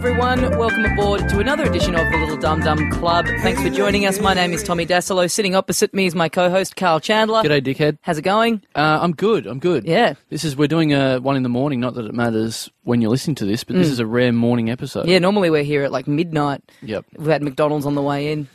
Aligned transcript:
everyone. 0.00 0.40
Welcome 0.56 0.86
aboard 0.86 1.28
to 1.28 1.40
another 1.40 1.64
edition 1.64 1.94
of 1.94 2.10
the 2.10 2.16
Little 2.16 2.38
Dum 2.38 2.60
Dum 2.60 2.90
Club. 2.90 3.26
Thanks 3.42 3.60
for 3.60 3.68
joining 3.68 4.06
us. 4.06 4.18
My 4.18 4.32
name 4.32 4.54
is 4.54 4.62
Tommy 4.62 4.86
Dassalo. 4.86 5.30
Sitting 5.30 5.54
opposite 5.54 5.92
me 5.92 6.06
is 6.06 6.14
my 6.14 6.30
co-host 6.30 6.74
Karl 6.74 7.00
Chandler. 7.00 7.42
G'day, 7.42 7.60
dickhead. 7.60 7.98
How's 8.00 8.16
it 8.16 8.22
going? 8.22 8.62
Uh, 8.74 8.98
I'm 9.02 9.12
good. 9.12 9.46
I'm 9.46 9.58
good. 9.58 9.84
Yeah. 9.84 10.14
This 10.30 10.42
is 10.42 10.56
we're 10.56 10.68
doing 10.68 10.94
a 10.94 11.18
one 11.18 11.36
in 11.36 11.42
the 11.42 11.50
morning. 11.50 11.80
Not 11.80 11.92
that 11.96 12.06
it 12.06 12.14
matters 12.14 12.70
when 12.84 13.02
you're 13.02 13.10
listening 13.10 13.34
to 13.36 13.44
this, 13.44 13.62
but 13.62 13.76
this 13.76 13.88
is 13.88 13.98
a 13.98 14.06
rare 14.06 14.32
morning 14.32 14.70
episode. 14.70 15.06
Yeah, 15.06 15.18
normally 15.18 15.50
we're 15.50 15.64
here 15.64 15.82
at 15.82 15.92
like 15.92 16.08
midnight. 16.08 16.62
Yep. 16.80 17.04
We've 17.18 17.28
had 17.28 17.42
McDonald's 17.42 17.84
on 17.84 17.94
the 17.94 18.00
way 18.00 18.32
in. 18.32 18.48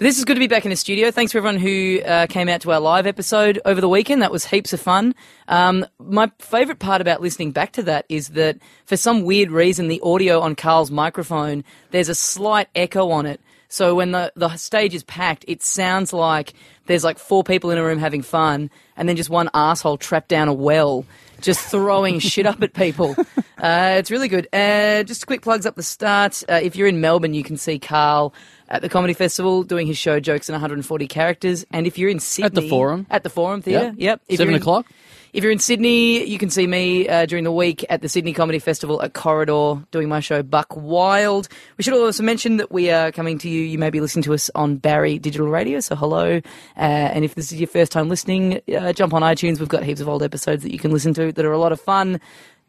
This 0.00 0.16
is 0.16 0.24
good 0.24 0.34
to 0.34 0.40
be 0.40 0.46
back 0.46 0.64
in 0.64 0.70
the 0.70 0.76
studio. 0.76 1.10
Thanks 1.10 1.32
for 1.32 1.38
everyone 1.38 1.58
who 1.58 2.00
uh, 2.02 2.28
came 2.28 2.48
out 2.48 2.60
to 2.60 2.70
our 2.70 2.78
live 2.78 3.04
episode 3.04 3.60
over 3.64 3.80
the 3.80 3.88
weekend. 3.88 4.22
That 4.22 4.30
was 4.30 4.44
heaps 4.44 4.72
of 4.72 4.80
fun. 4.80 5.12
Um, 5.48 5.84
my 5.98 6.30
favourite 6.38 6.78
part 6.78 7.00
about 7.00 7.20
listening 7.20 7.50
back 7.50 7.72
to 7.72 7.82
that 7.82 8.06
is 8.08 8.28
that 8.28 8.58
for 8.84 8.96
some 8.96 9.24
weird 9.24 9.50
reason, 9.50 9.88
the 9.88 10.00
audio 10.02 10.38
on 10.38 10.54
Karl's 10.54 10.92
microphone, 10.92 11.64
there's 11.90 12.08
a 12.08 12.14
slight 12.14 12.68
echo 12.76 13.10
on 13.10 13.26
it. 13.26 13.40
So 13.66 13.96
when 13.96 14.12
the, 14.12 14.32
the 14.36 14.54
stage 14.56 14.94
is 14.94 15.02
packed, 15.02 15.44
it 15.48 15.64
sounds 15.64 16.12
like 16.12 16.54
there's 16.86 17.02
like 17.02 17.18
four 17.18 17.42
people 17.42 17.72
in 17.72 17.78
a 17.78 17.82
room 17.82 17.98
having 17.98 18.22
fun 18.22 18.70
and 18.96 19.08
then 19.08 19.16
just 19.16 19.30
one 19.30 19.50
asshole 19.52 19.98
trapped 19.98 20.28
down 20.28 20.46
a 20.46 20.54
well 20.54 21.04
just 21.40 21.60
throwing 21.60 22.18
shit 22.20 22.46
up 22.46 22.62
at 22.62 22.72
people. 22.72 23.16
Uh, 23.58 23.96
it's 23.98 24.10
really 24.10 24.28
good. 24.28 24.48
Uh, 24.52 25.02
just 25.02 25.26
quick 25.26 25.42
plugs 25.42 25.66
up 25.66 25.74
the 25.76 25.82
start. 25.82 26.42
Uh, 26.48 26.60
if 26.62 26.76
you're 26.76 26.88
in 26.88 27.00
Melbourne, 27.00 27.34
you 27.34 27.42
can 27.42 27.56
see 27.56 27.78
Karl 27.78 28.32
at 28.68 28.82
the 28.82 28.88
Comedy 28.88 29.14
Festival 29.14 29.62
doing 29.62 29.86
his 29.86 29.98
show 29.98 30.20
Jokes 30.20 30.48
in 30.48 30.52
140 30.52 31.06
Characters. 31.08 31.64
And 31.70 31.86
if 31.86 31.98
you're 31.98 32.10
in 32.10 32.20
Sydney... 32.20 32.46
At 32.46 32.54
the 32.54 32.68
Forum. 32.68 33.06
At 33.10 33.22
the 33.22 33.30
Forum 33.30 33.62
Theatre, 33.62 33.86
Yep. 33.86 33.94
yep. 33.98 34.20
If 34.28 34.36
Seven 34.38 34.50
you're 34.52 34.56
in- 34.56 34.62
o'clock? 34.62 34.86
if 35.34 35.42
you're 35.44 35.52
in 35.52 35.58
Sydney, 35.58 36.24
you 36.24 36.38
can 36.38 36.48
see 36.48 36.66
me 36.66 37.06
uh, 37.06 37.26
during 37.26 37.44
the 37.44 37.52
week 37.52 37.84
at 37.90 38.00
the 38.00 38.08
Sydney 38.08 38.32
Comedy 38.32 38.58
Festival 38.58 39.02
at 39.02 39.12
Corridor 39.12 39.82
doing 39.90 40.08
my 40.08 40.20
show 40.20 40.42
Buck 40.42 40.74
Wild. 40.74 41.48
We 41.76 41.84
should 41.84 41.92
also 41.92 42.22
mention 42.22 42.56
that 42.56 42.72
we 42.72 42.90
are 42.90 43.12
coming 43.12 43.36
to 43.38 43.48
you. 43.48 43.60
You 43.62 43.78
may 43.78 43.90
be 43.90 44.00
listening 44.00 44.22
to 44.24 44.32
us 44.34 44.50
on 44.54 44.76
Barry 44.76 45.18
Digital 45.18 45.48
Radio, 45.48 45.80
so 45.80 45.94
hello. 45.96 46.40
Uh, 46.76 46.80
and 46.80 47.24
if 47.26 47.34
this 47.34 47.52
is 47.52 47.60
your 47.60 47.68
first 47.68 47.92
time 47.92 48.08
listening, 48.08 48.62
uh, 48.74 48.92
jump 48.94 49.12
on 49.12 49.20
iTunes. 49.22 49.60
We've 49.60 49.68
got 49.68 49.82
heaps 49.82 50.00
of 50.00 50.08
old 50.08 50.22
episodes 50.22 50.62
that 50.62 50.72
you 50.72 50.78
can 50.78 50.92
listen 50.92 51.12
to 51.14 51.30
that 51.30 51.44
are 51.44 51.52
a 51.52 51.58
lot 51.58 51.72
of 51.72 51.80
fun. 51.80 52.20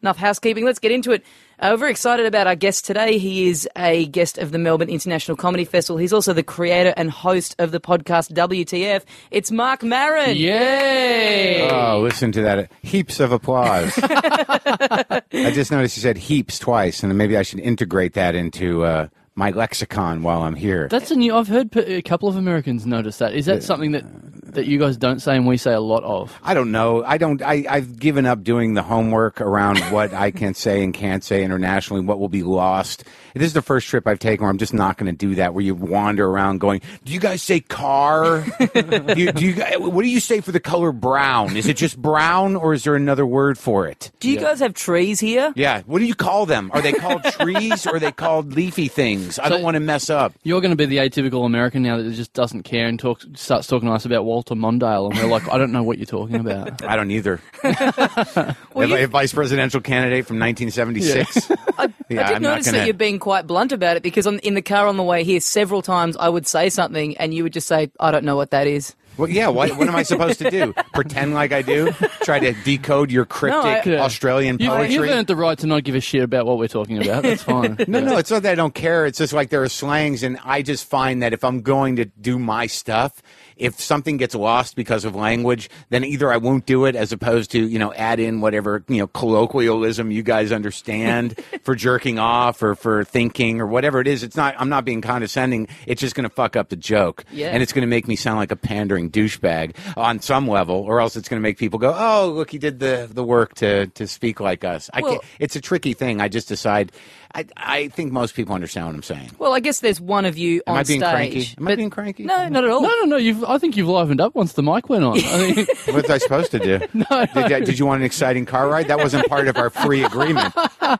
Enough 0.01 0.17
housekeeping. 0.17 0.63
Let's 0.63 0.79
get 0.79 0.91
into 0.91 1.11
it. 1.11 1.23
Uh, 1.59 1.71
we're 1.71 1.77
very 1.77 1.91
excited 1.91 2.25
about 2.25 2.47
our 2.47 2.55
guest 2.55 2.85
today. 2.85 3.17
He 3.17 3.49
is 3.49 3.67
a 3.75 4.05
guest 4.05 4.37
of 4.37 4.53
the 4.53 4.57
Melbourne 4.57 4.87
International 4.87 5.35
Comedy 5.35 5.65
Festival. 5.65 5.97
He's 5.97 6.13
also 6.13 6.31
the 6.31 6.41
creator 6.43 6.93
and 6.95 7.11
host 7.11 7.53
of 7.59 7.71
the 7.71 7.81
podcast 7.81 8.31
WTF. 8.31 9.03
It's 9.29 9.51
Marc 9.51 9.83
Maron. 9.83 10.37
Yay! 10.37 11.69
Oh, 11.69 11.99
listen 11.99 12.31
to 12.31 12.41
that. 12.43 12.71
Heaps 12.81 13.19
of 13.19 13.33
applause. 13.33 13.91
I 14.01 15.21
just 15.53 15.69
noticed 15.69 15.97
you 15.97 16.01
said 16.01 16.17
heaps 16.17 16.59
twice, 16.59 17.03
and 17.03 17.17
maybe 17.17 17.35
I 17.35 17.41
should 17.41 17.59
integrate 17.59 18.13
that 18.13 18.35
into 18.35 18.85
uh, 18.85 19.07
my 19.35 19.51
lexicon 19.51 20.23
while 20.23 20.43
I'm 20.43 20.55
here. 20.55 20.87
That's 20.87 21.11
a 21.11 21.15
new. 21.15 21.35
I've 21.35 21.49
heard 21.49 21.75
a 21.75 22.01
couple 22.01 22.29
of 22.29 22.37
Americans 22.37 22.85
notice 22.85 23.17
that. 23.17 23.33
Is 23.33 23.47
that 23.47 23.63
something 23.63 23.91
that 23.91 24.05
that 24.53 24.65
you 24.65 24.79
guys 24.79 24.97
don't 24.97 25.19
say 25.19 25.35
and 25.35 25.47
we 25.47 25.57
say 25.57 25.73
a 25.73 25.79
lot 25.79 26.03
of? 26.03 26.37
I 26.43 26.53
don't 26.53 26.71
know. 26.71 27.03
I 27.03 27.17
don't. 27.17 27.41
I, 27.41 27.65
I've 27.69 27.99
given 27.99 28.25
up 28.25 28.43
doing 28.43 28.73
the 28.73 28.83
homework 28.83 29.41
around 29.41 29.79
what 29.91 30.13
I 30.13 30.31
can 30.31 30.53
say 30.53 30.83
and 30.83 30.93
can't 30.93 31.23
say 31.23 31.43
internationally. 31.43 32.03
What 32.03 32.19
will 32.19 32.29
be 32.29 32.43
lost. 32.43 33.03
This 33.35 33.45
is 33.47 33.53
the 33.53 33.61
first 33.61 33.87
trip 33.87 34.07
I've 34.07 34.19
taken 34.19 34.43
where 34.43 34.49
I'm 34.49 34.57
just 34.57 34.73
not 34.73 34.97
going 34.97 35.11
to 35.11 35.17
do 35.17 35.35
that. 35.35 35.53
Where 35.53 35.63
you 35.63 35.75
wander 35.75 36.27
around 36.27 36.59
going, 36.59 36.81
"Do 37.05 37.13
you 37.13 37.19
guys 37.19 37.43
say 37.43 37.59
car? 37.59 38.41
do, 38.73 39.13
you, 39.15 39.31
do 39.31 39.45
you 39.45 39.53
What 39.79 40.03
do 40.03 40.09
you 40.09 40.19
say 40.19 40.41
for 40.41 40.51
the 40.51 40.59
color 40.59 40.91
brown? 40.91 41.55
Is 41.55 41.67
it 41.67 41.77
just 41.77 41.97
brown, 42.01 42.55
or 42.55 42.73
is 42.73 42.83
there 42.83 42.95
another 42.95 43.25
word 43.25 43.57
for 43.57 43.87
it?" 43.87 44.11
Do 44.19 44.29
you 44.29 44.39
guys 44.39 44.59
have 44.59 44.73
trees 44.73 45.19
here? 45.19 45.53
Yeah. 45.55 45.81
What 45.85 45.99
do 45.99 46.05
you 46.05 46.15
call 46.15 46.45
them? 46.45 46.71
Are 46.73 46.81
they 46.81 46.93
called 46.93 47.23
trees 47.39 47.85
or 47.85 47.95
are 47.95 47.99
they 47.99 48.11
called 48.11 48.53
leafy 48.53 48.87
things? 48.87 49.39
I 49.39 49.49
don't 49.49 49.61
want 49.61 49.75
to 49.75 49.79
mess 49.79 50.09
up. 50.09 50.33
You're 50.43 50.61
going 50.61 50.71
to 50.71 50.77
be 50.77 50.85
the 50.85 50.97
atypical 50.97 51.45
American 51.45 51.83
now 51.83 51.97
that 51.97 52.11
just 52.11 52.33
doesn't 52.33 52.63
care 52.63 52.87
and 52.87 52.99
talks 52.99 53.25
starts 53.35 53.67
talking 53.67 53.87
to 53.87 53.93
us 53.93 54.05
about 54.05 54.25
Walter 54.39 54.55
Mondale, 54.55 55.09
and 55.11 55.19
we're 55.19 55.25
like, 55.27 55.51
I 55.51 55.57
don't 55.57 55.73
know 55.73 55.83
what 55.83 55.97
you're 55.97 56.05
talking 56.05 56.35
about. 56.39 56.81
I 56.85 56.95
don't 56.95 57.11
either. 57.11 57.41
Well, 58.73 58.87
you- 58.87 58.95
a 58.95 59.05
vice 59.07 59.33
presidential 59.33 59.81
candidate 59.81 60.25
from 60.25 60.39
1976? 60.39 61.51
I, 61.77 61.89
Yeah, 62.07 62.23
I 62.23 62.27
did 62.27 62.35
I'm 62.37 62.41
not 62.41 62.49
notice 62.51 62.65
that 62.67 62.71
gonna- 62.73 62.85
you're 62.85 62.93
being 62.93 63.19
quite 63.19 63.45
blunt 63.47 63.73
about 63.73 63.97
it 63.97 64.03
because 64.03 64.25
on, 64.25 64.39
in 64.39 64.53
the 64.53 64.61
car 64.61 64.87
on 64.87 64.95
the 64.95 65.03
way 65.03 65.25
here, 65.25 65.41
several 65.41 65.81
times 65.81 66.15
I 66.17 66.29
would 66.29 66.47
say 66.47 66.69
something 66.69 67.17
and 67.17 67.33
you 67.33 67.43
would 67.43 67.51
just 67.51 67.67
say, 67.67 67.91
I 67.99 68.11
don't 68.11 68.23
know 68.23 68.37
what 68.37 68.51
that 68.51 68.67
is. 68.67 68.95
Well, 69.17 69.27
yeah. 69.29 69.49
What, 69.49 69.75
what 69.75 69.89
am 69.89 69.95
I 69.97 70.03
supposed 70.03 70.39
to 70.39 70.49
do? 70.49 70.73
Pretend 70.93 71.33
like 71.33 71.51
I 71.51 71.61
do? 71.61 71.91
Try 72.23 72.39
to 72.39 72.53
decode 72.63 73.11
your 73.11 73.25
cryptic 73.25 73.85
I- 73.85 73.89
Yeah. 73.89 74.01
Australian 74.03 74.59
You, 74.59 74.69
poetry? 74.69 74.93
you've 74.93 75.09
earned 75.09 75.27
the 75.27 75.35
right 75.35 75.57
to 75.57 75.67
not 75.67 75.83
give 75.83 75.95
a 75.95 75.99
shit 75.99 76.23
about 76.23 76.45
what 76.45 76.57
we're 76.57 76.69
talking 76.69 77.01
about. 77.01 77.23
That's 77.23 77.43
fine. 77.43 77.75
No, 77.89 77.99
no, 77.99 78.17
it's 78.17 78.31
not 78.31 78.43
that 78.43 78.53
I 78.53 78.55
don't 78.55 78.73
care. 78.73 79.05
It's 79.05 79.17
just 79.17 79.33
like 79.33 79.49
there 79.49 79.61
are 79.63 79.67
slangs, 79.67 80.23
and 80.23 80.39
I 80.45 80.61
just 80.61 80.85
find 80.85 81.21
that 81.21 81.33
if 81.33 81.43
I'm 81.43 81.61
going 81.63 81.97
to 81.97 82.05
do 82.05 82.39
my 82.39 82.67
stuff, 82.67 83.21
if 83.59 83.79
something 83.79 84.17
gets 84.17 84.33
lost 84.33 84.75
because 84.75 85.05
of 85.05 85.15
language, 85.15 85.69
then 85.89 86.03
either 86.03 86.31
I 86.31 86.37
won't 86.37 86.65
do 86.65 86.85
it 86.85 86.95
as 86.95 87.11
opposed 87.11 87.51
to, 87.51 87.59
you 87.59 87.77
know, 87.77 87.93
add 87.93 88.19
in 88.19 88.41
whatever, 88.41 88.83
you 88.87 88.97
know, 88.97 89.07
colloquialism 89.07 90.11
you 90.11 90.23
guys 90.23 90.51
understand 90.51 91.39
for 91.63 91.75
jerking 91.75 92.19
off 92.19 92.63
or 92.63 92.75
for 92.75 93.03
thinking 93.03 93.61
or 93.61 93.67
whatever 93.67 93.99
it 93.99 94.07
is. 94.07 94.23
It's 94.23 94.35
not, 94.35 94.55
I'm 94.57 94.69
not 94.69 94.85
being 94.85 95.01
condescending. 95.01 95.67
It's 95.85 96.01
just 96.01 96.15
going 96.15 96.27
to 96.27 96.33
fuck 96.33 96.55
up 96.55 96.69
the 96.69 96.75
joke. 96.75 97.25
Yeah. 97.31 97.49
And 97.49 97.61
it's 97.61 97.73
going 97.73 97.81
to 97.83 97.87
make 97.87 98.07
me 98.07 98.15
sound 98.15 98.37
like 98.37 98.51
a 98.51 98.55
pandering 98.55 99.11
douchebag 99.11 99.75
on 99.97 100.19
some 100.21 100.47
level, 100.47 100.77
or 100.77 101.01
else 101.01 101.15
it's 101.15 101.27
going 101.29 101.39
to 101.41 101.43
make 101.43 101.57
people 101.57 101.79
go, 101.79 101.93
oh, 101.95 102.29
look, 102.33 102.49
he 102.51 102.57
did 102.57 102.79
the, 102.79 103.09
the 103.11 103.23
work 103.23 103.55
to, 103.55 103.87
to 103.87 104.07
speak 104.07 104.39
like 104.39 104.63
us. 104.63 104.89
I 104.93 105.01
Well- 105.01 105.11
can't, 105.11 105.23
it's 105.39 105.55
a 105.55 105.61
tricky 105.61 105.93
thing. 105.93 106.21
I 106.21 106.27
just 106.29 106.47
decide. 106.47 106.91
I, 107.35 107.45
I 107.55 107.87
think 107.89 108.11
most 108.11 108.33
people 108.35 108.55
understand 108.55 108.87
what 108.87 108.95
I'm 108.95 109.03
saying. 109.03 109.29
Well, 109.37 109.53
I 109.53 109.59
guess 109.59 109.81
there's 109.81 110.01
one 110.01 110.25
of 110.25 110.35
you 110.37 110.63
Am 110.65 110.73
on 110.73 110.79
I 110.79 110.83
being 110.83 110.99
stage. 110.99 111.11
cranky? 111.13 111.53
Am 111.57 111.67
I 111.67 111.71
but- 111.71 111.77
being 111.77 111.89
cranky? 111.91 112.23
No, 112.23 112.49
not 112.49 112.63
at 112.63 112.69
all. 112.71 112.81
No, 112.81 112.89
no, 112.89 113.03
no. 113.05 113.17
You've, 113.17 113.43
I 113.43 113.59
think 113.59 113.77
you've 113.77 113.87
livened 113.87 114.19
up 114.19 114.33
once 114.33 114.53
the 114.53 114.63
mic 114.63 114.89
went 114.89 115.03
on. 115.03 115.19
I 115.23 115.37
mean, 115.37 115.65
What 115.85 115.95
was 115.95 116.09
I 116.09 116.17
supposed 116.17 116.49
to 116.51 116.59
do? 116.59 116.79
no, 117.11 117.25
did, 117.47 117.65
did 117.65 117.77
you 117.79 117.85
want 117.85 118.01
an 118.01 118.05
exciting 118.05 118.45
car 118.47 118.67
ride? 118.67 118.87
That 118.87 118.97
wasn't 118.97 119.27
part 119.29 119.47
of 119.47 119.57
our 119.57 119.69
free 119.69 120.03
agreement. 120.03 120.53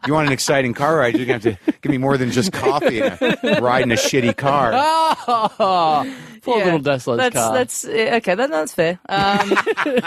You 0.06 0.14
want 0.14 0.28
an 0.28 0.34
exciting 0.34 0.74
car 0.76 0.98
ride? 0.98 1.16
You're 1.18 1.26
going 1.26 1.40
to 1.40 1.52
have 1.54 1.66
to 1.66 1.72
give 1.82 1.92
me 1.92 1.98
more 1.98 2.16
than 2.18 2.30
just 2.32 2.52
coffee 2.54 3.02
and 3.02 3.18
a 3.22 3.60
ride 3.62 3.82
in 3.84 3.92
a 3.92 3.96
shitty 3.96 4.38
car. 4.38 4.74
Oh. 5.32 6.16
Poor 6.42 6.58
Yeah. 6.60 6.66
little 6.66 6.80
Dassalo's 6.80 7.18
that's, 7.18 7.36
car. 7.36 7.54
That's 7.54 7.84
yeah, 7.86 8.16
okay. 8.18 8.36
That, 8.36 8.50
that's 8.50 8.74
fair. 8.74 9.00
Um, 9.08 9.50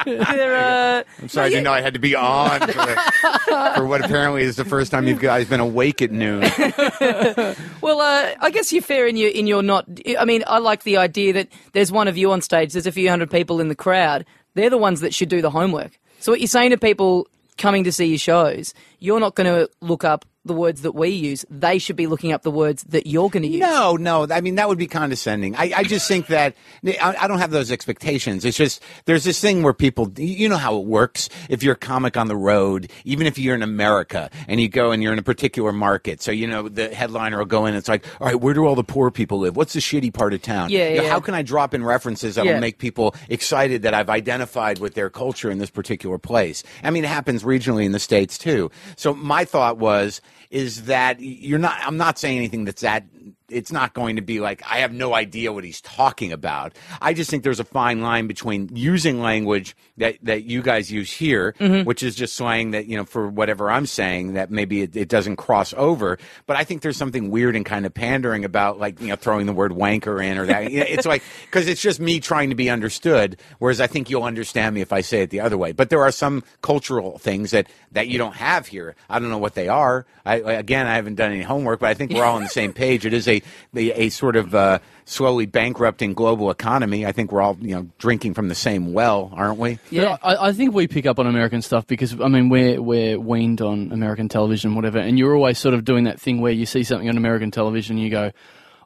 there, 0.06 0.56
uh, 0.56 1.02
I'm 1.20 1.28
sorry, 1.28 1.46
I 1.46 1.48
didn't 1.50 1.64
know 1.64 1.72
I 1.72 1.80
had 1.80 1.94
to 1.94 2.00
be 2.00 2.14
on 2.14 2.60
for, 2.60 2.96
for 3.76 3.86
what 3.86 4.04
apparently 4.04 4.42
is 4.42 4.56
the 4.56 4.64
first 4.64 4.90
time 4.90 5.06
you 5.06 5.14
guys 5.16 5.48
been 5.48 5.60
awake 5.60 6.02
at 6.02 6.10
noon. 6.10 6.40
well, 7.80 8.00
uh, 8.00 8.34
I 8.40 8.50
guess 8.52 8.72
you're 8.72 8.82
fair 8.82 9.06
in 9.06 9.16
your 9.16 9.30
in 9.30 9.46
your 9.46 9.62
not. 9.62 9.86
I 10.18 10.24
mean, 10.24 10.44
I 10.46 10.58
like 10.58 10.82
the 10.84 10.96
idea 10.96 11.32
that 11.34 11.48
there's 11.72 11.92
one 11.92 12.08
of 12.08 12.16
you 12.16 12.32
on 12.32 12.40
stage. 12.40 12.72
There's 12.72 12.86
a 12.86 12.92
few 12.92 13.08
hundred 13.08 13.30
people 13.30 13.60
in 13.60 13.68
the 13.68 13.74
crowd. 13.76 14.24
They're 14.54 14.70
the 14.70 14.78
ones 14.78 15.00
that 15.00 15.14
should 15.14 15.28
do 15.28 15.40
the 15.42 15.50
homework. 15.50 15.98
So 16.20 16.32
what 16.32 16.40
you're 16.40 16.48
saying 16.48 16.70
to 16.70 16.78
people 16.78 17.26
coming 17.58 17.84
to 17.84 17.92
see 17.92 18.06
your 18.06 18.18
shows, 18.18 18.74
you're 18.98 19.20
not 19.20 19.34
going 19.34 19.46
to 19.46 19.70
look 19.80 20.04
up 20.04 20.24
the 20.44 20.54
words 20.54 20.82
that 20.82 20.92
we 20.92 21.08
use. 21.10 21.44
They 21.50 21.78
should 21.78 21.96
be 21.96 22.06
looking 22.06 22.32
up 22.32 22.42
the 22.42 22.50
words 22.50 22.82
that 22.84 23.06
you're 23.06 23.30
going 23.30 23.42
to 23.44 23.48
use. 23.48 23.60
No, 23.60 23.96
no. 23.96 24.26
I 24.30 24.40
mean, 24.40 24.56
that 24.56 24.68
would 24.68 24.78
be 24.78 24.86
condescending. 24.88 25.54
I, 25.56 25.72
I 25.76 25.84
just 25.84 26.08
think 26.08 26.26
that 26.28 26.54
I, 26.84 27.16
I 27.20 27.28
don't 27.28 27.38
have 27.38 27.50
those 27.52 27.70
expectations. 27.70 28.44
It's 28.44 28.56
just 28.56 28.82
there's 29.04 29.24
this 29.24 29.40
thing 29.40 29.62
where 29.62 29.72
people, 29.72 30.10
you 30.16 30.48
know 30.48 30.56
how 30.56 30.76
it 30.78 30.84
works. 30.84 31.28
If 31.48 31.62
you're 31.62 31.74
a 31.74 31.76
comic 31.76 32.16
on 32.16 32.26
the 32.28 32.36
road, 32.36 32.90
even 33.04 33.26
if 33.26 33.38
you're 33.38 33.54
in 33.54 33.62
America 33.62 34.30
and 34.48 34.60
you 34.60 34.68
go 34.68 34.90
and 34.90 35.02
you're 35.02 35.12
in 35.12 35.18
a 35.18 35.22
particular 35.22 35.72
market, 35.72 36.20
so 36.22 36.32
you 36.32 36.46
know 36.46 36.68
the 36.68 36.92
headliner 36.94 37.38
will 37.38 37.44
go 37.44 37.66
in. 37.66 37.74
It's 37.74 37.88
like, 37.88 38.04
all 38.20 38.26
right, 38.26 38.40
where 38.40 38.54
do 38.54 38.66
all 38.66 38.74
the 38.74 38.82
poor 38.84 39.10
people 39.10 39.38
live? 39.38 39.56
What's 39.56 39.74
the 39.74 39.80
shitty 39.80 40.12
part 40.12 40.34
of 40.34 40.42
town? 40.42 40.70
Yeah, 40.70 40.88
You 40.88 40.96
know, 40.96 41.02
yeah. 41.04 41.10
How 41.10 41.20
can 41.20 41.34
I 41.34 41.42
drop 41.42 41.72
in 41.74 41.84
references 41.84 42.34
that 42.34 42.44
Yeah. 42.44 42.54
will 42.54 42.60
make 42.60 42.78
people 42.78 43.14
excited 43.28 43.82
that 43.82 43.94
I've 43.94 44.10
identified 44.10 44.78
with 44.80 44.94
their 44.94 45.08
culture 45.10 45.50
in 45.50 45.58
this 45.58 45.70
particular 45.70 46.18
place? 46.18 46.64
I 46.82 46.90
mean, 46.90 47.04
it 47.04 47.08
happens 47.08 47.44
regionally 47.44 47.84
in 47.84 47.92
the 47.92 48.00
states 48.00 48.38
too. 48.38 48.70
So 48.96 49.14
my 49.14 49.44
thought 49.44 49.78
was 49.78 50.20
is 50.52 50.84
that 50.84 51.18
you're 51.20 51.58
not 51.58 51.76
I'm 51.82 51.96
not 51.96 52.18
saying 52.18 52.36
anything 52.36 52.64
that's 52.66 52.82
that 52.82 53.04
it's 53.48 53.70
not 53.72 53.92
going 53.94 54.16
to 54.16 54.22
be 54.22 54.40
like 54.40 54.62
I 54.70 54.78
have 54.78 54.92
no 54.92 55.14
idea 55.14 55.52
what 55.52 55.64
he's 55.64 55.80
talking 55.80 56.32
about. 56.32 56.74
I 57.00 57.12
just 57.14 57.30
think 57.30 57.42
there's 57.42 57.60
a 57.60 57.64
fine 57.64 58.00
line 58.00 58.26
between 58.26 58.70
using 58.74 59.20
language 59.20 59.76
that, 59.98 60.16
that 60.22 60.44
you 60.44 60.62
guys 60.62 60.90
use 60.90 61.12
here, 61.12 61.54
Mm-hmm. 61.58 61.84
which 61.86 62.02
is 62.02 62.14
just 62.14 62.34
slang 62.34 62.70
that 62.72 62.86
you 62.86 62.96
know 62.96 63.04
for 63.04 63.28
whatever 63.28 63.70
I'm 63.70 63.86
saying 63.86 64.34
that 64.34 64.50
maybe 64.50 64.82
it, 64.82 64.96
it 64.96 65.08
doesn't 65.08 65.36
cross 65.36 65.74
over. 65.76 66.18
But 66.46 66.56
I 66.56 66.64
think 66.64 66.82
there's 66.82 66.96
something 66.96 67.30
weird 67.30 67.54
and 67.56 67.64
kind 67.66 67.86
of 67.86 67.92
pandering 67.94 68.44
about 68.44 68.78
like 68.78 69.00
you 69.00 69.08
know 69.08 69.16
throwing 69.16 69.46
the 69.46 69.52
word 69.52 69.72
wanker 69.72 70.24
in 70.24 70.38
or 70.38 70.46
that. 70.46 70.70
It's 70.72 71.06
like 71.06 71.22
because 71.44 71.68
it's 71.68 71.80
just 71.82 72.00
me 72.00 72.20
trying 72.20 72.48
to 72.50 72.54
be 72.56 72.70
understood. 72.70 73.38
Whereas 73.58 73.80
I 73.80 73.86
think 73.86 74.10
you'll 74.10 74.24
understand 74.24 74.74
me 74.74 74.80
if 74.80 74.92
I 74.92 75.02
say 75.02 75.22
it 75.22 75.30
the 75.30 75.40
other 75.40 75.58
way. 75.58 75.72
But 75.72 75.90
there 75.90 76.02
are 76.02 76.10
some 76.12 76.42
cultural 76.62 77.18
things 77.18 77.50
that 77.52 77.68
that 77.92 78.08
you 78.08 78.18
don't 78.18 78.36
have 78.36 78.66
here. 78.66 78.94
I 79.10 79.18
don't 79.18 79.30
know 79.30 79.38
what 79.38 79.54
they 79.54 79.68
are. 79.68 80.06
I 80.24 80.36
again 80.36 80.86
I 80.86 80.94
haven't 80.94 81.16
done 81.16 81.32
any 81.32 81.42
homework, 81.42 81.80
but 81.80 81.88
I 81.90 81.94
think 81.94 82.12
we're 82.12 82.24
all 82.24 82.36
on 82.36 82.42
the 82.42 82.48
same 82.48 82.72
page. 82.72 83.04
It 83.12 83.16
it 83.16 83.18
is 83.18 83.28
a 83.28 83.42
a, 83.76 84.04
a 84.04 84.08
sort 84.08 84.36
of 84.36 84.54
uh, 84.54 84.78
slowly 85.04 85.46
bankrupting 85.46 86.14
global 86.14 86.50
economy. 86.50 87.04
I 87.06 87.12
think 87.12 87.30
we're 87.30 87.42
all 87.42 87.56
you 87.60 87.74
know 87.74 87.88
drinking 87.98 88.34
from 88.34 88.48
the 88.48 88.54
same 88.54 88.92
well, 88.92 89.30
aren't 89.34 89.58
we? 89.58 89.78
Yeah. 89.90 90.16
I, 90.22 90.48
I 90.48 90.52
think 90.52 90.74
we 90.74 90.88
pick 90.88 91.06
up 91.06 91.18
on 91.18 91.26
American 91.26 91.62
stuff 91.62 91.86
because 91.86 92.18
I 92.20 92.28
mean 92.28 92.48
we're 92.48 92.80
we're 92.80 93.18
weaned 93.20 93.60
on 93.60 93.92
American 93.92 94.28
television, 94.28 94.74
whatever, 94.74 94.98
and 94.98 95.18
you're 95.18 95.36
always 95.36 95.58
sort 95.58 95.74
of 95.74 95.84
doing 95.84 96.04
that 96.04 96.20
thing 96.20 96.40
where 96.40 96.52
you 96.52 96.66
see 96.66 96.84
something 96.84 97.08
on 97.08 97.16
American 97.16 97.50
television, 97.50 97.96
and 97.96 98.04
you 98.04 98.10
go, 98.10 98.30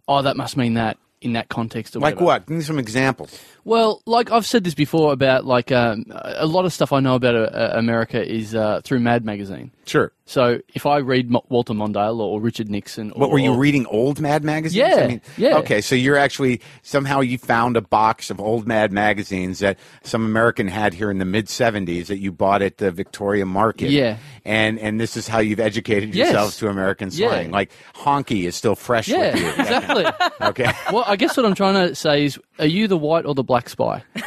"Oh, 0.08 0.22
that 0.22 0.36
must 0.36 0.56
mean 0.56 0.74
that." 0.74 0.98
In 1.22 1.32
that 1.32 1.48
context, 1.48 1.96
or 1.96 2.00
Like 2.00 2.16
whatever. 2.16 2.24
what? 2.26 2.46
Give 2.46 2.56
me 2.58 2.62
some 2.62 2.78
examples. 2.78 3.40
Well, 3.64 4.02
like 4.04 4.30
I've 4.30 4.44
said 4.44 4.64
this 4.64 4.74
before 4.74 5.14
about 5.14 5.46
like 5.46 5.72
um, 5.72 6.04
a 6.10 6.46
lot 6.46 6.66
of 6.66 6.74
stuff 6.74 6.92
I 6.92 7.00
know 7.00 7.14
about 7.14 7.34
uh, 7.34 7.70
America 7.72 8.22
is 8.22 8.54
uh, 8.54 8.82
through 8.84 9.00
Mad 9.00 9.24
magazine. 9.24 9.72
Sure. 9.86 10.12
So 10.28 10.60
if 10.74 10.86
I 10.86 10.98
read 10.98 11.32
Walter 11.48 11.72
Mondale 11.72 12.18
or 12.18 12.40
Richard 12.40 12.68
Nixon, 12.68 13.12
or, 13.12 13.20
What 13.20 13.30
were 13.30 13.38
you 13.38 13.54
reading? 13.54 13.86
Old 13.86 14.20
Mad 14.20 14.42
magazines? 14.42 14.74
Yeah, 14.74 15.04
I 15.04 15.06
mean, 15.06 15.20
yeah. 15.36 15.56
Okay, 15.58 15.80
so 15.80 15.94
you're 15.94 16.16
actually 16.16 16.60
somehow 16.82 17.20
you 17.20 17.38
found 17.38 17.76
a 17.76 17.80
box 17.80 18.28
of 18.28 18.40
old 18.40 18.66
Mad 18.66 18.90
magazines 18.90 19.60
that 19.60 19.78
some 20.02 20.24
American 20.24 20.66
had 20.66 20.94
here 20.94 21.12
in 21.12 21.18
the 21.18 21.24
mid 21.24 21.46
'70s 21.46 22.06
that 22.08 22.18
you 22.18 22.32
bought 22.32 22.60
at 22.60 22.78
the 22.78 22.90
Victoria 22.90 23.46
Market. 23.46 23.90
Yeah. 23.90 24.16
and 24.44 24.78
and 24.80 25.00
this 25.00 25.16
is 25.16 25.28
how 25.28 25.38
you've 25.38 25.60
educated 25.60 26.12
Yes. 26.14 26.26
yourselves 26.28 26.56
to 26.58 26.68
American 26.68 27.10
Yeah. 27.12 27.28
slang. 27.28 27.50
Like 27.52 27.70
honky 27.94 28.44
is 28.48 28.56
still 28.56 28.74
fresh 28.74 29.06
Yeah, 29.08 29.32
with 29.32 29.40
you. 29.42 29.48
exactly. 29.62 30.06
Okay, 30.40 30.72
well, 30.92 31.04
I 31.06 31.14
guess 31.16 31.36
what 31.36 31.46
I'm 31.46 31.54
trying 31.54 31.74
to 31.88 31.94
say 31.94 32.24
is, 32.24 32.38
are 32.58 32.66
you 32.66 32.88
the 32.88 32.96
white 32.96 33.26
or 33.26 33.34
the 33.34 33.44
black 33.44 33.68
spy? 33.68 34.02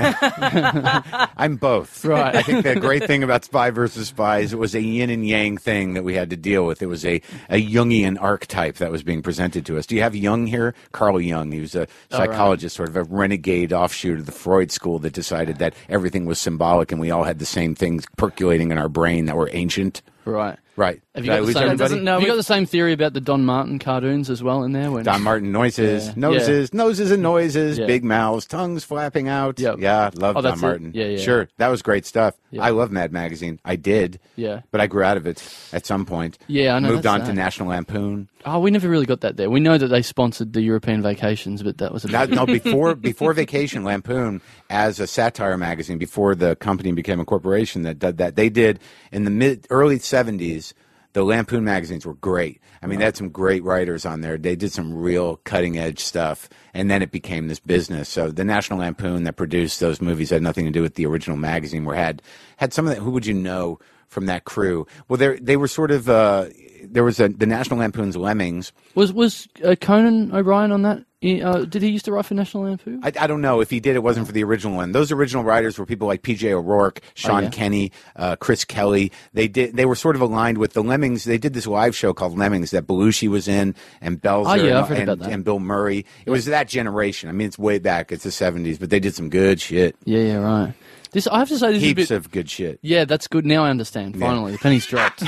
I'm 1.37 1.55
both. 1.57 2.05
Right. 2.05 2.35
I 2.35 2.41
think 2.41 2.63
the 2.63 2.75
great 2.79 3.05
thing 3.05 3.23
about 3.23 3.43
Spy 3.45 3.69
versus 3.71 4.09
Spy 4.09 4.39
is 4.39 4.53
it 4.53 4.59
was 4.59 4.75
a 4.75 4.81
yin 4.81 5.09
and 5.09 5.27
yang 5.27 5.57
thing 5.57 5.88
that 5.93 6.03
we 6.03 6.15
had 6.15 6.29
to 6.29 6.37
deal 6.37 6.65
with. 6.65 6.81
It 6.81 6.87
was 6.87 7.05
a, 7.05 7.21
a 7.49 7.63
Jungian 7.65 8.19
archetype 8.19 8.75
that 8.77 8.91
was 8.91 9.03
being 9.03 9.21
presented 9.21 9.65
to 9.67 9.77
us. 9.77 9.85
Do 9.85 9.95
you 9.95 10.01
have 10.01 10.15
Jung 10.15 10.47
here? 10.47 10.73
Carl 10.91 11.19
Jung. 11.21 11.51
He 11.51 11.61
was 11.61 11.75
a 11.75 11.83
oh, 12.11 12.17
psychologist, 12.17 12.75
sort 12.75 12.89
of 12.89 12.95
a 12.95 13.03
renegade 13.03 13.73
offshoot 13.73 14.19
of 14.19 14.25
the 14.25 14.31
Freud 14.31 14.71
school 14.71 14.99
that 14.99 15.13
decided 15.13 15.57
that 15.59 15.73
everything 15.87 16.25
was 16.25 16.39
symbolic 16.39 16.91
and 16.91 16.99
we 16.99 17.11
all 17.11 17.23
had 17.23 17.39
the 17.39 17.45
same 17.45 17.75
things 17.75 18.05
percolating 18.17 18.71
in 18.71 18.77
our 18.77 18.89
brain 18.89 19.25
that 19.25 19.35
were 19.35 19.49
ancient. 19.53 20.01
Right. 20.25 20.57
Right. 20.79 21.01
Have 21.13 21.25
Did 21.25 21.27
you 21.27 21.33
I 21.33 21.35
got 21.35 21.39
the 21.41 21.45
lose 21.47 21.53
same? 21.55 21.63
everybody? 21.63 21.77
doesn't 21.89 22.03
know 22.05 22.13
Have 22.13 22.21
you 22.21 22.27
got 22.27 22.35
the 22.37 22.43
same 22.43 22.65
theory 22.65 22.93
about 22.93 23.11
the 23.11 23.19
Don 23.19 23.43
Martin 23.43 23.79
cartoons 23.79 24.29
as 24.29 24.41
well 24.41 24.63
in 24.63 24.71
there? 24.71 24.89
When 24.93 25.03
Don 25.03 25.21
Martin 25.21 25.51
noises, 25.51 26.07
Yeah. 26.07 26.13
noses, 26.15 26.73
noses 26.73 27.11
and 27.11 27.21
noises, 27.21 27.77
Yeah. 27.79 27.85
big 27.85 28.05
mouths, 28.05 28.45
tongues 28.45 28.85
flapping 28.85 29.27
out. 29.27 29.59
Yep. 29.59 29.75
Yeah, 29.79 30.09
love 30.15 30.37
Oh, 30.37 30.41
Don 30.41 30.43
that's 30.43 30.57
it? 30.59 30.61
Martin. 30.61 30.91
Yeah, 30.95 31.05
yeah. 31.07 31.17
Sure, 31.17 31.49
that 31.57 31.67
was 31.67 31.81
great 31.81 32.05
stuff. 32.05 32.35
Yeah. 32.51 32.63
I 32.63 32.69
love 32.69 32.91
Mad 32.93 33.11
Magazine. 33.11 33.59
I 33.65 33.75
did. 33.75 34.21
Yeah. 34.37 34.61
But 34.71 34.79
I 34.79 34.87
grew 34.87 35.03
out 35.03 35.17
of 35.17 35.27
it 35.27 35.43
at 35.73 35.85
some 35.85 36.05
point. 36.05 36.37
Yeah, 36.47 36.75
I 36.75 36.79
know, 36.79 36.91
Moved 36.91 37.03
that's 37.03 37.13
on 37.13 37.19
to 37.19 37.25
sad. 37.25 37.35
National 37.35 37.69
Lampoon. 37.69 38.29
Oh, 38.45 38.59
we 38.59 38.71
never 38.71 38.87
really 38.87 39.05
got 39.05 39.19
that 39.19 39.35
there. 39.35 39.49
We 39.49 39.59
know 39.59 39.77
that 39.77 39.89
they 39.89 40.01
sponsored 40.01 40.53
the 40.53 40.61
European 40.61 41.01
vacations, 41.01 41.61
but 41.61 41.77
that 41.79 41.91
was 41.91 42.05
a 42.05 42.07
Now, 42.07 42.25
bit. 42.25 42.35
no, 42.35 42.45
before 42.59 42.95
before 42.95 43.33
Vacation 43.33 43.83
Lampoon 43.83 44.39
as 44.69 45.01
a 45.01 45.07
satire 45.07 45.57
magazine, 45.57 45.97
before 45.97 46.35
the 46.35 46.55
company 46.55 46.93
became 46.93 47.19
a 47.19 47.25
corporation 47.25 47.81
that 47.81 47.99
did 47.99 48.17
that, 48.17 48.37
they 48.37 48.47
did 48.47 48.79
in 49.11 49.25
the 49.25 49.29
mid 49.31 49.67
early 49.69 49.99
seventies. 49.99 50.68
The 51.13 51.23
Lampoon 51.23 51.63
magazines 51.63 52.05
were 52.05 52.13
great. 52.13 52.61
I 52.81 52.87
mean, 52.87 52.99
they 52.99 53.05
had 53.05 53.17
some 53.17 53.29
great 53.29 53.63
writers 53.63 54.05
on 54.05 54.21
there. 54.21 54.37
They 54.37 54.55
did 54.55 54.71
some 54.71 54.95
real 54.95 55.37
cutting 55.37 55.77
edge 55.77 55.99
stuff, 55.99 56.47
and 56.73 56.89
then 56.89 57.01
it 57.01 57.11
became 57.11 57.47
this 57.47 57.59
business. 57.59 58.07
So 58.07 58.31
the 58.31 58.45
National 58.45 58.79
Lampoon 58.79 59.23
that 59.23 59.35
produced 59.35 59.79
those 59.79 60.01
movies 60.01 60.29
had 60.29 60.43
nothing 60.43 60.65
to 60.65 60.71
do 60.71 60.81
with 60.81 60.95
the 60.95 61.05
original 61.05 61.35
magazine. 61.35 61.83
Where 61.83 61.95
had 61.95 62.21
had 62.57 62.73
some 62.73 62.87
of 62.87 62.95
that. 62.95 63.01
Who 63.01 63.11
would 63.11 63.25
you 63.25 63.33
know 63.33 63.79
from 64.09 64.25
that 64.25 64.43
crew? 64.43 64.85
Well, 65.07 65.17
they 65.17 65.37
they 65.39 65.57
were 65.57 65.67
sort 65.67 65.91
of. 65.91 66.09
Uh, 66.09 66.47
there 66.83 67.03
was 67.03 67.19
a, 67.19 67.27
the 67.29 67.45
National 67.45 67.79
Lampoon's 67.79 68.15
Lemmings. 68.15 68.71
Was 68.95 69.13
was 69.13 69.47
uh, 69.63 69.75
Conan 69.79 70.33
O'Brien 70.33 70.71
on 70.71 70.81
that? 70.83 71.03
Uh, 71.21 71.65
did 71.65 71.81
he 71.81 71.89
used 71.89 72.05
to 72.05 72.13
write 72.13 72.25
for 72.25 72.33
National 72.33 72.63
Lampoon? 72.63 73.01
I, 73.03 73.11
I 73.19 73.27
don't 73.27 73.41
know 73.41 73.59
if 73.59 73.69
he 73.69 73.81
did. 73.81 73.97
It 73.97 74.03
wasn't 74.03 74.25
for 74.25 74.31
the 74.31 74.41
original 74.45 74.77
one. 74.77 74.93
Those 74.93 75.11
original 75.11 75.43
writers 75.43 75.77
were 75.77 75.85
people 75.85 76.07
like 76.07 76.21
P.J. 76.21 76.53
O'Rourke, 76.53 77.01
Sean 77.13 77.43
yeah. 77.43 77.49
Kenny, 77.49 77.91
uh, 78.15 78.37
Chris 78.37 78.63
Kelly. 78.63 79.11
They 79.33 79.49
did. 79.49 79.75
They 79.75 79.85
were 79.85 79.95
sort 79.95 80.15
of 80.15 80.21
aligned 80.21 80.57
with 80.57 80.71
the 80.71 80.81
Lemmings. 80.81 81.25
They 81.25 81.37
did 81.37 81.53
this 81.53 81.67
live 81.67 81.93
show 81.93 82.13
called 82.13 82.37
Lemmings 82.37 82.71
that 82.71 82.87
Belushi 82.87 83.27
was 83.27 83.49
in, 83.49 83.75
and 83.99 84.21
Belzer, 84.21 84.45
Oh, 84.47 84.53
yeah, 84.53 84.85
and, 84.85 85.09
and, 85.09 85.21
and 85.21 85.43
Bill 85.43 85.59
Murray. 85.59 86.05
It 86.25 86.31
was 86.31 86.45
that 86.45 86.69
generation. 86.69 87.27
I 87.27 87.33
mean, 87.33 87.47
it's 87.49 87.59
way 87.59 87.79
back. 87.79 88.13
It's 88.13 88.23
the 88.23 88.31
seventies, 88.31 88.79
but 88.79 88.89
they 88.89 89.01
did 89.01 89.13
some 89.13 89.29
good 89.29 89.59
shit. 89.59 89.97
yeah, 90.05 90.19
yeah, 90.21 90.37
right. 90.37 90.73
This 91.11 91.25
I 91.27 91.39
have 91.39 91.49
to 91.49 91.57
say, 91.57 91.73
this 91.73 91.81
Heaps 91.81 92.01
is 92.03 92.11
a 92.11 92.13
bit. 92.13 92.17
of 92.17 92.31
good 92.31 92.49
shit. 92.49 92.79
yeah, 92.83 93.03
that's 93.05 93.27
good. 93.27 93.45
Now 93.45 93.63
I 93.65 93.69
understand. 93.71 94.19
Finally, 94.19 94.51
the 94.53 94.57
penny's 94.59 94.85
dropped. 94.85 95.23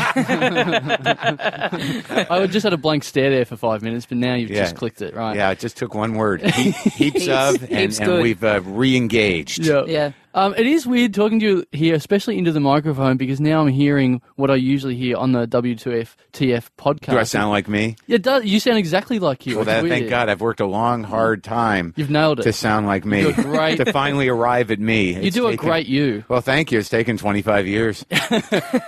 I 2.30 2.48
just 2.50 2.64
had 2.64 2.74
a 2.74 2.78
blank 2.78 3.04
stare 3.04 3.30
there 3.30 3.46
for 3.46 3.56
five 3.58 3.82
minutes, 3.82 4.06
but 4.06 4.18
now 4.18 4.36
you've 4.36 4.50
Yeah. 4.52 4.64
just 4.64 4.76
clicked 4.76 5.02
it, 5.02 5.16
right? 5.16 5.36
Yeah, 5.36 5.50
it 5.52 5.60
just 5.60 5.78
took 5.78 5.94
one 5.96 6.14
word. 6.14 6.42
He- 6.44 6.72
heaps 6.90 7.28
of, 7.28 7.62
and, 7.64 7.80
heaps 7.80 7.98
and 8.00 8.06
good. 8.08 8.22
we've 8.24 8.44
uh, 8.44 8.62
re-engaged. 8.64 9.66
Yeah. 9.66 9.86
Yeah. 9.86 10.12
Um, 10.34 10.54
it 10.58 10.66
is 10.66 10.88
weird 10.88 11.14
talking 11.14 11.40
to 11.42 11.46
you 11.46 11.66
here, 11.72 11.94
especially 11.96 12.38
into 12.38 12.52
the 12.52 12.60
microphone, 12.60 13.18
because 13.18 13.42
now 13.42 13.62
I'm 13.62 13.68
hearing 13.68 14.22
what 14.36 14.50
I 14.50 14.56
usually 14.56 14.96
hear 14.96 15.18
on 15.18 15.34
the 15.34 15.46
W2F 15.48 16.16
TF 16.34 16.70
podcast. 16.78 17.12
Do 17.12 17.18
I 17.18 17.24
sound 17.24 17.50
like 17.52 17.68
me? 17.68 17.98
Yeah, 18.08 18.16
it 18.16 18.22
does. 18.24 18.46
You 18.46 18.60
sound 18.60 18.78
exactly 18.78 19.20
like 19.20 19.46
you. 19.46 19.58
Well, 19.58 19.66
that, 19.66 19.84
thank 19.86 20.10
God. 20.10 20.30
I've 20.30 20.40
worked 20.42 20.60
a 20.62 20.66
long, 20.66 21.04
hard 21.04 21.44
time. 21.44 21.94
You've 21.98 22.10
nailed 22.10 22.40
it. 22.40 22.44
to 22.44 22.54
sound 22.54 22.86
like 22.88 23.06
me. 23.06 23.32
Great- 23.34 23.78
to 23.78 23.92
finally 23.92 24.28
arrive 24.30 24.72
at 24.72 24.80
me. 24.80 25.14
You 25.16 25.22
It's 25.22 25.36
do 25.36 25.48
a 25.48 25.52
taken- 25.52 25.68
great 25.68 25.88
you. 25.88 26.24
Well, 26.30 26.42
thank 26.42 26.72
you. 26.72 26.80
It's 26.80 26.90
taken 26.90 27.18
25 27.18 27.68
years. 27.68 28.06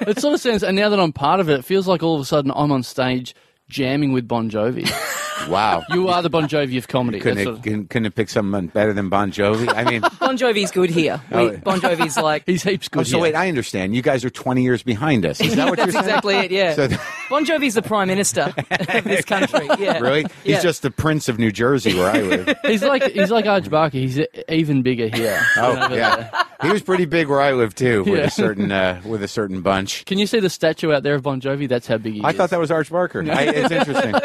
It 0.05 0.19
sort 0.19 0.33
of 0.35 0.41
sounds, 0.41 0.63
and 0.63 0.75
now 0.75 0.89
that 0.89 0.99
I'm 0.99 1.13
part 1.13 1.39
of 1.39 1.49
it, 1.49 1.59
it 1.59 1.65
feels 1.65 1.87
like 1.87 2.03
all 2.03 2.15
of 2.15 2.21
a 2.21 2.25
sudden 2.25 2.51
I'm 2.55 2.71
on 2.71 2.83
stage 2.83 3.35
jamming 3.69 4.13
with 4.13 4.27
Bon 4.27 4.49
Jovi. 4.49 4.89
Wow. 5.49 5.83
You 5.89 6.07
are 6.07 6.21
the 6.21 6.29
Bon 6.29 6.47
Jovi 6.47 6.77
of 6.77 6.87
comedy. 6.87 7.19
couldn't, 7.19 7.37
That's 7.39 7.49
have, 7.49 7.61
couldn't, 7.63 7.89
couldn't 7.89 8.05
have 8.05 8.15
picked 8.15 8.31
someone 8.31 8.67
better 8.67 8.93
than 8.93 9.09
Bon 9.09 9.29
Jovi. 9.29 9.67
I 9.75 9.83
mean, 9.83 9.99
Bon 10.19 10.37
Jovi's 10.37 10.71
good 10.71 10.89
here. 10.89 11.21
Oh, 11.33 11.49
we, 11.49 11.55
Oh. 11.55 11.57
bon 11.57 11.81
Jovi's 11.81 12.15
like. 12.21 12.43
He's 12.45 12.63
heaps 12.63 12.87
good. 12.87 13.01
oh, 13.01 13.03
so 13.03 13.17
here. 13.17 13.23
wait, 13.23 13.35
I 13.35 13.49
understand. 13.49 13.93
You 13.93 14.01
guys 14.01 14.23
are 14.23 14.29
20 14.29 14.63
years 14.63 14.83
behind 14.83 15.25
us. 15.25 15.41
Is 15.41 15.57
that 15.57 15.67
what 15.69 15.79
you're 15.79 15.87
That's 15.87 15.97
saying? 15.97 16.05
exactly 16.05 16.35
it. 16.35 16.51
Yeah. 16.51 16.73
So- 16.75 16.87
bon 17.29 17.45
Jovi's 17.45 17.73
the 17.73 17.81
prime 17.81 18.07
minister 18.07 18.53
of 18.69 19.03
this 19.03 19.25
country. 19.25 19.67
Yeah. 19.79 19.99
Really? 19.99 20.21
Yeah. 20.21 20.27
He's 20.55 20.63
just 20.63 20.81
the 20.81 20.91
prince 20.91 21.27
of 21.27 21.37
New 21.39 21.51
Jersey, 21.51 21.93
where 21.93 22.09
I 22.09 22.21
live. 22.21 22.57
He's 22.63 22.83
like 22.83 23.03
he's 23.11 23.31
like 23.31 23.45
Arch 23.45 23.69
Barker. 23.69 23.97
He's 23.97 24.21
even 24.47 24.81
bigger 24.81 25.09
here. 25.09 25.41
Oh, 25.57 25.73
than 25.73 25.83
over 25.83 25.95
there. 25.95 26.31
Yeah. 26.63 26.67
He 26.67 26.73
was 26.73 26.81
pretty 26.81 27.05
big 27.05 27.27
where 27.27 27.41
I 27.41 27.51
live 27.51 27.75
too, 27.75 28.03
with 28.03 28.19
Yeah. 28.19 28.25
a 28.25 28.29
certain 28.29 28.71
uh, 28.71 29.01
with 29.05 29.21
a 29.23 29.27
certain 29.27 29.61
bunch. 29.61 30.05
Can 30.05 30.17
you 30.17 30.27
see 30.27 30.39
the 30.39 30.49
statue 30.49 30.91
out 30.93 31.03
there 31.03 31.15
of 31.15 31.23
Bon 31.23 31.39
Jovi? 31.41 31.67
That's 31.67 31.87
how 31.87 31.97
big 31.97 32.13
he 32.13 32.19
is. 32.19 32.25
I 32.25 32.29
is. 32.31 32.35
thought 32.35 32.49
that 32.51 32.59
was 32.59 32.71
Arch 32.71 32.89
Barker. 32.89 33.23
I, 33.29 33.43
it's 33.43 33.71
interesting. 33.71 34.13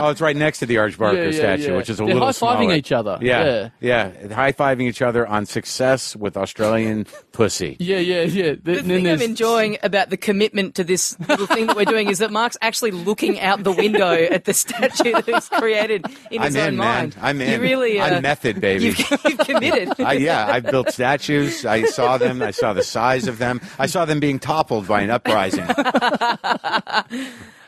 Oh, 0.00 0.10
it's 0.10 0.20
right 0.20 0.36
next 0.36 0.58
to 0.60 0.66
the 0.66 0.78
Arch 0.78 0.96
Barker 0.96 1.16
Yeah, 1.16 1.24
yeah, 1.30 1.32
statue, 1.32 1.70
yeah. 1.72 1.76
which 1.76 1.88
is 1.90 1.98
a 1.98 2.04
They're 2.04 2.14
little 2.14 2.26
high-fiving 2.28 2.36
smaller. 2.36 2.74
each 2.74 2.92
other. 2.92 3.18
Yeah, 3.20 3.70
yeah, 3.80 4.32
high 4.32 4.52
fiving 4.52 4.82
each 4.82 5.02
other 5.02 5.26
on 5.26 5.44
success 5.44 6.14
with 6.14 6.36
Australian 6.36 7.06
pussy. 7.32 7.76
Yeah, 7.80 7.98
yeah, 7.98 8.22
yeah. 8.22 8.54
The 8.62 8.82
thing 8.82 9.08
I'm 9.08 9.20
enjoying 9.22 9.78
about 9.82 10.10
the 10.10 10.16
commitment 10.16 10.76
to 10.76 10.84
this 10.84 11.18
little 11.28 11.46
thing 11.48 11.66
that 11.66 11.74
we're 11.74 11.84
doing 11.86 12.08
is 12.08 12.18
that 12.18 12.30
Marc's 12.30 12.56
actually 12.60 12.92
looking 12.92 13.40
out 13.40 13.64
the 13.64 13.72
window 13.72 14.12
at 14.12 14.44
the 14.44 14.54
statue 14.54 15.12
that 15.12 15.24
he's 15.26 15.48
created 15.48 16.04
in 16.30 16.42
his 16.42 16.54
I'm 16.54 16.62
own 16.62 16.68
in, 16.68 16.76
man. 16.76 16.98
mind. 17.00 17.16
I'm 17.20 17.40
in. 17.40 17.50
You 17.52 17.60
really, 17.60 17.98
uh, 17.98 18.16
I'm 18.16 18.22
method, 18.22 18.60
baby. 18.60 18.84
You've, 18.84 18.98
you've 19.24 19.38
committed. 19.38 19.88
I, 20.00 20.12
yeah, 20.12 20.46
I've 20.46 20.64
built 20.64 20.90
statues. 20.90 21.64
I 21.66 21.77
saw 21.86 22.18
them. 22.18 22.42
I 22.42 22.50
saw 22.50 22.72
the 22.72 22.82
size 22.82 23.26
of 23.26 23.38
them. 23.38 23.60
I 23.78 23.86
saw 23.86 24.04
them 24.04 24.20
being 24.20 24.38
toppled 24.38 24.86
by 24.86 25.02
an 25.02 25.10
uprising. 25.10 25.64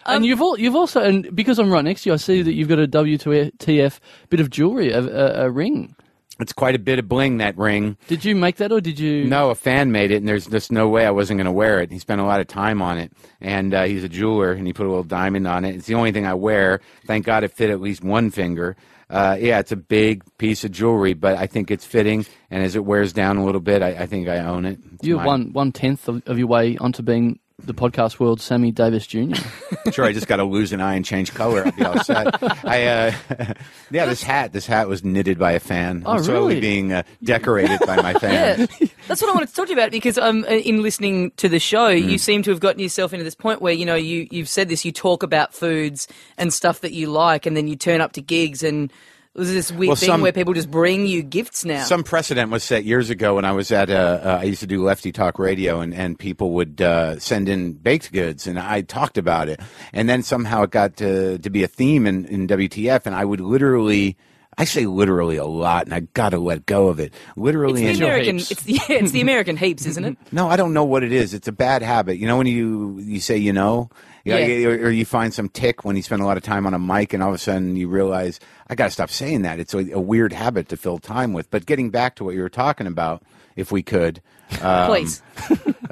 and 0.07 0.25
you've 0.25 0.41
all, 0.41 0.59
you've 0.59 0.77
also 0.77 1.01
and 1.01 1.35
because 1.35 1.59
I'm 1.59 1.71
right 1.71 1.85
next 1.85 2.03
to 2.03 2.11
you, 2.11 2.15
I 2.15 2.17
see 2.17 2.43
that 2.43 2.53
you've 2.53 2.69
got 2.69 2.79
a 2.79 2.89
WTF 2.89 4.01
bit 4.29 4.41
of 4.41 4.51
jewelry, 4.51 4.93
a, 4.93 5.01
a, 5.01 5.47
a 5.47 5.51
ring. 5.51 5.95
It's 6.41 6.55
quite 6.55 6.75
a 6.75 6.79
bit 6.79 6.99
of 6.99 7.09
bling 7.09 7.39
that 7.39 7.57
ring. 7.59 7.99
Did 8.09 8.25
you 8.25 8.35
make 8.35 8.57
that 8.57 8.73
or 8.73 8.81
did 8.81 8.99
you? 8.99 9.25
No, 9.25 9.51
a 9.51 9.55
fan 9.55 9.93
made 9.93 10.11
it, 10.11 10.17
and 10.17 10.29
there's 10.29 10.47
just 10.47 10.73
no 10.73 10.89
way 10.89 11.07
I 11.07 11.11
wasn't 11.11 11.39
going 11.39 11.45
to 11.45 11.53
wear 11.53 11.81
it. 11.81 11.93
He 11.93 11.99
spent 11.99 12.21
a 12.21 12.25
lot 12.25 12.41
of 12.41 12.47
time 12.47 12.81
on 12.81 12.99
it, 12.99 13.13
and 13.41 13.75
uh, 13.75 13.85
he's 13.85 14.05
a 14.05 14.09
jeweler, 14.09 14.53
and 14.53 14.67
he 14.67 14.73
put 14.73 14.87
a 14.87 14.89
little 14.89 15.05
diamond 15.05 15.47
on 15.47 15.65
it. 15.65 15.75
It's 15.75 15.87
the 15.87 15.95
only 15.95 16.13
thing 16.13 16.27
I 16.27 16.35
wear. 16.35 16.81
Thank 17.05 17.27
God 17.27 17.45
it 17.45 17.53
fit 17.53 17.69
at 17.69 17.81
least 17.81 18.03
one 18.03 18.31
finger. 18.31 18.77
Uh, 19.11 19.37
yeah, 19.41 19.59
it's 19.59 19.73
a 19.73 19.77
big 19.77 20.23
piece 20.39 20.63
of 20.63 20.71
jewelry, 20.71 21.15
but 21.15 21.37
I 21.37 21.47
think 21.49 21.71
it's 21.71 21.85
fitting, 21.85 22.25
and 22.49 22.63
as 22.63 22.77
it 22.77 22.85
wears 22.85 23.13
down 23.13 23.39
a 23.39 23.45
little 23.45 23.61
bit, 23.61 23.83
I, 23.83 23.89
I 23.89 24.07
think 24.07 24.29
I 24.29 24.39
own 24.39 24.65
it. 24.65 24.79
It's 24.95 25.05
You're 25.05 25.17
mine. 25.17 25.27
one 25.27 25.53
one 25.53 25.73
tenth 25.73 26.09
of, 26.09 26.23
of 26.27 26.39
your 26.39 26.47
way 26.47 26.77
onto 26.77 27.03
being 27.03 27.41
the 27.67 27.75
podcast 27.75 28.19
world, 28.21 28.41
Sammy 28.41 28.73
Davis 28.73 29.07
Jr. 29.07 29.35
Sure, 29.93 30.05
I 30.05 30.13
just 30.13 30.27
got 30.29 30.37
to 30.37 30.45
lose 30.45 30.73
an 30.73 30.81
eye 30.81 30.95
and 30.95 31.05
change 31.05 31.33
color. 31.35 31.65
I'll 31.65 31.73
be 31.73 31.85
all 31.85 31.99
set. 32.05 32.43
I, 32.67 32.87
uh, 32.87 33.13
yeah, 33.91 34.07
this 34.07 34.23
hat, 34.23 34.53
this 34.53 34.67
hat 34.67 34.89
was 34.89 35.03
knitted 35.03 35.39
by 35.39 35.53
a 35.53 35.61
fan. 35.61 36.03
Oh, 36.07 36.19
really? 36.19 36.61
being 36.61 36.93
uh, 36.93 37.03
decorated 37.25 37.81
by 37.87 37.97
my 37.97 38.13
fan. 38.15 38.69
Yeah, 38.81 38.89
that's 39.09 39.23
what 39.23 39.31
I 39.31 39.35
wanted 39.35 39.49
to 39.49 39.55
talk 39.55 39.67
to 39.67 39.73
you 39.73 39.79
about 39.79 39.91
because 39.91 40.19
um, 40.19 40.45
in 40.45 40.83
listening 40.83 41.31
to 41.39 41.49
the 41.49 41.59
show, 41.59 41.91
Hmm. 41.91 42.09
you 42.09 42.19
seem 42.19 42.43
to 42.43 42.51
have 42.51 42.61
gotten 42.61 42.81
yourself 42.81 43.13
into 43.13 43.25
this 43.25 43.35
point 43.35 43.63
where 43.63 43.73
you 43.73 43.87
know 43.87 43.95
you 43.97 44.29
you've 44.31 44.49
said 44.49 44.69
this, 44.69 44.85
you 44.85 44.93
talk 44.93 45.23
about 45.23 45.55
foods 45.55 46.07
and 46.37 46.53
stuff 46.53 46.81
that 46.83 46.93
you 46.93 47.07
like, 47.09 47.47
and 47.47 47.57
then 47.57 47.67
you 47.67 47.75
turn 47.77 48.01
up 48.01 48.13
to 48.13 48.21
gigs 48.23 48.63
and 48.63 48.93
There's 49.35 49.53
this 49.53 49.71
weird 49.71 49.89
Well, 49.89 49.97
thing 49.97 50.09
some- 50.09 50.23
where 50.23 50.33
people 50.33 50.55
just 50.55 50.71
bring 50.71 51.07
you 51.07 51.23
gifts 51.23 51.65
now. 51.65 51.85
Some 51.85 52.03
precedent 52.03 52.51
was 52.51 52.65
set 52.65 52.85
years 52.85 53.11
ago 53.11 53.37
when 53.37 53.45
I 53.45 53.53
was 53.53 53.71
at, 53.71 53.89
uh, 53.89 54.21
uh, 54.25 54.39
I 54.41 54.45
used 54.45 54.61
to 54.61 54.67
do 54.67 54.83
Lefty 54.83 55.13
Talk 55.13 55.39
Radio, 55.39 55.81
and, 55.81 55.95
and 55.95 56.19
people 56.19 56.51
would 56.55 56.81
uh, 56.81 57.17
send 57.21 57.49
in 57.49 57.75
baked 57.75 58.13
goods, 58.13 58.49
and 58.49 58.59
I 58.59 58.81
talked 58.81 59.17
about 59.19 59.49
it. 59.49 59.61
And 59.93 60.09
then 60.09 60.25
somehow 60.25 60.65
it 60.65 60.71
got 60.71 60.97
to, 60.97 61.39
to 61.39 61.49
be 61.51 61.63
a 61.63 61.69
theme 61.69 62.09
in, 62.09 62.25
in 62.25 62.49
WTF, 62.49 63.07
and 63.07 63.15
I 63.15 63.25
would 63.25 63.41
literally, 63.41 64.17
I 64.59 64.65
say 64.65 64.87
literally 64.87 65.37
a 65.37 65.45
lot, 65.47 65.85
and 65.85 65.95
I 65.95 66.01
got 66.01 66.31
to 66.31 66.41
let 66.41 66.67
go 66.67 66.89
of 66.89 66.99
it. 66.99 67.15
Literally, 67.37 67.87
it's 67.87 68.01
the 68.01 68.05
American. 68.07 68.37
It's 68.39 68.63
the, 68.65 68.73
yeah, 68.73 68.81
it's 68.89 69.13
the 69.13 69.21
American 69.21 69.57
heaps, 69.57 69.87
isn't 69.87 70.05
it? 70.05 70.19
No, 70.33 70.49
I 70.49 70.57
don't 70.57 70.73
know 70.75 70.85
what 70.85 71.05
it 71.05 71.13
is. 71.13 71.35
It's 71.35 71.47
a 71.47 71.53
bad 71.53 71.83
habit. 71.83 72.19
You 72.19 72.27
know 72.27 72.37
when 72.37 72.49
you 72.49 72.99
you 72.99 73.21
say 73.21 73.37
you 73.37 73.53
know, 73.53 73.91
yeah, 74.25 74.39
Yeah. 74.39 74.69
or, 74.69 74.87
or 74.87 74.91
you 74.91 75.05
find 75.05 75.33
some 75.33 75.49
tick 75.49 75.85
when 75.85 75.97
you 75.97 76.03
spend 76.03 76.23
a 76.23 76.25
lot 76.27 76.37
of 76.37 76.43
time 76.43 76.67
on 76.67 76.75
a 76.75 76.79
mic, 76.79 77.13
and 77.13 77.23
all 77.23 77.29
of 77.31 77.35
a 77.35 77.39
sudden 77.39 77.77
you 77.77 77.89
realize 77.89 78.41
I 78.69 78.75
got 78.75 78.87
to 78.87 78.91
stop 78.91 79.11
saying 79.11 79.43
that. 79.43 79.59
It's 79.61 79.75
a, 79.75 79.79
a 79.93 80.01
weird 80.01 80.33
habit 80.33 80.69
to 80.71 80.77
fill 80.77 80.99
time 80.99 81.33
with. 81.33 81.51
But 81.51 81.67
getting 81.67 81.91
back 81.91 82.17
to 82.17 82.25
what 82.25 82.35
you 82.35 82.43
were 82.43 82.49
talking 82.49 82.87
about, 82.87 83.23
if 83.57 83.73
we 83.73 83.83
could, 83.83 84.21
um, 84.63 84.87
Please. 84.89 85.23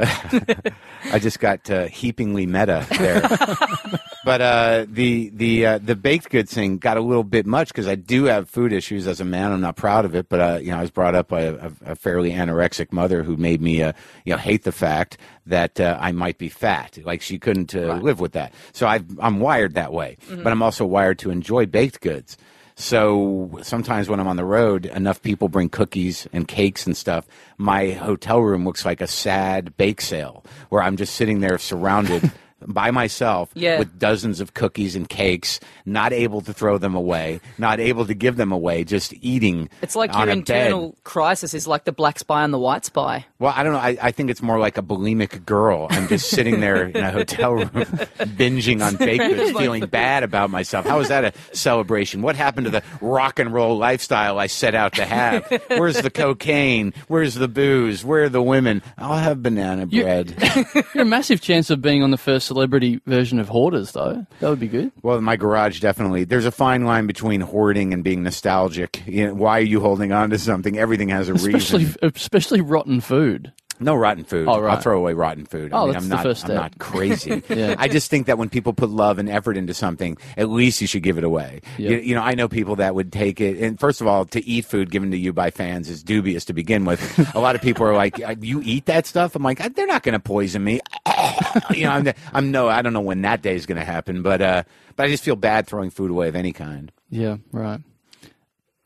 I 1.13 1.19
just 1.21 1.39
got 1.41 1.71
uh, 1.71 1.87
heapingly 1.87 2.47
meta 2.47 2.87
there. 2.99 3.23
but 4.25 4.41
uh, 4.41 4.87
the 4.89 5.31
the 5.31 5.67
uh, 5.67 5.79
the 5.79 5.97
baked 5.97 6.31
goods 6.31 6.53
thing 6.53 6.79
got 6.79 6.97
a 6.97 7.01
little 7.01 7.25
bit 7.25 7.47
much 7.47 7.69
because 7.69 7.87
I 7.87 7.95
do 7.95 8.25
have 8.25 8.49
food 8.49 8.73
issues 8.73 9.07
as 9.07 9.21
a 9.21 9.25
man. 9.25 9.53
I'm 9.53 9.61
not 9.61 9.77
proud 9.77 10.05
of 10.05 10.15
it, 10.15 10.29
but 10.29 10.41
uh, 10.41 10.59
you 10.61 10.71
know 10.71 10.79
I 10.79 10.81
was 10.81 10.91
brought 10.91 11.15
up 11.15 11.29
by 11.29 11.43
a, 11.43 11.71
a, 11.85 11.95
fairly 11.95 12.33
anorexic 12.33 12.93
mother 12.93 13.23
who 13.23 13.37
made 13.37 13.61
me 13.61 13.83
uh, 13.83 13.93
you 14.25 14.33
know 14.33 14.39
hate 14.39 14.65
the 14.65 14.73
fact 14.73 15.19
that 15.47 15.81
uh, 15.81 15.97
I 16.01 16.13
might 16.13 16.39
be 16.39 16.49
fat. 16.49 16.99
Like 17.05 17.23
she 17.23 17.39
couldn't 17.39 17.75
uh, 17.75 17.95
live 17.97 18.21
with 18.21 18.33
that. 18.33 18.53
So 18.73 18.87
i 18.87 19.01
I'm 19.21 19.41
wired 19.41 19.75
that 19.75 19.93
way, 19.93 20.17
but 20.29 20.49
I'm 20.49 20.63
also 20.63 20.85
wired 20.85 21.19
to 21.21 21.31
enjoy 21.31 21.67
baked 21.67 22.01
goods. 22.01 22.37
So 22.81 23.59
sometimes 23.63 24.09
when 24.09 24.21
I'm 24.21 24.29
on 24.29 24.37
the 24.37 24.45
road, 24.45 24.87
enough 24.87 25.21
people 25.21 25.49
bring 25.49 25.69
cookies 25.69 26.29
and 26.33 26.47
cakes 26.47 26.87
and 26.87 26.97
stuff. 26.97 27.27
My 27.57 27.91
hotel 27.91 28.41
room 28.41 28.65
looks 28.65 28.85
like 28.85 29.01
a 29.01 29.09
sad 29.09 29.77
bake 29.77 30.01
sale 30.01 30.45
where 30.69 30.81
I'm 30.81 30.97
just 30.97 31.17
sitting 31.17 31.41
there 31.41 31.59
surrounded 31.59 32.31
by 32.67 32.91
myself 32.91 33.51
Yeah. 33.55 33.79
with 33.79 33.99
dozens 33.99 34.41
of 34.41 34.55
cookies 34.55 34.97
and 34.97 35.09
cakes, 35.09 35.61
not 35.87 36.13
able 36.13 36.41
to 36.43 36.53
throw 36.53 36.77
them 36.79 36.95
away, 36.95 37.41
not 37.57 37.79
able 37.81 38.05
to 38.07 38.15
give 38.15 38.37
them 38.37 38.51
away, 38.53 38.85
just 38.85 39.15
eating. 39.21 39.69
It's 39.83 39.95
like 39.97 40.15
on 40.15 40.27
your 40.29 40.33
a 40.39 40.41
bed. 40.41 40.67
internal 40.67 40.97
crisis 41.05 41.55
is 41.55 41.67
like 41.67 41.85
the 41.85 41.93
black 41.93 42.19
spy 42.19 42.43
and 42.45 42.53
the 42.53 42.59
white 42.59 42.85
spy. 42.85 43.25
Well, 43.39 43.53
I 43.57 43.63
don't 43.63 43.73
know. 43.73 43.79
I, 43.79 43.97
I 44.03 44.11
think 44.11 44.31
it's 44.31 44.43
more 44.43 44.59
like 44.59 44.77
a 44.77 44.83
bulimic 44.83 45.45
girl. 45.45 45.87
I'm 45.91 46.09
just 46.09 46.31
sitting 46.31 46.61
there 46.61 46.87
in 46.87 46.97
a 46.97 47.11
hotel 47.13 47.53
room, 47.55 47.69
binging 47.71 48.85
on 48.85 48.97
baked 48.97 49.23
goods, 49.25 49.57
feeling 49.59 49.87
bad 49.87 50.23
about 50.25 50.51
myself. 50.51 50.87
How 50.87 50.99
is 51.01 51.09
that 51.09 51.25
a 51.25 51.33
celebration? 51.57 52.23
What 52.23 52.37
happened 52.37 52.65
to 52.67 52.71
the 52.71 52.83
rock 53.01 53.39
and 53.39 53.53
roll 53.53 53.79
lifestyle 53.79 54.39
I 54.39 54.47
set 54.49 54.75
out 54.75 54.95
to 54.95 55.05
have? 55.05 55.47
Where's 55.69 56.01
the 56.01 56.11
cocaine? 56.11 56.93
Where's 57.09 57.35
the 57.35 57.49
booze? 57.49 58.05
Where 58.05 58.25
are 58.25 58.29
the 58.29 58.43
women? 58.43 58.83
I'll 58.97 59.17
have 59.19 59.43
banana 59.43 59.87
You- 59.89 60.03
bread. 60.03 60.35
You're 60.95 61.03
a 61.03 61.05
massive 61.05 61.41
chance 61.41 61.71
of 61.71 61.81
being 61.81 62.03
on 62.03 62.11
the 62.11 62.19
first 62.19 62.48
celebrity 62.49 63.01
version 63.07 63.39
of 63.39 63.49
Hoarders, 63.49 63.93
though. 63.93 64.27
That 64.41 64.49
would 64.49 64.59
be 64.59 64.67
good. 64.69 64.91
Well, 65.03 65.21
my 65.21 65.37
garage 65.37 65.81
definitely. 65.81 66.25
There's 66.25 66.45
a 66.47 66.51
fine 66.51 66.85
line 66.85 67.07
between 67.07 67.41
hoarding 67.41 67.93
and 67.93 68.03
being 68.03 68.23
nostalgic. 68.25 69.03
You 69.07 69.29
know, 69.29 69.35
why 69.35 69.59
are 69.59 69.63
you 69.63 69.81
holding 69.81 70.11
on 70.13 70.31
to 70.31 70.39
something? 70.39 70.77
Everything 70.79 71.11
has 71.11 71.29
a 71.29 71.35
Especially, 71.35 71.85
reason. 71.85 71.97
especially 72.03 72.61
rotten 72.61 73.01
food. 73.01 73.53
No 73.81 73.95
rotten 73.95 74.25
food. 74.25 74.49
Oh, 74.49 74.61
right. 74.61 74.75
I'll 74.75 74.81
throw 74.81 74.99
away 74.99 75.13
rotten 75.15 75.47
food. 75.47 75.73
Oh, 75.73 75.83
I 75.83 75.85
mean, 75.85 75.93
that's 75.93 76.05
I'm 76.05 76.09
the 76.09 76.15
not. 76.17 76.23
first 76.23 76.45
I'm 76.45 76.55
not 76.55 76.79
crazy. 76.79 77.43
Yeah. 77.49 77.75
I 77.79 77.89
just 77.89 78.11
think 78.11 78.27
that 78.27 78.39
when 78.39 78.49
people 78.51 78.73
put 78.73 78.91
love 78.91 79.19
and 79.19 79.29
effort 79.29 79.57
into 79.57 79.73
something, 79.75 80.17
at 80.37 80.49
least 80.49 80.81
you 80.81 80.87
should 80.87 81.03
give 81.03 81.19
it 81.19 81.25
away. 81.25 81.61
Yeah. 81.77 81.91
You, 81.91 81.99
you 81.99 82.15
know, 82.15 82.21
I 82.23 82.35
know 82.35 82.47
people 82.49 82.77
that 82.77 82.95
would 82.95 83.13
take 83.13 83.41
it. 83.41 83.59
And 83.59 83.81
first 83.81 84.01
of 84.01 84.07
all, 84.07 84.25
to 84.27 84.45
eat 84.47 84.65
food 84.67 84.91
given 84.91 85.11
to 85.13 85.17
you 85.17 85.33
by 85.33 85.51
fans 85.51 85.89
is 85.89 86.03
dubious 86.03 86.45
to 86.47 86.53
begin 86.53 86.85
with. 86.85 87.01
a 87.35 87.41
lot 87.41 87.55
of 87.55 87.63
people 87.63 87.87
are 87.87 87.95
like, 87.95 88.23
"Uh, 88.23 88.35
"You 88.41 88.61
eat 88.65 88.87
that 88.87 89.07
stuff?" 89.07 89.35
I'm 89.35 89.43
like, 89.43 89.75
"They're 89.75 89.87
not 89.87 90.03
going 90.03 90.13
to 90.13 90.21
poison 90.21 90.63
me." 90.63 90.81
you 91.71 91.85
know, 91.85 91.91
I'm, 91.91 92.13
I'm 92.33 92.51
no. 92.51 92.69
I 92.69 92.83
don't 92.83 92.93
know 92.93 93.01
when 93.01 93.23
that 93.23 93.43
day 93.43 93.55
is 93.55 93.67
going 93.67 93.79
to 93.79 93.85
happen, 93.85 94.23
but 94.23 94.41
uh, 94.43 94.63
but 94.97 95.07
I 95.07 95.09
just 95.09 95.25
feel 95.25 95.37
bad 95.37 95.67
throwing 95.67 95.91
food 95.91 96.11
away 96.11 96.29
of 96.29 96.37
any 96.37 96.53
kind. 96.53 96.93
Yeah, 97.11 97.37
right. 97.53 97.81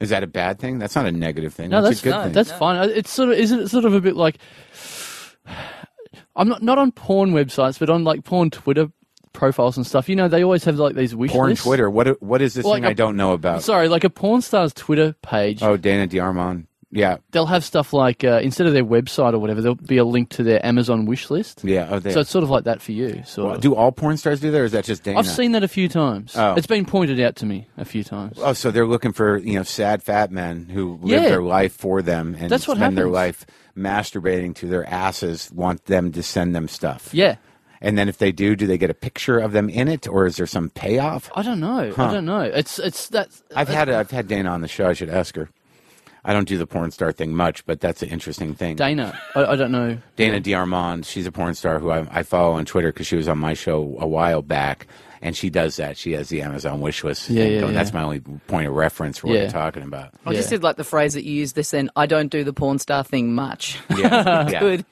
Is 0.02 0.11
that 0.11 0.23
a 0.23 0.26
bad 0.26 0.59
thing? 0.59 0.78
That's 0.78 0.94
not 0.97 1.06
a 1.06 1.12
negative 1.12 1.54
thing. 1.54 1.71
No, 1.71 1.80
that's, 1.80 1.97
that's 1.97 2.00
a 2.00 2.04
good 2.04 2.11
no, 2.11 2.23
thing. 2.25 2.32
That's 2.32 2.50
No. 2.50 2.56
fine. 2.56 2.76
Uh, 2.80 2.92
It's 2.92 3.11
sort 3.11 3.30
of 3.30 3.38
isn't 3.38 3.61
it 3.61 3.68
sort 3.68 3.85
of 3.87 3.94
a 3.94 4.00
bit 4.00 4.16
like 4.16 4.37
I'm 6.37 6.49
not 6.49 6.62
not 6.62 6.78
on 6.78 6.92
porn 6.92 7.32
websites, 7.32 7.78
but 7.78 7.90
on 7.90 8.04
like 8.04 8.25
porn 8.25 8.50
Twitter 8.50 8.88
profiles 9.32 9.76
and 9.76 9.87
stuff. 9.87 10.09
You 10.09 10.16
know, 10.16 10.28
they 10.28 10.42
always 10.44 10.64
have 10.64 10.76
like 10.76 10.94
these 10.94 11.14
wish 11.14 11.30
Porn 11.30 11.50
lists. 11.50 11.64
Twitter. 11.64 11.88
What 11.90 12.23
what 12.23 12.42
is 12.42 12.54
this 12.54 12.64
Like 12.64 12.76
thing 12.78 12.85
a- 12.85 12.88
I 12.88 12.92
don't 12.94 13.16
know 13.16 13.32
about? 13.32 13.62
Sorry, 13.62 13.88
like 13.88 14.04
a 14.04 14.11
porn 14.11 14.42
star's 14.42 14.73
Twitter 14.73 15.14
page. 15.23 15.62
Oh, 15.62 15.76
Dana 15.76 16.06
DeArmond. 16.09 16.66
Yeah, 16.95 17.17
They'll 17.31 17.47
have 17.47 17.65
stuff 17.65 17.95
like 17.95 18.23
uh, 18.23 18.41
instead 18.43 18.67
of 18.67 18.75
their 18.75 18.85
website 18.85 19.33
or 19.33 19.39
whatever, 19.39 19.63
there'll 19.63 19.75
be 19.77 19.97
a 19.97 20.05
link 20.05 20.29
to 20.31 20.43
their 20.43 20.65
Amazon 20.65 21.07
wish 21.07 21.31
list. 21.31 21.65
yeah. 21.65 21.89
Oh, 21.91 21.99
So 22.01 22.21
it's 22.21 22.29
sort 22.31 22.45
of 22.45 22.51
like 22.51 22.65
that 22.65 22.83
for 22.83 22.93
you. 22.93 23.23
So 23.25 23.47
Well, 23.47 23.59
do 23.59 23.75
all 23.75 23.93
porn 23.93 24.19
stars 24.19 24.41
do 24.41 24.51
that, 24.51 24.61
or 24.61 24.65
is 24.65 24.73
that 24.73 24.85
just 24.85 25.03
Dana? 25.03 25.19
I've 25.19 25.27
seen 25.27 25.53
that 25.53 25.63
a 25.65 25.69
few 25.69 25.89
times. 25.89 26.35
Oh. 26.37 26.53
It's 26.55 26.67
been 26.67 26.85
pointed 26.85 27.19
out 27.19 27.37
to 27.37 27.47
me 27.47 27.67
a 27.79 27.87
few 27.87 28.05
times. 28.05 28.37
Oh, 28.43 28.53
so 28.53 28.71
they're 28.71 28.87
looking 28.87 29.13
for 29.13 29.39
you 29.39 29.55
know 29.55 29.63
sad 29.63 30.03
fat 30.03 30.31
men 30.31 30.67
who 30.69 30.99
live 31.03 31.23
Yeah. 31.23 31.29
their 31.31 31.43
life 31.43 31.73
for 31.73 32.03
them 32.03 32.37
and 32.39 32.51
That's 32.51 32.69
what 32.69 32.77
spend 32.77 32.99
their 32.99 33.09
life 33.09 33.47
masturbating 33.75 34.55
to 34.57 34.67
their 34.67 34.87
asses. 34.89 35.51
Want 35.53 35.87
them 35.87 36.13
to 36.13 36.23
send 36.23 36.55
them 36.55 36.69
stuff. 36.69 37.09
Yeah. 37.13 37.37
And 37.81 37.99
then 37.99 38.09
if 38.09 38.19
they 38.19 38.31
do, 38.33 38.55
do 38.55 38.67
they 38.67 38.79
get 38.79 38.91
a 38.91 38.95
picture 38.95 39.39
of 39.41 39.51
them 39.53 39.69
in 39.69 39.89
it, 39.89 40.07
or 40.07 40.27
is 40.27 40.37
there 40.37 40.47
some 40.47 40.71
payoff? 40.71 41.31
I 41.35 41.43
don't 41.43 41.59
know. 41.59 41.93
Huh. 41.97 42.05
I 42.09 42.13
don't 42.13 42.25
know. 42.27 42.43
It's 42.43 42.79
it's 42.79 43.09
that. 43.09 43.29
I've 43.57 43.69
had 43.69 43.89
I've 43.89 44.11
had 44.11 44.29
Dana 44.29 44.51
on 44.51 44.61
the 44.61 44.69
show. 44.69 44.89
I 44.89 44.93
should 44.93 45.09
ask 45.11 45.35
her. 45.37 45.49
I 46.25 46.33
don't 46.33 46.47
do 46.47 46.57
the 46.57 46.67
porn 46.67 46.91
star 46.93 47.11
thing 47.12 47.35
much, 47.35 47.67
but 47.67 47.81
that's 47.81 48.02
an 48.02 48.09
interesting 48.09 48.55
thing. 48.55 48.76
Dana. 48.76 49.19
I, 49.35 49.45
I 49.45 49.57
don't 49.57 49.73
know. 49.73 49.99
Dana 50.17 50.41
DeArmond, 50.41 51.05
she's 51.05 51.26
a 51.26 51.33
porn 51.33 51.55
star 51.55 51.79
who 51.81 51.91
I, 51.91 52.07
I 52.11 52.23
follow 52.23 52.52
on 52.52 52.64
Twitter 52.64 52.93
because 52.93 53.07
she 53.09 53.17
was 53.17 53.29
on 53.29 53.38
my 53.38 53.55
show 53.55 53.97
a 53.99 54.07
while 54.07 54.41
back, 54.41 54.87
and 55.21 55.37
she 55.37 55.50
does 55.50 55.76
that. 55.76 55.97
She 55.97 56.12
has 56.12 56.29
the 56.29 56.43
Amazon 56.43 56.81
wish 56.81 57.02
list. 57.02 57.29
Yeah, 57.29 57.45
yeah, 57.45 57.61
yeah. 57.67 57.73
That's 57.73 57.93
my 57.93 58.02
only 58.05 58.21
point 58.21 58.69
of 58.69 58.75
reference 58.75 59.19
for 59.19 59.26
what 59.29 59.35
Yeah. 59.35 59.43
you're 59.43 59.50
talking 59.50 59.83
about. 59.83 60.14
I 60.25 60.33
just 60.35 60.47
Yeah. 60.50 60.59
did 60.59 60.62
like 60.62 60.76
the 60.76 60.85
phrase 60.85 61.14
that 61.14 61.25
you 61.25 61.33
used 61.33 61.57
this 61.57 61.73
then. 61.73 61.91
I 61.97 62.07
don't 62.07 62.29
do 62.29 62.45
the 62.45 62.52
porn 62.52 62.79
star 62.79 63.02
thing 63.02 63.35
much. 63.35 63.81
Yeah, 63.91 64.49
yeah. 64.49 64.61
Good. 64.61 64.85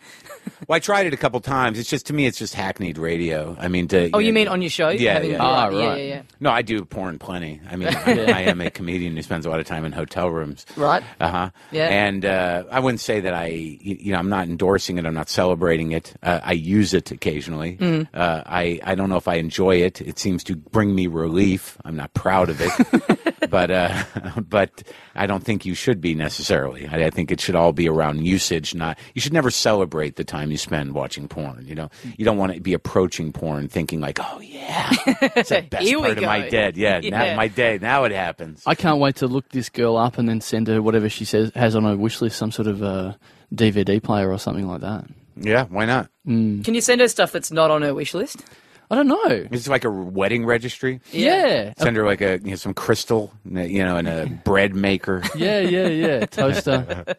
Well, 0.68 0.76
I 0.76 0.78
tried 0.80 1.06
it 1.06 1.14
a 1.14 1.16
couple 1.16 1.40
times. 1.40 1.78
It's 1.80 1.88
just 1.90 2.06
to 2.06 2.12
me, 2.12 2.26
it's 2.26 2.38
just 2.38 2.54
hackneyed 2.54 2.96
radio. 2.96 3.56
I 3.58 3.66
mean, 3.68 3.88
to 3.88 4.10
Oh, 4.12 4.18
you 4.20 4.32
mean 4.32 4.46
on 4.46 4.62
your 4.62 4.70
show? 4.70 4.90
Yeah, 4.90 5.14
Having- 5.14 5.30
yeah. 5.32 5.36
Ah, 5.40 5.68
Yeah, 5.70 5.86
right. 5.88 5.98
yeah, 5.98 6.04
yeah. 6.04 6.22
No, 6.38 6.50
I 6.50 6.62
do 6.62 6.84
porn 6.84 7.18
plenty. 7.18 7.60
I 7.68 7.74
mean, 7.76 7.88
I, 8.06 8.12
I 8.30 8.40
am 8.42 8.60
a 8.60 8.70
comedian 8.70 9.16
who 9.16 9.22
spends 9.22 9.46
a 9.46 9.50
lot 9.50 9.58
of 9.58 9.66
time 9.66 9.84
in 9.84 9.90
hotel 9.90 10.28
rooms. 10.30 10.66
Right. 10.76 11.02
Uh 11.18 11.28
huh. 11.28 11.50
Yeah. 11.72 11.88
And 11.88 12.24
uh, 12.24 12.64
I 12.70 12.78
wouldn't 12.78 13.00
say 13.00 13.20
that 13.20 13.34
I, 13.34 13.46
you 13.46 13.96
you 14.00 14.12
know, 14.12 14.18
I'm 14.18 14.28
not 14.28 14.46
endorsing 14.48 14.98
it. 14.98 15.06
I'm 15.06 15.14
not 15.14 15.28
celebrating 15.28 15.90
it. 15.92 16.14
Uh, 16.22 16.38
I 16.42 16.52
use 16.52 16.94
it 16.94 17.10
occasionally. 17.10 17.76
Mm. 17.78 18.06
Uh, 18.14 18.42
I, 18.46 18.78
I 18.84 18.94
don't 18.94 19.08
know 19.08 19.16
if 19.16 19.26
I 19.28 19.36
enjoy 19.36 19.76
it. 19.76 20.00
It 20.00 20.18
seems 20.20 20.44
to 20.44 20.56
bring 20.56 20.94
me 20.94 21.06
relief. 21.08 21.78
I'm 21.84 21.96
not 21.96 22.12
proud 22.14 22.48
of 22.50 22.60
it, 22.60 23.19
but, 23.50 23.70
uh, 23.70 24.04
but 24.48 24.82
I 25.14 25.26
don't 25.26 25.42
think 25.44 25.66
you 25.66 25.74
should 25.74 26.00
be 26.00 26.14
necessarily. 26.14 26.86
I, 26.86 27.06
I 27.06 27.10
think 27.10 27.30
it 27.30 27.40
should 27.40 27.54
all 27.56 27.72
be 27.72 27.88
around 27.88 28.24
usage. 28.24 28.74
Not 28.74 28.98
you 29.14 29.20
should 29.20 29.32
never 29.32 29.50
celebrate 29.50 30.16
the 30.16 30.24
time 30.24 30.50
you 30.50 30.56
spend 30.56 30.94
watching 30.94 31.28
porn. 31.28 31.66
You 31.66 31.74
know, 31.74 31.90
you 32.16 32.24
don't 32.24 32.38
want 32.38 32.54
to 32.54 32.60
be 32.60 32.72
approaching 32.72 33.32
porn 33.32 33.68
thinking 33.68 34.00
like, 34.00 34.18
oh 34.20 34.40
yeah, 34.40 34.88
it's 35.34 35.50
the 35.50 35.62
best 35.70 35.84
Here 35.86 35.98
we 35.98 36.06
part 36.06 36.18
of 36.18 36.24
my 36.24 36.40
go. 36.42 36.50
day. 36.50 36.72
Yeah, 36.76 37.00
Yeah. 37.02 37.10
Now, 37.10 37.36
my 37.36 37.48
day. 37.48 37.78
Now 37.80 38.04
it 38.04 38.12
happens. 38.12 38.62
I 38.66 38.74
can't 38.74 38.98
wait 39.00 39.16
to 39.16 39.26
look 39.26 39.48
this 39.50 39.68
girl 39.68 39.96
up 39.96 40.16
and 40.18 40.28
then 40.28 40.40
send 40.40 40.68
her 40.68 40.80
whatever 40.80 41.08
she 41.08 41.24
says 41.24 41.50
has 41.54 41.74
on 41.76 41.84
her 41.84 41.96
wish 41.96 42.20
list, 42.20 42.36
some 42.38 42.52
sort 42.52 42.68
of 42.68 42.82
uh, 42.82 43.14
DVD 43.54 44.02
player 44.02 44.30
or 44.30 44.38
something 44.38 44.66
like 44.68 44.80
that. 44.82 45.04
yeah, 45.36 45.64
why 45.66 45.84
not? 45.86 46.08
Can 46.24 46.62
you 46.74 46.80
send 46.80 47.00
her 47.00 47.08
stuff 47.08 47.32
that's 47.32 47.50
not 47.50 47.70
on 47.70 47.82
her 47.82 47.92
wish 47.94 48.14
list? 48.14 48.44
I 48.90 48.96
don't 48.96 49.06
know. 49.06 49.46
It's 49.52 49.68
like 49.68 49.84
a 49.84 49.90
wedding 49.90 50.44
registry. 50.44 51.00
Yeah. 51.12 51.72
Send 51.78 51.96
her 51.96 52.04
like 52.04 52.20
a 52.20 52.40
you 52.42 52.50
know, 52.50 52.56
some 52.56 52.74
crystal, 52.74 53.32
you 53.44 53.84
know, 53.84 53.96
and 53.96 54.08
a 54.08 54.26
bread 54.44 54.74
maker. 54.74 55.22
Yeah, 55.36 55.60
yeah, 55.60 55.86
yeah. 55.86 56.26
Toaster. 56.26 57.04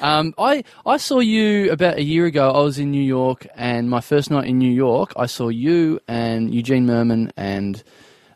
Um, 0.00 0.34
I 0.36 0.64
I 0.84 0.96
saw 0.96 1.20
you 1.20 1.70
about 1.70 1.96
a 1.98 2.02
year 2.02 2.26
ago. 2.26 2.50
I 2.50 2.60
was 2.60 2.78
in 2.78 2.90
New 2.90 3.02
York, 3.02 3.46
and 3.54 3.88
my 3.88 4.00
first 4.00 4.30
night 4.30 4.46
in 4.46 4.58
New 4.58 4.72
York, 4.72 5.12
I 5.16 5.26
saw 5.26 5.48
you 5.48 6.00
and 6.08 6.52
Eugene 6.52 6.86
Mirman 6.86 7.30
and 7.36 7.82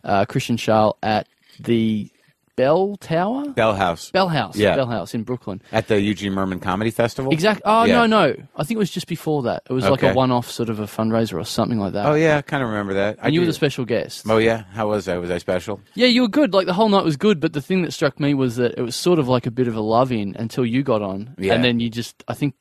uh, 0.04 0.26
Kristen 0.26 0.56
Schaal 0.56 0.94
at 1.02 1.26
the 1.58 2.08
Bell 2.56 2.96
Tower, 2.96 3.50
Bell 3.50 3.74
House 3.74 4.10
Bell 4.10 4.28
House, 4.28 4.56
Yeah. 4.56 4.74
Bell 4.76 4.86
House 4.86 5.14
in 5.14 5.24
Brooklyn. 5.24 5.60
at 5.72 5.88
the 5.88 6.00
Eugene 6.00 6.32
Mirman 6.32 6.60
Comedy 6.62 6.90
Festival. 6.90 7.30
Exactly. 7.30 7.62
Oh 7.66 7.84
Yeah. 7.84 8.06
no, 8.06 8.06
no. 8.06 8.34
I 8.56 8.64
think 8.64 8.76
it 8.76 8.78
was 8.78 8.90
just 8.90 9.06
before 9.06 9.42
that. 9.42 9.62
It 9.68 9.74
was 9.74 9.88
like 9.88 10.02
a 10.02 10.14
one-off 10.14 10.50
sort 10.50 10.70
of 10.70 10.80
a 10.80 10.84
fundraiser 10.86 11.38
or 11.38 11.44
something 11.44 11.78
like 11.78 11.92
that. 11.92 12.06
Oh 12.06 12.14
yeah, 12.14 12.38
I 12.38 12.42
kind 12.42 12.62
of 12.62 12.70
remember 12.70 12.94
that. 12.94 13.18
I 13.20 13.26
And 13.26 13.34
you 13.34 13.40
were 13.40 13.46
the 13.46 13.52
special 13.52 13.84
guest. 13.84 14.24
Oh 14.28 14.38
yeah, 14.38 14.64
how 14.72 14.88
was 14.88 15.06
I? 15.06 15.18
Was 15.18 15.30
I 15.30 15.38
special? 15.38 15.80
Yeah, 15.94 16.06
you 16.06 16.22
were 16.22 16.28
good. 16.28 16.54
Like 16.54 16.66
the 16.66 16.72
whole 16.72 16.88
night 16.88 17.04
was 17.04 17.16
good, 17.18 17.40
but 17.40 17.52
the 17.52 17.60
thing 17.60 17.82
that 17.82 17.92
struck 17.92 18.18
me 18.18 18.32
was 18.32 18.56
that 18.56 18.78
it 18.78 18.82
was 18.82 18.96
sort 18.96 19.18
of 19.18 19.28
like 19.28 19.46
a 19.46 19.50
bit 19.50 19.68
of 19.68 19.76
a 19.76 19.80
love 19.82 20.10
in 20.10 20.34
until 20.38 20.64
you 20.64 20.82
got 20.82 21.02
on, 21.02 21.34
Yeah. 21.38 21.52
and 21.54 21.62
then 21.62 21.78
you 21.80 21.90
just, 21.90 22.24
I 22.26 22.34
think. 22.34 22.54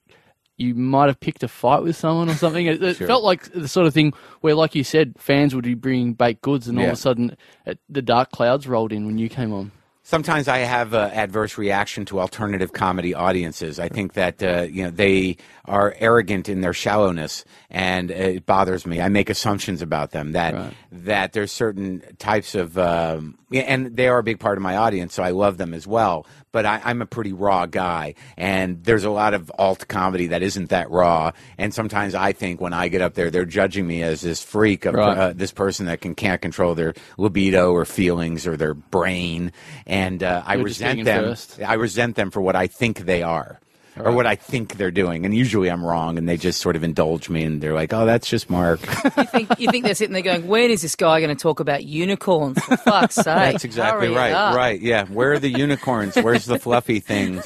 You 0.57 0.73
might 0.73 1.07
have 1.07 1.19
picked 1.19 1.43
a 1.43 1.49
fight 1.49 1.83
with 1.83 1.97
someone 1.97 2.29
or 2.29 2.33
something. 2.35 2.65
It, 2.65 2.81
it 2.81 2.95
Sure. 2.99 3.07
felt 3.07 3.25
like 3.25 3.51
the 3.51 3.67
sort 3.67 3.87
of 3.87 3.93
thing 3.93 4.13
where, 4.39 4.55
like 4.55 4.73
you 4.73 4.85
said, 4.85 5.15
fans 5.17 5.53
would 5.53 5.65
be 5.65 5.73
bringing 5.73 6.13
baked 6.13 6.41
goods, 6.43 6.69
and 6.69 6.77
all 6.77 6.83
Yeah. 6.85 6.91
of 6.91 6.93
a 6.93 7.01
sudden, 7.01 7.35
it, 7.65 7.77
the 7.89 8.01
dark 8.01 8.31
clouds 8.31 8.65
rolled 8.65 8.93
in 8.93 9.05
when 9.05 9.17
you 9.17 9.27
came 9.27 9.51
on. 9.51 9.73
Sometimes 10.07 10.47
I 10.47 10.59
have 10.59 10.93
uh, 10.93 11.09
adverse 11.13 11.57
reaction 11.57 12.05
to 12.05 12.19
alternative 12.19 12.73
comedy 12.73 13.15
audiences. 13.15 13.79
I 13.79 13.89
think 13.89 14.13
that 14.13 14.43
uh, 14.43 14.67
you 14.69 14.83
know 14.83 14.91
they 14.91 15.37
are 15.65 15.95
arrogant 15.97 16.47
in 16.47 16.61
their 16.61 16.73
shallowness, 16.73 17.43
and 17.71 18.11
it 18.11 18.45
bothers 18.45 18.85
me. 18.85 19.01
I 19.01 19.09
make 19.09 19.31
assumptions 19.31 19.81
about 19.81 20.11
them 20.11 20.33
that 20.33 20.53
Right. 20.53 20.73
that 20.91 21.33
there's 21.33 21.51
certain 21.51 22.03
types 22.19 22.53
of 22.53 22.77
um, 22.77 23.35
and 23.53 23.95
they 23.95 24.07
are 24.07 24.17
a 24.17 24.23
big 24.23 24.39
part 24.39 24.57
of 24.57 24.61
my 24.63 24.75
audience, 24.77 25.13
so 25.13 25.23
I 25.23 25.29
love 25.31 25.57
them 25.57 25.73
as 25.73 25.85
well. 25.85 26.25
But 26.51 26.65
I, 26.65 26.81
I'm 26.83 27.01
a 27.01 27.05
pretty 27.05 27.33
raw 27.33 27.65
guy, 27.65 28.15
and 28.37 28.83
there's 28.83 29.03
a 29.03 29.09
lot 29.09 29.33
of 29.33 29.51
alt 29.59 29.87
comedy 29.87 30.27
that 30.27 30.41
isn't 30.41 30.69
that 30.69 30.89
raw. 30.89 31.31
And 31.57 31.73
sometimes 31.73 32.15
I 32.15 32.31
think 32.33 32.61
when 32.61 32.73
I 32.73 32.87
get 32.87 33.01
up 33.01 33.13
there, 33.13 33.29
they're 33.29 33.45
judging 33.45 33.85
me 33.85 34.03
as 34.03 34.21
this 34.21 34.41
freak 34.41 34.85
of 34.85 34.95
Right. 34.95 35.17
uh, 35.17 35.33
this 35.33 35.51
person 35.51 35.85
that 35.87 36.01
can 36.01 36.15
can't 36.15 36.41
control 36.41 36.75
their 36.75 36.93
libido 37.17 37.71
or 37.73 37.85
feelings 37.85 38.47
or 38.47 38.57
their 38.57 38.73
brain, 38.73 39.51
and 39.85 40.23
uh, 40.23 40.43
I 40.45 40.55
resent 40.55 41.03
them. 41.03 41.25
first. 41.25 41.59
I 41.61 41.73
resent 41.73 42.15
them 42.15 42.31
for 42.31 42.41
what 42.41 42.55
I 42.55 42.67
think 42.67 42.99
they 42.99 43.21
are. 43.21 43.59
Or 43.97 44.11
what 44.11 44.25
I 44.27 44.35
think 44.35 44.75
they're 44.77 44.91
doing, 44.91 45.25
and 45.25 45.33
usually 45.33 45.69
I'm 45.71 45.83
wrong, 45.85 46.17
and 46.17 46.27
they 46.27 46.37
just 46.37 46.59
sort 46.61 46.75
of 46.75 46.83
indulge 46.83 47.29
me, 47.29 47.43
and 47.43 47.61
they're 47.61 47.73
like, 47.73 47.93
"Oh, 47.93 48.05
that's 48.05 48.27
just 48.29 48.49
Marc." 48.49 48.81
You 49.17 49.23
think 49.25 49.59
you 49.59 49.71
think 49.71 49.85
they're 49.85 49.95
sitting 49.95 50.13
there 50.13 50.21
going, 50.21 50.47
"When 50.47 50.69
is 50.69 50.81
this 50.81 50.95
guy 50.95 51.21
going 51.21 51.35
to 51.35 51.41
talk 51.41 51.59
about 51.61 51.85
unicorns?" 51.85 52.59
For 52.63 52.75
fuck's 52.77 53.15
sake! 53.15 53.25
That's 53.25 53.63
exactly 53.63 54.07
hurry 54.07 54.15
right. 54.15 54.55
Right. 54.55 54.81
Yeah. 54.81 55.05
Where 55.05 55.31
are 55.33 55.39
the 55.39 55.49
unicorns? 55.49 56.15
Where's 56.17 56.45
the 56.45 56.59
fluffy 56.59 56.99
things? 56.99 57.43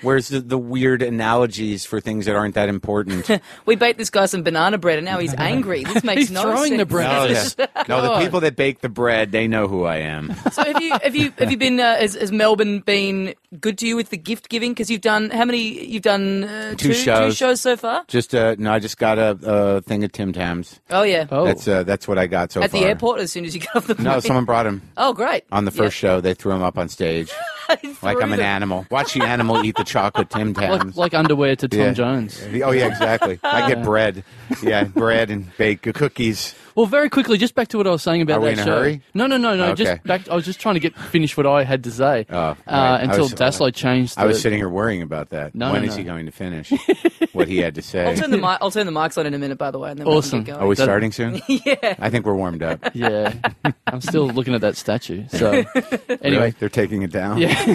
Where's 0.00 0.28
the, 0.28 0.40
the 0.40 0.58
weird 0.58 1.02
analogies 1.02 1.84
for 1.84 2.00
things 2.00 2.26
that 2.26 2.36
aren't 2.36 2.54
that 2.54 2.68
important? 2.68 3.28
We 3.66 3.76
baked 3.76 3.98
this 3.98 4.10
guy 4.10 4.26
some 4.26 4.42
banana 4.42 4.78
bread, 4.78 4.98
and 4.98 5.04
now 5.04 5.18
he's 5.18 5.34
angry. 5.38 5.84
This 5.84 6.02
makes 6.04 6.20
He's 6.22 6.30
no 6.30 6.42
throwing 6.42 6.70
sense. 6.70 6.78
the 6.78 6.86
bread. 6.86 7.08
No, 7.12 7.24
Yes. 7.26 7.54
yeah. 7.58 7.66
no, 7.88 8.02
the 8.02 8.18
people 8.24 8.40
that 8.40 8.56
bake 8.56 8.80
the 8.80 8.88
bread, 8.88 9.30
they 9.32 9.46
know 9.46 9.68
who 9.68 9.84
I 9.84 9.98
am. 9.98 10.34
So 10.52 10.64
have 10.64 10.80
you 10.82 10.92
have 11.02 11.14
you 11.14 11.32
have 11.38 11.50
you 11.50 11.56
been 11.56 11.78
uh, 11.80 11.96
has, 11.96 12.14
has 12.14 12.32
Melbourne 12.32 12.80
been 12.80 13.34
good 13.60 13.78
to 13.78 13.86
you 13.86 13.94
with 13.96 14.10
the 14.10 14.16
gift 14.16 14.48
giving? 14.48 14.72
Because 14.72 14.90
you've 14.90 15.00
done 15.00 15.30
how 15.30 15.44
many? 15.44 15.81
You've 15.86 16.02
done 16.02 16.44
uh, 16.44 16.70
Two 16.70 16.88
two 16.88 16.94
shows. 16.94 17.32
two 17.34 17.36
shows 17.36 17.60
so 17.60 17.76
far. 17.76 18.04
Just 18.08 18.34
uh, 18.34 18.56
no, 18.58 18.72
I 18.72 18.78
just 18.78 18.98
got 18.98 19.18
a, 19.18 19.38
a 19.42 19.80
thing 19.82 20.04
of 20.04 20.12
Tim 20.12 20.32
Tams. 20.32 20.80
Oh 20.90 21.02
yeah, 21.02 21.26
Oh, 21.30 21.44
That's 21.44 21.66
uh, 21.68 21.82
that's 21.82 22.06
what 22.08 22.18
I 22.18 22.26
got 22.26 22.52
so 22.52 22.62
at 22.62 22.70
far. 22.70 22.80
the 22.80 22.86
airport 22.86 23.20
as 23.20 23.32
soon 23.32 23.44
as 23.44 23.54
you 23.54 23.60
got 23.60 23.76
off 23.76 23.86
the 23.86 23.94
plane. 23.94 24.04
No, 24.04 24.20
someone 24.20 24.44
brought 24.44 24.66
him 24.66 24.82
Oh 24.96 25.12
great! 25.12 25.44
on 25.52 25.64
the 25.64 25.70
first 25.70 25.96
show. 25.96 26.20
They 26.20 26.34
threw 26.34 26.52
him 26.52 26.62
up 26.62 26.78
on 26.78 26.88
stage 26.88 27.30
like 28.02 28.22
I'm 28.22 28.32
an 28.32 28.40
animal. 28.40 28.86
Watch 28.90 29.14
the 29.14 29.22
animal 29.24 29.64
eat 29.64 29.76
the 29.76 29.84
chocolate 29.84 30.30
Tim 30.30 30.54
Tams. 30.54 30.96
like, 30.96 31.12
like 31.12 31.14
underwear 31.14 31.56
to 31.56 31.68
Tom 31.68 31.80
Yeah. 31.80 31.92
Jones. 31.92 32.42
Oh 32.64 32.70
yeah, 32.70 32.86
exactly. 32.86 33.38
I 33.42 33.68
get 33.68 33.82
bread. 33.84 34.24
Yeah, 34.62 34.84
bread 34.84 35.30
and 35.30 35.54
bake 35.56 35.82
cookies. 35.94 36.54
Well, 36.74 36.86
very 36.86 37.10
quickly, 37.10 37.38
just 37.38 37.54
back 37.54 37.68
to 37.68 37.76
what 37.78 37.86
I 37.86 37.90
was 37.90 38.02
saying 38.02 38.22
about 38.22 38.38
Are 38.38 38.40
we 38.40 38.46
that 38.46 38.52
in 38.54 38.58
a 38.60 38.64
show. 38.64 38.78
hurry? 38.80 39.02
No, 39.14 39.26
no, 39.26 39.36
no, 39.36 39.54
no. 39.54 39.64
Okay. 39.72 39.84
Just 39.84 40.02
back. 40.04 40.28
I 40.28 40.34
was 40.34 40.44
just 40.44 40.60
trying 40.60 40.74
to 40.74 40.80
get 40.80 40.96
finish 40.96 41.36
what 41.36 41.46
I 41.46 41.64
had 41.64 41.84
to 41.84 41.90
say 41.90 42.26
Oh, 42.30 42.36
uh, 42.36 42.54
right. 42.54 42.56
I 42.66 42.98
until 43.02 43.24
was- 43.24 43.34
Dassalo 43.34 43.74
changed. 43.74 44.14
I 44.18 44.24
was 44.26 44.40
sitting 44.40 44.58
here 44.58 44.68
worrying 44.68 45.02
about 45.02 45.30
that. 45.30 45.54
No, 45.54 45.72
when 45.72 45.82
no, 45.82 45.88
is 45.88 45.94
no. 45.94 45.98
he 45.98 46.04
going 46.04 46.26
to 46.26 46.32
finish 46.32 46.72
what 47.32 47.48
he 47.48 47.58
had 47.58 47.74
to 47.74 47.82
say? 47.82 48.06
I'll 48.06 48.14
turn 48.16 48.30
the 48.30 48.38
mic, 48.38 48.58
I'll 48.60 48.70
turn 48.70 48.86
the 48.86 48.92
mics 48.92 49.18
on 49.18 49.26
in 49.26 49.34
a 49.34 49.38
minute, 49.38 49.58
by 49.58 49.70
the 49.70 49.78
way. 49.78 49.90
And 49.90 49.98
then 50.00 50.06
Awesome. 50.06 50.40
We 50.40 50.44
can 50.44 50.54
get 50.54 50.56
Are 50.56 50.58
going. 50.60 50.68
we 50.70 50.74
That- 50.76 50.82
starting 50.84 51.12
soon? 51.12 51.42
yeah. 51.48 51.94
I 51.98 52.10
think 52.10 52.24
we're 52.26 52.34
warmed 52.34 52.62
up. 52.62 52.80
Yeah, 52.94 53.32
I'm 53.86 54.00
still 54.00 54.26
looking 54.28 54.54
at 54.54 54.60
that 54.60 54.76
statue. 54.76 55.24
So 55.28 55.50
Really? 55.74 56.18
anyway, 56.22 56.54
they're 56.58 56.68
taking 56.68 57.02
it 57.02 57.10
down. 57.10 57.38
Yeah. 57.38 57.74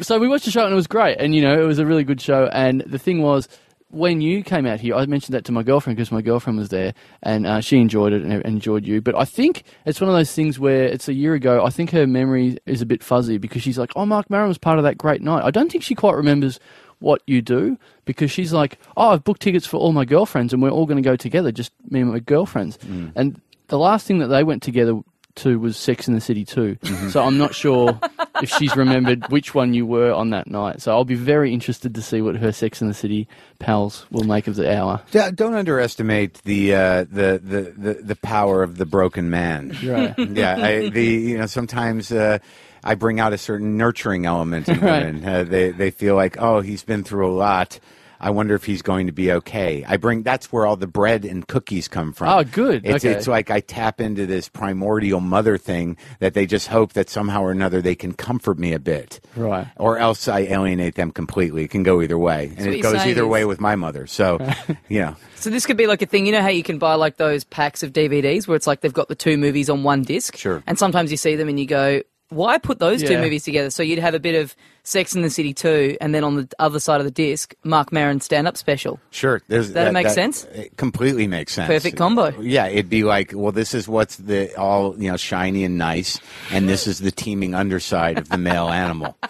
so 0.00 0.18
we 0.18 0.28
watched 0.28 0.44
the 0.44 0.50
show 0.50 0.64
and 0.64 0.72
it 0.72 0.76
was 0.76 0.86
great, 0.86 1.16
and 1.18 1.34
you 1.34 1.42
know 1.42 1.60
it 1.60 1.66
was 1.66 1.78
a 1.78 1.86
really 1.86 2.04
good 2.04 2.20
show. 2.20 2.46
And 2.52 2.80
the 2.82 2.98
thing 2.98 3.22
was, 3.22 3.48
when 3.90 4.20
you 4.20 4.42
came 4.42 4.66
out 4.66 4.80
here, 4.80 4.94
I 4.94 5.06
mentioned 5.06 5.34
that 5.34 5.44
to 5.46 5.52
my 5.52 5.62
girlfriend 5.62 5.96
because 5.96 6.12
my 6.12 6.20
girlfriend 6.20 6.58
was 6.58 6.68
there, 6.68 6.92
and 7.22 7.46
uh, 7.46 7.60
she 7.60 7.78
enjoyed 7.78 8.12
it 8.12 8.22
and 8.22 8.44
enjoyed 8.44 8.86
you. 8.86 9.00
But 9.00 9.14
I 9.16 9.24
think 9.24 9.64
it's 9.86 10.00
one 10.00 10.10
of 10.10 10.16
those 10.16 10.32
things 10.32 10.58
where 10.58 10.84
it's 10.84 11.08
a 11.08 11.14
year 11.14 11.34
ago. 11.34 11.64
I 11.64 11.70
think 11.70 11.90
her 11.90 12.06
memory 12.06 12.58
is 12.66 12.82
a 12.82 12.86
bit 12.86 13.02
fuzzy 13.02 13.38
because 13.38 13.62
she's 13.62 13.78
like, 13.78 13.90
"Oh, 13.96 14.04
Marc 14.04 14.28
Maron 14.28 14.48
was 14.48 14.58
part 14.58 14.78
of 14.78 14.84
that 14.84 14.98
great 14.98 15.22
night." 15.22 15.44
I 15.44 15.50
don't 15.50 15.72
think 15.72 15.84
she 15.84 15.94
quite 15.94 16.16
remembers 16.16 16.60
what 17.00 17.22
you 17.26 17.40
do 17.40 17.78
because 18.04 18.30
she's 18.30 18.52
like, 18.52 18.78
"Oh, 18.96 19.10
I've 19.10 19.24
booked 19.24 19.40
tickets 19.42 19.66
for 19.66 19.78
all 19.78 19.92
my 19.92 20.04
girlfriends, 20.04 20.52
and 20.52 20.62
we're 20.62 20.70
all 20.70 20.86
going 20.86 21.02
to 21.02 21.08
go 21.08 21.16
together, 21.16 21.50
just 21.50 21.72
me 21.88 22.00
and 22.00 22.12
my 22.12 22.18
girlfriends." 22.18 22.78
And 23.16 23.40
the 23.68 23.78
last 23.78 24.06
thing 24.06 24.18
that 24.18 24.28
they 24.28 24.44
went 24.44 24.62
together 24.62 25.00
to 25.38 25.58
was 25.58 25.76
Sex 25.76 26.06
in 26.08 26.14
the 26.14 26.20
City 26.20 26.44
too. 26.44 26.76
So 27.10 27.22
I'm 27.24 27.38
not 27.38 27.54
sure 27.54 27.98
if 28.42 28.50
she's 28.50 28.76
remembered 28.76 29.26
which 29.28 29.54
one 29.54 29.74
you 29.74 29.86
were 29.86 30.12
on 30.12 30.30
that 30.30 30.46
night. 30.48 30.80
So 30.82 30.92
I'll 30.92 31.04
be 31.04 31.14
very 31.14 31.52
interested 31.52 31.94
to 31.94 32.02
see 32.02 32.20
what 32.22 32.36
her 32.36 32.52
Sex 32.52 32.80
in 32.82 32.88
the 32.88 32.94
City 32.94 33.26
pals 33.58 34.06
will 34.10 34.24
make 34.24 34.46
of 34.46 34.56
the 34.56 34.72
hour. 34.76 35.02
Don't 35.12 35.54
underestimate 35.54 36.42
the, 36.44 36.74
uh, 36.74 37.04
the, 37.04 37.40
the 37.42 37.74
the 37.76 37.94
the 38.02 38.16
power 38.16 38.62
of 38.62 38.76
the 38.78 38.86
broken 38.86 39.30
man. 39.30 39.76
Right. 39.84 40.14
yeah, 40.30 40.56
I, 40.56 40.88
the 40.88 41.04
you 41.04 41.38
know 41.38 41.46
sometimes 41.46 42.12
uh, 42.12 42.38
I 42.84 42.94
bring 42.94 43.18
out 43.20 43.32
a 43.32 43.38
certain 43.38 43.76
nurturing 43.76 44.26
element 44.26 44.68
in 44.68 44.80
Right. 44.80 45.04
women. 45.06 45.24
Uh, 45.24 45.44
they 45.44 45.70
they 45.70 45.90
feel 45.90 46.14
like 46.14 46.36
oh 46.40 46.60
he's 46.60 46.84
been 46.84 47.04
through 47.04 47.26
a 47.28 47.34
lot. 47.34 47.80
I 48.20 48.30
wonder 48.30 48.54
if 48.54 48.64
he's 48.64 48.82
going 48.82 49.06
to 49.06 49.12
be 49.12 49.30
okay. 49.32 49.84
I 49.86 49.96
bring 49.96 50.22
that's 50.22 50.52
where 50.52 50.66
all 50.66 50.76
the 50.76 50.86
bread 50.86 51.24
and 51.24 51.46
cookies 51.46 51.88
come 51.88 52.12
from. 52.12 52.28
Oh, 52.28 52.44
good. 52.44 52.84
It's 52.84 53.04
Okay. 53.04 53.14
it's 53.16 53.26
like 53.28 53.50
I 53.50 53.60
tap 53.60 54.00
into 54.00 54.26
this 54.26 54.48
primordial 54.48 55.20
mother 55.20 55.56
thing 55.58 55.96
that 56.18 56.34
they 56.34 56.46
just 56.46 56.66
hope 56.68 56.94
that 56.94 57.08
somehow 57.08 57.42
or 57.42 57.50
another 57.50 57.80
they 57.80 57.94
can 57.94 58.12
comfort 58.12 58.58
me 58.58 58.72
a 58.72 58.78
bit. 58.78 59.20
Right. 59.36 59.66
Or 59.76 59.98
else 59.98 60.28
I 60.28 60.40
alienate 60.40 60.94
them 60.96 61.10
completely. 61.10 61.64
It 61.64 61.70
can 61.70 61.82
go 61.82 62.02
either 62.02 62.18
way, 62.18 62.52
and 62.56 62.66
it 62.66 62.80
goes 62.82 62.94
either 63.06 63.22
is- 63.22 63.28
way 63.28 63.44
with 63.44 63.60
my 63.60 63.76
mother. 63.76 64.06
So, 64.06 64.38
you 64.88 65.00
know. 65.00 65.16
So 65.36 65.50
this 65.50 65.66
could 65.66 65.76
be 65.76 65.86
like 65.86 66.02
a 66.02 66.06
thing. 66.06 66.26
You 66.26 66.32
know 66.32 66.42
how 66.42 66.48
you 66.48 66.62
can 66.64 66.78
buy 66.78 66.94
like 66.94 67.16
those 67.16 67.44
packs 67.44 67.82
of 67.84 67.92
DVDs 67.92 68.48
where 68.48 68.56
it's 68.56 68.66
like 68.66 68.80
they've 68.80 68.92
got 68.92 69.08
the 69.08 69.14
two 69.14 69.36
movies 69.36 69.70
on 69.70 69.84
one 69.84 70.02
disc. 70.02 70.36
Sure. 70.36 70.62
And 70.66 70.78
sometimes 70.78 71.10
you 71.12 71.16
see 71.16 71.36
them 71.36 71.48
and 71.48 71.58
you 71.60 71.66
go, 71.66 72.02
"Why 72.30 72.58
put 72.58 72.78
those 72.78 73.02
two 73.02 73.18
movies 73.18 73.44
together?" 73.44 73.70
So 73.70 73.82
you'd 73.82 73.98
have 73.98 74.14
a 74.14 74.20
bit 74.20 74.34
of 74.34 74.54
Sex 74.84 75.14
in 75.14 75.22
the 75.22 75.28
City 75.30 75.52
2, 75.52 75.98
and 76.00 76.14
then 76.14 76.24
on 76.24 76.36
the 76.36 76.48
other 76.58 76.80
side 76.80 77.00
of 77.00 77.04
the 77.04 77.10
disc, 77.10 77.54
Marc 77.62 77.92
Maron 77.92 78.20
stand-up 78.20 78.56
special. 78.56 78.98
Sure. 79.10 79.42
There's, 79.48 79.72
That 79.72 79.92
make 79.92 80.08
sense? 80.08 80.44
It 80.54 80.76
completely 80.78 81.26
makes 81.26 81.52
sense. 81.52 81.66
Perfect 81.68 81.96
combo. 81.98 82.30
Yeah, 82.40 82.66
it'd 82.68 82.88
be 82.88 83.04
like, 83.04 83.32
well, 83.34 83.52
this 83.52 83.74
is 83.74 83.86
what's 83.86 84.16
the 84.16 84.54
all 84.56 84.94
you 85.00 85.10
know 85.10 85.16
shiny 85.16 85.64
and 85.64 85.76
nice, 85.78 86.18
and 86.50 86.68
this 86.68 86.86
is 86.86 87.00
the 87.00 87.10
teeming 87.10 87.54
underside 87.54 88.18
of 88.18 88.28
the 88.30 88.38
male 88.38 88.68
animal. 88.68 89.16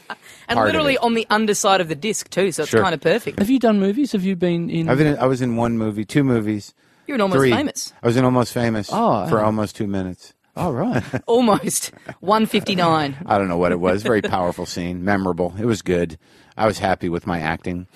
And 0.51 0.59
literally 0.59 0.97
on 0.97 1.13
the 1.13 1.27
underside 1.29 1.83
of 1.83 1.89
the 1.89 1.95
disc 1.95 2.31
too, 2.31 2.53
so 2.53 2.63
it's 2.63 2.71
Sure. 2.71 2.81
kind 2.81 2.95
of 2.95 3.03
perfect. 3.03 3.39
Have 3.39 3.51
you 3.51 3.59
done 3.59 3.79
movies? 3.81 4.13
Have 4.13 4.25
you 4.25 4.35
been 4.35 4.71
in? 4.71 4.89
I've 4.89 4.97
been, 4.97 5.09
in- 5.09 5.19
I 5.19 5.27
was 5.27 5.43
in 5.43 5.57
one 5.57 5.77
movie, 5.77 6.07
two 6.07 6.25
movies, 6.25 6.73
You're 7.07 7.17
an 7.17 7.21
almost 7.21 7.39
three. 7.39 7.51
famous. 7.53 7.93
I 8.03 8.07
was 8.07 8.17
in 8.17 8.25
Almost 8.25 8.55
Famous 8.55 8.89
Oh, 8.91 9.27
for 9.29 9.37
uh-huh. 9.37 9.45
almost 9.45 9.77
two 9.77 9.87
minutes. 9.87 10.33
Oh 10.59 10.73
right. 10.73 11.03
Almost 11.27 11.93
159. 12.21 13.17
I 13.25 13.39
don't 13.39 13.49
know 13.49 13.57
what 13.57 13.73
it 13.73 13.81
was. 13.81 14.03
Very 14.03 14.23
powerful 14.23 14.67
scene, 14.75 15.05
memorable. 15.05 15.55
It 15.59 15.65
was 15.67 15.83
good. 15.83 16.19
I 16.57 16.67
was 16.67 16.79
happy 16.79 17.09
with 17.09 17.27
my 17.27 17.39
acting. 17.41 17.87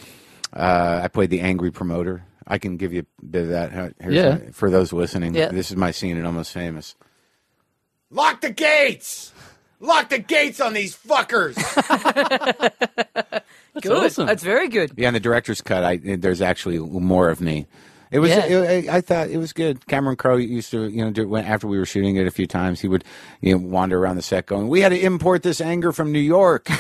Uh, 0.53 1.01
I 1.03 1.09
played 1.09 1.31
the 1.31 1.41
angry 1.41 1.71
promoter. 1.73 2.25
I 2.47 2.59
can 2.59 2.77
give 2.77 2.93
you 2.93 3.01
a 3.21 3.25
bit 3.25 3.43
of 3.45 3.49
that 3.51 3.95
here's 4.01 4.15
Yeah. 4.15 4.39
some- 4.39 4.53
for 4.53 4.71
those 4.71 4.93
listening. 4.93 5.35
Yeah. 5.35 5.49
This 5.49 5.71
is 5.71 5.77
my 5.77 5.91
scene 5.91 6.17
in 6.17 6.25
Almost 6.27 6.53
Famous. 6.53 6.95
Lock 8.11 8.41
the 8.43 8.51
gates! 8.51 9.33
Lock 9.81 10.11
the 10.11 10.19
gates 10.19 10.61
on 10.61 10.75
these 10.75 10.95
fuckers! 10.97 11.55
That's 13.75 13.89
Good. 13.89 13.93
awesome. 14.05 14.27
That's 14.27 14.43
very 14.43 14.69
good. 14.69 14.93
yeah, 14.97 15.09
in 15.09 15.15
the 15.15 15.21
director's 15.21 15.61
cut, 15.63 15.83
I, 15.83 15.97
there's 15.97 16.43
actually 16.43 16.79
more 16.79 17.31
of 17.31 17.41
me. 17.41 17.67
It 18.13 18.19
was. 18.21 18.31
Yeah. 18.31 18.45
it- 18.45 18.89
I 18.89 18.97
I 18.99 19.01
thought 19.01 19.31
it 19.31 19.39
was 19.39 19.53
good. 19.53 19.85
Cameron 19.89 20.17
Crowe 20.17 20.37
used 20.37 20.71
to, 20.71 20.87
you 20.89 21.05
know, 21.05 21.11
do, 21.11 21.27
when, 21.27 21.45
after 21.45 21.67
we 21.67 21.79
were 21.79 21.87
shooting 21.87 22.15
it 22.17 22.27
a 22.27 22.31
few 22.31 22.47
times, 22.47 22.81
he 22.81 22.87
would, 22.87 23.03
you 23.41 23.53
know, 23.59 23.67
wander 23.67 23.99
around 23.99 24.17
the 24.17 24.23
set 24.23 24.47
going, 24.47 24.69
"We 24.69 24.81
had 24.83 24.91
to 24.91 25.01
import 25.01 25.43
this 25.43 25.61
anger 25.61 25.91
from 25.93 26.13
New 26.13 26.21
York." 26.21 26.69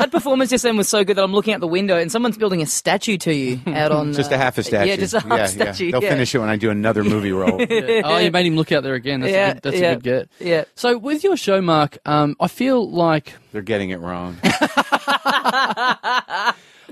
That 0.00 0.10
performance 0.12 0.48
just 0.48 0.64
then 0.64 0.78
was 0.78 0.88
so 0.88 1.04
good 1.04 1.18
that 1.18 1.22
I'm 1.22 1.32
looking 1.32 1.52
out 1.52 1.60
the 1.60 1.66
window 1.66 1.98
and 1.98 2.10
someone's 2.10 2.38
building 2.38 2.62
a 2.62 2.66
statue 2.66 3.18
to 3.18 3.34
you 3.34 3.60
out 3.66 3.92
on. 3.92 4.14
just 4.14 4.32
a 4.32 4.34
uh, 4.34 4.38
half 4.38 4.56
a 4.56 4.62
statue. 4.62 4.88
Yeah, 4.88 4.96
just 4.96 5.12
a 5.12 5.20
half 5.20 5.38
yeah, 5.38 5.46
statue. 5.46 5.92
They'll 5.92 6.02
yeah. 6.02 6.08
finish 6.08 6.34
it 6.34 6.38
when 6.38 6.48
I 6.48 6.56
do 6.56 6.70
another 6.70 7.04
movie 7.04 7.32
role. 7.32 7.60
Yeah. 7.70 8.00
Oh, 8.04 8.16
you 8.16 8.30
made 8.30 8.46
him 8.46 8.56
look 8.56 8.72
out 8.72 8.82
there 8.82 8.94
again. 8.94 9.20
That's 9.20 9.32
Yeah, 9.32 9.50
a 9.50 9.54
good, 9.54 9.62
that's 9.62 9.76
yeah, 9.78 9.90
a 9.90 9.94
good 9.96 10.02
get. 10.02 10.28
yeah. 10.46 10.64
So 10.74 10.96
with 10.96 11.22
your 11.22 11.36
show, 11.36 11.60
Marc, 11.60 11.98
um, 12.06 12.34
I 12.40 12.48
feel 12.48 12.90
like 12.90 13.34
They're 13.52 13.60
getting 13.62 13.90
it 13.90 14.00
wrong. 14.00 14.38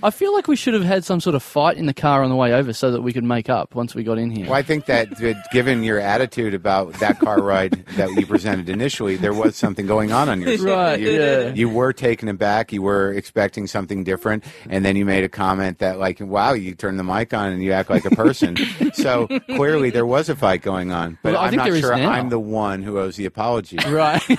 I 0.02 0.10
feel 0.10 0.32
like 0.32 0.48
we 0.48 0.56
should 0.56 0.74
have 0.74 0.84
had 0.84 1.04
some 1.04 1.20
sort 1.20 1.34
of 1.34 1.42
fight 1.42 1.76
in 1.76 1.86
the 1.86 1.94
car 1.94 2.22
on 2.22 2.30
the 2.30 2.36
way 2.36 2.52
over 2.52 2.72
so 2.72 2.90
that 2.90 3.02
we 3.02 3.12
could 3.12 3.24
make 3.24 3.48
up 3.48 3.74
once 3.74 3.94
we 3.94 4.02
got 4.02 4.18
in 4.18 4.30
here. 4.30 4.46
Well, 4.46 4.54
I 4.54 4.62
think 4.62 4.86
that, 4.86 5.16
that 5.18 5.50
given 5.52 5.82
your 5.82 5.98
attitude 5.98 6.54
about 6.54 6.94
that 6.94 7.18
car 7.18 7.40
ride 7.42 7.84
that 7.96 8.10
you 8.10 8.26
presented 8.26 8.68
initially, 8.68 9.16
there 9.16 9.34
was 9.34 9.56
something 9.56 9.86
going 9.86 10.12
on 10.12 10.28
on 10.28 10.40
your 10.40 10.56
side. 10.58 10.66
Right, 10.66 11.00
You, 11.00 11.10
yeah. 11.10 11.54
you 11.54 11.68
were 11.68 11.92
taken 11.92 12.28
aback. 12.28 12.72
You 12.72 12.82
were 12.82 13.12
expecting 13.12 13.66
something 13.66 14.04
different, 14.04 14.44
and 14.68 14.84
then 14.84 14.96
you 14.96 15.04
made 15.04 15.24
a 15.24 15.28
comment 15.28 15.78
that, 15.78 15.98
like, 15.98 16.20
"Wow, 16.20 16.52
you 16.52 16.74
turn 16.74 16.96
the 16.96 17.04
mic 17.04 17.34
on 17.34 17.52
and 17.52 17.62
you 17.62 17.72
act 17.72 17.90
like 17.90 18.04
a 18.04 18.10
person." 18.10 18.56
so 18.94 19.26
clearly, 19.46 19.90
there 19.90 20.06
was 20.06 20.28
a 20.28 20.36
fight 20.36 20.62
going 20.62 20.92
on. 20.92 21.18
But 21.22 21.34
Well, 21.34 21.42
I 21.42 21.46
I'm 21.48 21.56
not 21.56 21.68
sure 21.68 21.96
now. 21.96 22.10
I'm 22.10 22.28
the 22.28 22.38
one 22.38 22.82
who 22.82 22.98
owes 22.98 23.16
the 23.16 23.26
apology. 23.26 23.78
Right. 23.88 24.22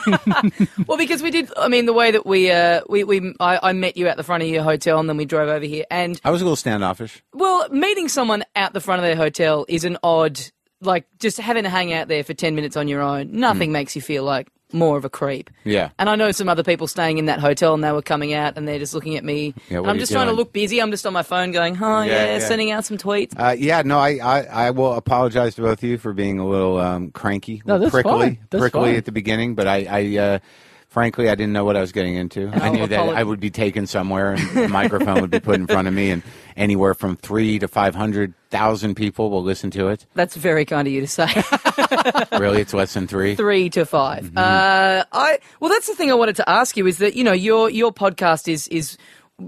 Well, 0.87 0.97
because 0.97 1.21
we 1.21 1.31
did. 1.31 1.51
I 1.57 1.67
mean, 1.67 1.85
the 1.85 1.93
way 1.93 2.11
that 2.11 2.25
we, 2.25 2.51
uh, 2.51 2.81
we, 2.89 3.03
we, 3.03 3.33
I, 3.39 3.69
I 3.69 3.73
met 3.73 3.97
you 3.97 4.07
at 4.07 4.17
the 4.17 4.23
front 4.23 4.43
of 4.43 4.49
your 4.49 4.63
hotel, 4.63 4.99
and 4.99 5.07
then 5.09 5.17
we 5.17 5.25
drove 5.25 5.48
over 5.49 5.65
here. 5.65 5.85
And 5.91 6.19
I 6.23 6.31
was 6.31 6.41
a 6.41 6.45
little 6.45 6.55
standoffish. 6.55 7.21
well, 7.33 7.67
meeting 7.69 8.07
someone 8.07 8.43
out 8.55 8.73
the 8.73 8.81
front 8.81 8.99
of 8.99 9.03
their 9.05 9.15
hotel 9.15 9.65
is 9.67 9.83
an 9.83 9.97
odd. 10.03 10.39
Like 10.81 11.05
just 11.19 11.37
having 11.39 11.63
to 11.63 11.69
hang 11.69 11.91
out 11.91 12.07
there 12.07 12.23
for 12.23 12.33
ten 12.33 12.55
minutes 12.55 12.77
on 12.77 12.87
your 12.87 13.01
own. 13.01 13.31
Nothing 13.33 13.73
makes 13.73 13.97
you 13.97 14.01
feel 14.01 14.23
like 14.23 14.47
more 14.71 14.97
of 14.97 15.03
a 15.03 15.09
creep. 15.09 15.49
Yeah. 15.65 15.89
And 15.99 16.07
I 16.09 16.15
know 16.15 16.31
some 16.31 16.47
other 16.47 16.63
people 16.63 16.87
staying 16.87 17.17
in 17.17 17.25
that 17.25 17.39
hotel 17.39 17.73
and 17.73 17.83
they 17.83 17.91
were 17.91 18.01
coming 18.03 18.33
out 18.33 18.55
and 18.55 18.65
they're 18.67 18.79
just 18.79 18.93
looking 18.93 19.17
at 19.17 19.23
me. 19.25 19.55
Yeah, 19.69 19.79
and 19.79 19.87
I'm 19.87 19.95
you 19.95 19.99
just 20.01 20.11
trying 20.13 20.27
to 20.27 20.29
doing? 20.29 20.37
look 20.37 20.53
busy. 20.53 20.79
I'm 20.79 20.91
just 20.91 21.05
on 21.07 21.11
my 21.11 21.23
phone 21.23 21.51
going, 21.51 21.75
oh, 21.83 22.01
Yeah, 22.01 22.05
yeah, 22.05 22.25
yeah. 22.37 22.39
sending 22.39 22.69
out 22.71 22.85
some 22.85 22.97
tweets. 22.97 23.33
Uh, 23.37 23.55
yeah, 23.57 23.81
no, 23.81 23.97
I, 23.99 24.19
I, 24.23 24.41
I 24.67 24.71
will 24.71 24.93
apologize 24.93 25.55
to 25.55 25.63
both 25.63 25.79
of 25.81 25.89
you 25.89 25.97
for 25.97 26.13
being 26.13 26.37
a 26.39 26.47
little 26.47 26.77
um, 26.77 27.09
cranky, 27.11 27.63
a 27.65 27.67
No, 27.67 27.73
little 27.73 27.79
that's 27.79 27.91
prickly, 27.91 28.11
fine. 28.11 28.39
That's 28.51 28.61
prickly 28.61 28.81
fine. 28.91 28.95
at 28.95 29.05
the 29.05 29.11
beginning. 29.11 29.55
But 29.55 29.67
I, 29.67 29.87
I 29.89 30.17
uh, 30.17 30.39
frankly, 30.89 31.29
I 31.29 31.35
didn't 31.35 31.53
know 31.53 31.63
what 31.63 31.77
I 31.77 31.81
was 31.81 31.91
getting 31.91 32.15
into. 32.15 32.49
I 32.49 32.67
I'll 32.67 32.73
knew 32.73 32.87
that 32.87 32.99
I 32.99 33.23
would 33.23 33.39
be 33.39 33.49
taken 33.49 33.87
somewhere, 33.87 34.33
and 34.33 34.49
the 34.49 34.67
microphone 34.67 35.21
would 35.21 35.31
be 35.31 35.39
put 35.39 35.55
in 35.55 35.67
front 35.67 35.87
of 35.87 35.93
me, 35.93 36.11
and 36.11 36.21
anywhere 36.57 36.93
from 36.93 37.15
three 37.15 37.59
to 37.59 37.67
five 37.67 37.95
hundred 37.95 38.33
thousand 38.49 38.95
people 38.95 39.29
will 39.29 39.43
listen 39.43 39.71
to 39.71 39.87
it. 39.87 40.05
That's 40.15 40.35
very 40.35 40.65
kind 40.65 40.87
of 40.87 40.93
you 40.93 41.01
to 41.01 41.07
say. 41.07 41.27
really, 42.37 42.61
it's 42.61 42.73
less 42.73 42.93
than 42.93 43.07
three. 43.07 43.35
Three 43.35 43.69
to 43.71 43.85
5 43.85 44.09
Mm-hmm. 44.19 44.37
Uh, 44.37 45.03
I 45.11 45.39
well, 45.59 45.69
that's 45.69 45.87
the 45.87 45.95
thing 45.95 46.11
I 46.11 46.15
wanted 46.15 46.35
to 46.37 46.49
ask 46.49 46.75
you 46.75 46.87
is 46.87 46.97
that 46.97 47.15
you 47.15 47.23
know 47.23 47.31
your 47.31 47.69
your 47.69 47.93
podcast 47.93 48.47
is 48.47 48.67
is 48.69 48.97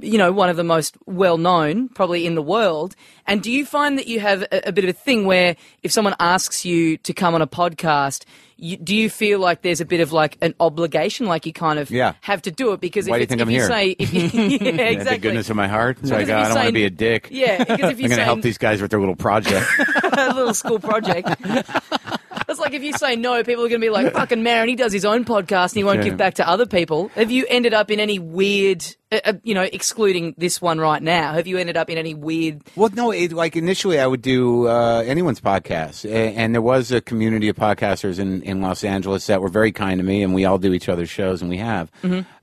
you 0.02 0.18
know 0.18 0.32
one 0.32 0.50
of 0.50 0.58
the 0.58 0.64
most 0.64 0.98
well 1.06 1.38
known 1.38 1.90
probably 1.90 2.26
in 2.26 2.36
the 2.36 2.42
world. 2.42 2.96
And 3.28 3.42
do 3.42 3.52
you 3.52 3.66
find 3.66 3.98
that 3.98 4.08
you 4.08 4.20
have 4.20 4.42
a, 4.44 4.70
a 4.70 4.72
bit 4.72 4.84
of 4.86 4.90
a 4.90 4.94
thing 4.94 5.26
where 5.26 5.56
if 5.84 5.92
someone 5.92 6.16
asks 6.20 6.66
you 6.66 6.98
to 6.98 7.14
come 7.14 7.36
on 7.36 7.42
a 7.42 7.48
podcast, 7.48 8.26
you, 8.58 8.78
do 8.78 8.96
you 8.96 9.10
feel 9.10 9.40
like 9.40 9.62
there's 9.64 9.82
a 9.82 9.86
bit 9.86 10.00
of 10.02 10.12
like 10.12 10.38
an 10.42 10.54
obligation, 10.60 11.26
like 11.26 11.46
you 11.46 11.54
kind 11.54 11.80
of 11.80 11.90
Yeah. 11.92 12.14
have 12.22 12.42
to 12.44 12.52
do 12.52 12.74
it 12.74 12.82
because 12.82 13.08
Why 13.08 13.18
if, 13.18 13.20
do 13.20 13.22
you 13.22 13.28
think 13.28 13.42
if 13.42 13.48
I'm 13.48 13.52
here? 13.52 13.68
say 13.68 13.90
if 13.98 14.14
you, 14.14 14.22
yeah, 14.34 14.84
exactly 14.84 15.04
the 15.18 15.22
goodness 15.22 15.50
of 15.50 15.56
my 15.56 15.68
heart. 15.68 15.98
It's 16.02 16.12
like, 16.12 16.24
if 16.24 16.30
uh, 16.30 16.34
I 16.38 16.44
don't 16.46 16.56
want 16.56 16.68
to 16.68 16.74
be 16.74 16.86
a 16.86 16.90
dick. 16.90 17.28
yeah, 17.32 17.60
because 17.64 17.92
if 17.92 18.00
you 18.00 18.06
I'm 18.06 18.10
going 18.10 18.20
to 18.20 18.24
help 18.26 18.42
these 18.42 18.58
guys 18.58 18.82
with 18.82 18.92
their 18.92 19.00
little 19.00 19.16
project. 19.16 19.66
a 20.18 20.34
little 20.34 20.54
school 20.54 20.80
project. 20.80 21.30
That's 22.52 22.60
like 22.60 22.74
if 22.74 22.84
you 22.84 22.92
say 22.92 23.16
no, 23.16 23.42
people 23.46 23.64
are 23.64 23.70
going 23.70 23.80
to 23.80 23.86
be 23.86 23.90
like, 23.90 24.12
fucking 24.12 24.44
Maron, 24.44 24.68
he 24.68 24.76
does 24.76 24.92
his 24.92 25.06
own 25.06 25.24
podcast 25.24 25.68
and 25.72 25.78
he 25.78 25.84
won't 25.86 26.00
Yeah. 26.00 26.04
give 26.10 26.18
back 26.18 26.34
to 26.34 26.46
other 26.48 26.66
people. 26.66 27.08
Have 27.16 27.32
you 27.32 27.46
ended 27.48 27.74
up 27.74 27.90
in 27.90 28.02
any 28.02 28.20
weird, 28.20 28.84
uh, 29.10 29.20
uh, 29.24 29.34
you 29.44 29.54
know, 29.54 29.62
excluding 29.62 30.36
this 30.38 30.62
one 30.62 30.78
right 30.78 31.02
now, 31.02 31.32
have 31.32 31.48
you 31.48 31.58
ended 31.58 31.78
up 31.78 31.90
in 31.90 31.98
any 31.98 32.14
weird. 32.14 32.62
Well, 32.76 32.90
no, 32.94 33.12
it, 33.12 33.32
like 33.32 33.56
initially 33.56 34.02
I 34.02 34.06
would 34.08 34.22
do 34.22 34.68
uh, 34.68 35.02
anyone's 35.06 35.40
podcast, 35.40 36.04
a- 36.04 36.34
and 36.34 36.54
there 36.54 36.62
was 36.62 36.92
a 36.92 37.00
community 37.00 37.48
of 37.48 37.56
podcasters 37.56 38.20
in, 38.20 38.42
in 38.42 38.60
Los 38.60 38.84
Angeles 38.84 39.28
that 39.28 39.42
were 39.42 39.48
very 39.50 39.72
kind 39.72 40.00
to 40.00 40.04
me, 40.04 40.22
and 40.22 40.34
we 40.34 40.44
all 40.44 40.58
do 40.58 40.74
each 40.74 40.90
other's 40.90 41.10
shows, 41.10 41.40
and 41.42 41.50
we 41.50 41.58
have, 41.58 41.90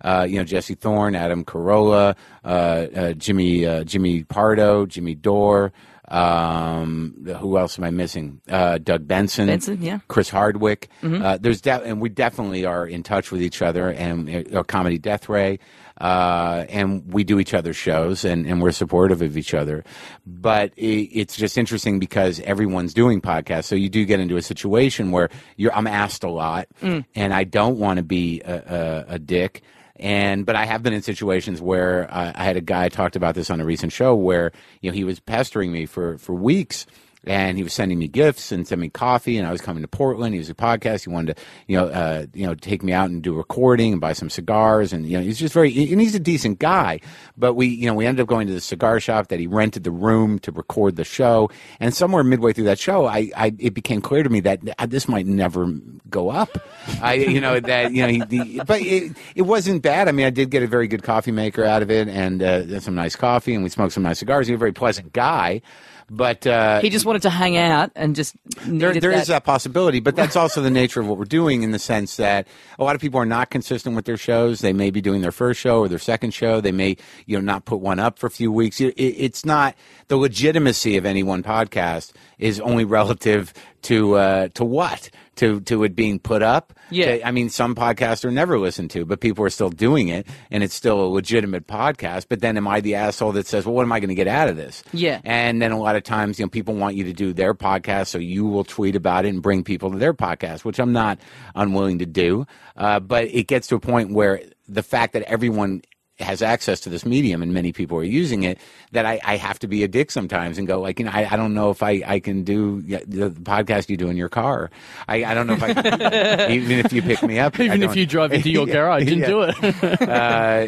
uh, 0.00 0.26
you 0.26 0.38
know, 0.38 0.44
Jesse 0.44 0.74
Thorn, 0.74 1.14
Adam 1.16 1.44
Carolla, 1.44 2.16
uh, 2.44 2.48
uh, 2.48 3.12
Jimmy 3.12 3.66
uh, 3.66 3.84
Jimmy 3.84 4.24
Pardo, 4.24 4.86
Jimmy 4.86 5.14
Dore. 5.14 5.70
Um, 6.08 7.26
who 7.38 7.58
else 7.58 7.78
am 7.78 7.84
I 7.84 7.90
missing? 7.90 8.40
Uh, 8.48 8.78
Doug 8.78 9.06
Benson, 9.06 9.46
Benson, 9.46 9.82
yeah. 9.82 9.98
Chris 10.08 10.30
Hardwick. 10.30 10.88
Uh, 11.02 11.36
there's 11.38 11.60
de- 11.60 11.82
and 11.82 12.00
we 12.00 12.08
definitely 12.08 12.64
are 12.64 12.86
in 12.86 13.02
touch 13.02 13.30
with 13.30 13.42
each 13.42 13.60
other, 13.62 13.90
and 13.90 14.54
uh, 14.54 14.62
Comedy 14.62 14.98
Death 14.98 15.28
Ray, 15.28 15.58
uh, 16.00 16.64
and 16.68 17.12
we 17.12 17.24
do 17.24 17.38
each 17.38 17.52
other's 17.52 17.76
shows, 17.76 18.24
and, 18.24 18.46
and 18.46 18.62
we're 18.62 18.72
supportive 18.72 19.20
of 19.20 19.36
each 19.36 19.52
other. 19.52 19.84
But 20.26 20.72
i 20.78 21.08
it's 21.12 21.36
just 21.36 21.58
interesting 21.58 21.98
because 21.98 22.40
everyone's 22.40 22.94
doing 22.94 23.20
podcasts, 23.20 23.64
so 23.64 23.74
you 23.74 23.88
do 23.90 24.04
get 24.06 24.18
into 24.18 24.36
a 24.36 24.42
situation 24.42 25.10
where 25.10 25.28
you're 25.56 25.74
I'm 25.74 25.86
asked 25.86 26.24
a 26.24 26.30
lot, 26.30 26.68
and 27.14 27.34
I 27.34 27.44
don't 27.44 27.78
want 27.78 27.98
to 27.98 28.02
be 28.02 28.40
a, 28.42 29.04
a, 29.08 29.14
a 29.14 29.18
dick. 29.18 29.62
And 29.98 30.46
but 30.46 30.56
I 30.56 30.64
have 30.64 30.82
been 30.82 30.92
in 30.92 31.02
situations 31.02 31.60
where 31.60 32.12
uh, 32.12 32.32
I 32.34 32.44
had 32.44 32.56
a 32.56 32.60
guy 32.60 32.88
talked 32.88 33.16
about 33.16 33.34
this 33.34 33.50
on 33.50 33.60
a 33.60 33.64
recent 33.64 33.92
show 33.92 34.14
where 34.14 34.52
you 34.80 34.90
know 34.90 34.94
he 34.94 35.04
was 35.04 35.20
pestering 35.20 35.72
me 35.72 35.86
for 35.86 36.18
for 36.18 36.34
weeks 36.34 36.86
and 37.24 37.56
he 37.56 37.64
was 37.64 37.72
sending 37.72 37.98
me 37.98 38.08
gifts 38.08 38.52
and 38.52 38.66
sending 38.66 38.82
me 38.82 38.90
coffee 38.90 39.36
and 39.38 39.46
I 39.46 39.52
was 39.52 39.60
coming 39.60 39.82
to 39.82 39.88
Portland. 39.88 40.34
He 40.34 40.38
was 40.38 40.48
a 40.48 40.54
podcast. 40.54 41.04
He 41.04 41.10
wanted 41.10 41.36
to, 41.36 41.42
you 41.66 41.76
know, 41.76 41.88
uh, 41.88 42.26
you 42.32 42.46
know, 42.46 42.54
take 42.54 42.82
me 42.82 42.92
out 42.92 43.10
and 43.10 43.22
do 43.22 43.34
recording 43.34 43.92
and 43.92 44.00
buy 44.00 44.12
some 44.12 44.30
cigars. 44.30 44.92
And, 44.92 45.06
you 45.06 45.16
know, 45.18 45.22
he's 45.22 45.38
just 45.38 45.52
very, 45.52 45.68
and 45.90 46.00
he's 46.00 46.14
a 46.14 46.20
decent 46.20 46.58
guy. 46.58 47.00
But 47.36 47.54
we, 47.54 47.66
you 47.66 47.86
know, 47.86 47.94
we 47.94 48.06
ended 48.06 48.22
up 48.22 48.28
going 48.28 48.46
to 48.46 48.52
the 48.52 48.60
cigar 48.60 49.00
shop 49.00 49.28
that 49.28 49.40
he 49.40 49.46
rented 49.46 49.84
the 49.84 49.90
room 49.90 50.38
to 50.40 50.52
record 50.52 50.96
the 50.96 51.04
show. 51.04 51.50
And 51.80 51.92
somewhere 51.92 52.22
midway 52.22 52.52
through 52.52 52.64
that 52.64 52.78
show, 52.78 53.06
I, 53.06 53.30
I 53.36 53.54
it 53.58 53.74
became 53.74 54.00
clear 54.00 54.22
to 54.22 54.30
me 54.30 54.40
that 54.40 54.60
uh, 54.78 54.86
this 54.86 55.08
might 55.08 55.26
never 55.26 55.66
go 56.08 56.30
up. 56.30 56.56
I, 57.02 57.14
you 57.14 57.40
know, 57.40 57.58
that, 57.60 57.92
you 57.92 58.02
know, 58.02 58.26
he, 58.26 58.60
but 58.60 58.80
it, 58.80 59.16
it 59.34 59.42
wasn't 59.42 59.82
bad. 59.82 60.08
I 60.08 60.12
mean, 60.12 60.26
I 60.26 60.30
did 60.30 60.50
get 60.50 60.62
a 60.62 60.66
very 60.66 60.86
good 60.86 61.02
coffee 61.02 61.32
maker 61.32 61.64
out 61.64 61.82
of 61.82 61.90
it 61.90 62.08
and 62.08 62.42
uh, 62.42 62.80
some 62.80 62.94
nice 62.94 63.16
coffee 63.16 63.54
and 63.54 63.64
we 63.64 63.70
smoked 63.70 63.92
some 63.92 64.04
nice 64.04 64.20
cigars. 64.20 64.46
He's 64.46 64.54
a 64.54 64.58
very 64.58 64.72
pleasant 64.72 65.12
guy. 65.12 65.62
But 66.10 66.46
uh, 66.46 66.80
He 66.80 66.88
just 66.88 67.04
wanted 67.04 67.22
to 67.22 67.30
hang 67.30 67.56
out 67.58 67.90
and 67.94 68.16
just. 68.16 68.34
there, 68.66 68.92
there 68.98 69.10
that. 69.12 69.20
is 69.20 69.26
that 69.28 69.44
possibility, 69.44 70.00
but 70.00 70.16
that's 70.16 70.36
also 70.36 70.62
the 70.62 70.70
nature 70.70 71.00
of 71.00 71.06
what 71.06 71.18
we're 71.18 71.24
doing 71.26 71.62
in 71.62 71.70
the 71.72 71.78
sense 71.78 72.16
that 72.16 72.48
a 72.78 72.84
lot 72.84 72.94
of 72.94 73.00
people 73.02 73.20
are 73.20 73.26
not 73.26 73.50
consistent 73.50 73.94
with 73.94 74.06
their 74.06 74.16
shows. 74.16 74.60
They 74.60 74.72
may 74.72 74.90
be 74.90 75.02
doing 75.02 75.20
their 75.20 75.32
first 75.32 75.60
show 75.60 75.80
or 75.80 75.88
their 75.88 75.98
second 75.98 76.32
show. 76.32 76.60
They 76.62 76.72
may, 76.72 76.96
you 77.26 77.36
know, 77.36 77.42
not 77.42 77.66
put 77.66 77.80
one 77.80 77.98
up 77.98 78.18
for 78.18 78.26
a 78.26 78.30
few 78.30 78.50
weeks. 78.50 78.80
It- 78.80 78.94
it's 78.98 79.44
not 79.44 79.74
the 80.08 80.16
legitimacy 80.16 80.96
of 80.96 81.04
any 81.04 81.22
one 81.22 81.42
podcast 81.42 82.12
is 82.38 82.58
only 82.60 82.84
relative 82.98 83.52
to 83.82 84.14
uh, 84.16 84.48
to 84.54 84.64
what 84.64 85.10
to 85.38 85.60
to 85.62 85.82
it 85.84 85.96
being 85.96 86.18
put 86.18 86.42
up. 86.42 86.72
Yeah. 86.90 87.16
To- 87.16 87.26
I 87.26 87.30
mean, 87.32 87.48
some 87.50 87.74
podcasts 87.74 88.24
are 88.24 88.30
never 88.30 88.58
listened 88.58 88.90
to, 88.92 89.04
but 89.04 89.20
people 89.20 89.44
are 89.44 89.50
still 89.50 89.70
doing 89.70 90.08
it, 90.08 90.26
and 90.50 90.62
it's 90.62 90.74
still 90.74 91.00
a 91.00 91.08
legitimate 91.08 91.66
podcast. 91.66 92.26
But 92.28 92.40
then, 92.40 92.56
am 92.56 92.68
I 92.68 92.80
the 92.80 92.94
asshole 92.94 93.32
that 93.32 93.46
says, 93.46 93.66
"Well, 93.66 93.74
what 93.74 93.82
am 93.82 93.92
I 93.92 94.00
going 94.00 94.08
to 94.08 94.14
get 94.14 94.28
out 94.28 94.48
of 94.48 94.56
this?" 94.56 94.82
Yeah. 94.92 95.20
And 95.24 95.60
then 95.60 95.72
a 95.72 95.78
lot 95.78 95.96
of 95.96 96.02
times, 96.04 96.38
you 96.38 96.44
know, 96.44 96.50
people 96.50 96.74
want 96.74 96.96
you 96.96 97.04
to 97.04 97.12
do 97.12 97.32
their 97.32 97.54
podcast, 97.54 98.08
so 98.08 98.18
you 98.18 98.46
will 98.46 98.64
tweet 98.64 98.94
about 98.96 99.24
it 99.24 99.28
and 99.30 99.42
bring 99.42 99.64
people 99.64 99.90
to 99.90 99.98
their 99.98 100.14
podcast, 100.14 100.64
which 100.64 100.78
I'm 100.78 100.92
not 100.92 101.18
unwilling 101.54 101.98
to 102.00 102.06
do. 102.06 102.46
Uh, 102.76 103.00
but 103.00 103.24
it 103.24 103.48
gets 103.48 103.66
to 103.68 103.74
a 103.74 103.80
point 103.80 104.12
where 104.12 104.40
the 104.68 104.82
fact 104.82 105.14
that 105.14 105.22
everyone 105.22 105.82
has 106.20 106.42
access 106.42 106.80
to 106.80 106.88
this 106.88 107.04
medium 107.06 107.42
and 107.42 107.52
many 107.54 107.72
people 107.72 107.96
are 107.98 108.02
using 108.04 108.42
it, 108.42 108.58
that 108.92 109.06
I, 109.06 109.20
I 109.24 109.36
have 109.36 109.58
to 109.60 109.68
be 109.68 109.82
a 109.84 109.88
dick 109.88 110.10
sometimes 110.10 110.58
and 110.58 110.66
go 110.66 110.80
like, 110.80 110.98
you 110.98 111.04
know, 111.04 111.12
I, 111.12 111.28
I 111.32 111.36
don't 111.36 111.54
know 111.54 111.70
if 111.70 111.82
I, 111.82 112.02
I 112.06 112.20
can 112.20 112.42
do 112.44 112.82
the 112.82 113.04
the 113.06 113.30
podcast 113.30 113.88
you 113.88 113.96
do 113.96 114.08
in 114.08 114.16
your 114.16 114.28
car. 114.28 114.70
I, 115.06 115.24
I 115.24 115.34
don't 115.34 115.46
know 115.46 115.54
if 115.54 115.62
I 115.62 115.74
can, 115.74 116.50
even 116.50 116.78
if 116.84 116.92
you 116.92 117.02
pick 117.02 117.22
me 117.22 117.38
up. 117.38 117.58
Even 117.60 117.82
if 117.82 117.94
you 117.96 118.06
drive 118.06 118.32
into 118.32 118.50
your 118.50 118.66
Yeah, 118.68 118.72
garage 118.74 119.10
and 119.10 119.20
yeah. 119.20 119.26
do 119.26 119.42
it. 119.42 119.54
uh, 120.02 120.04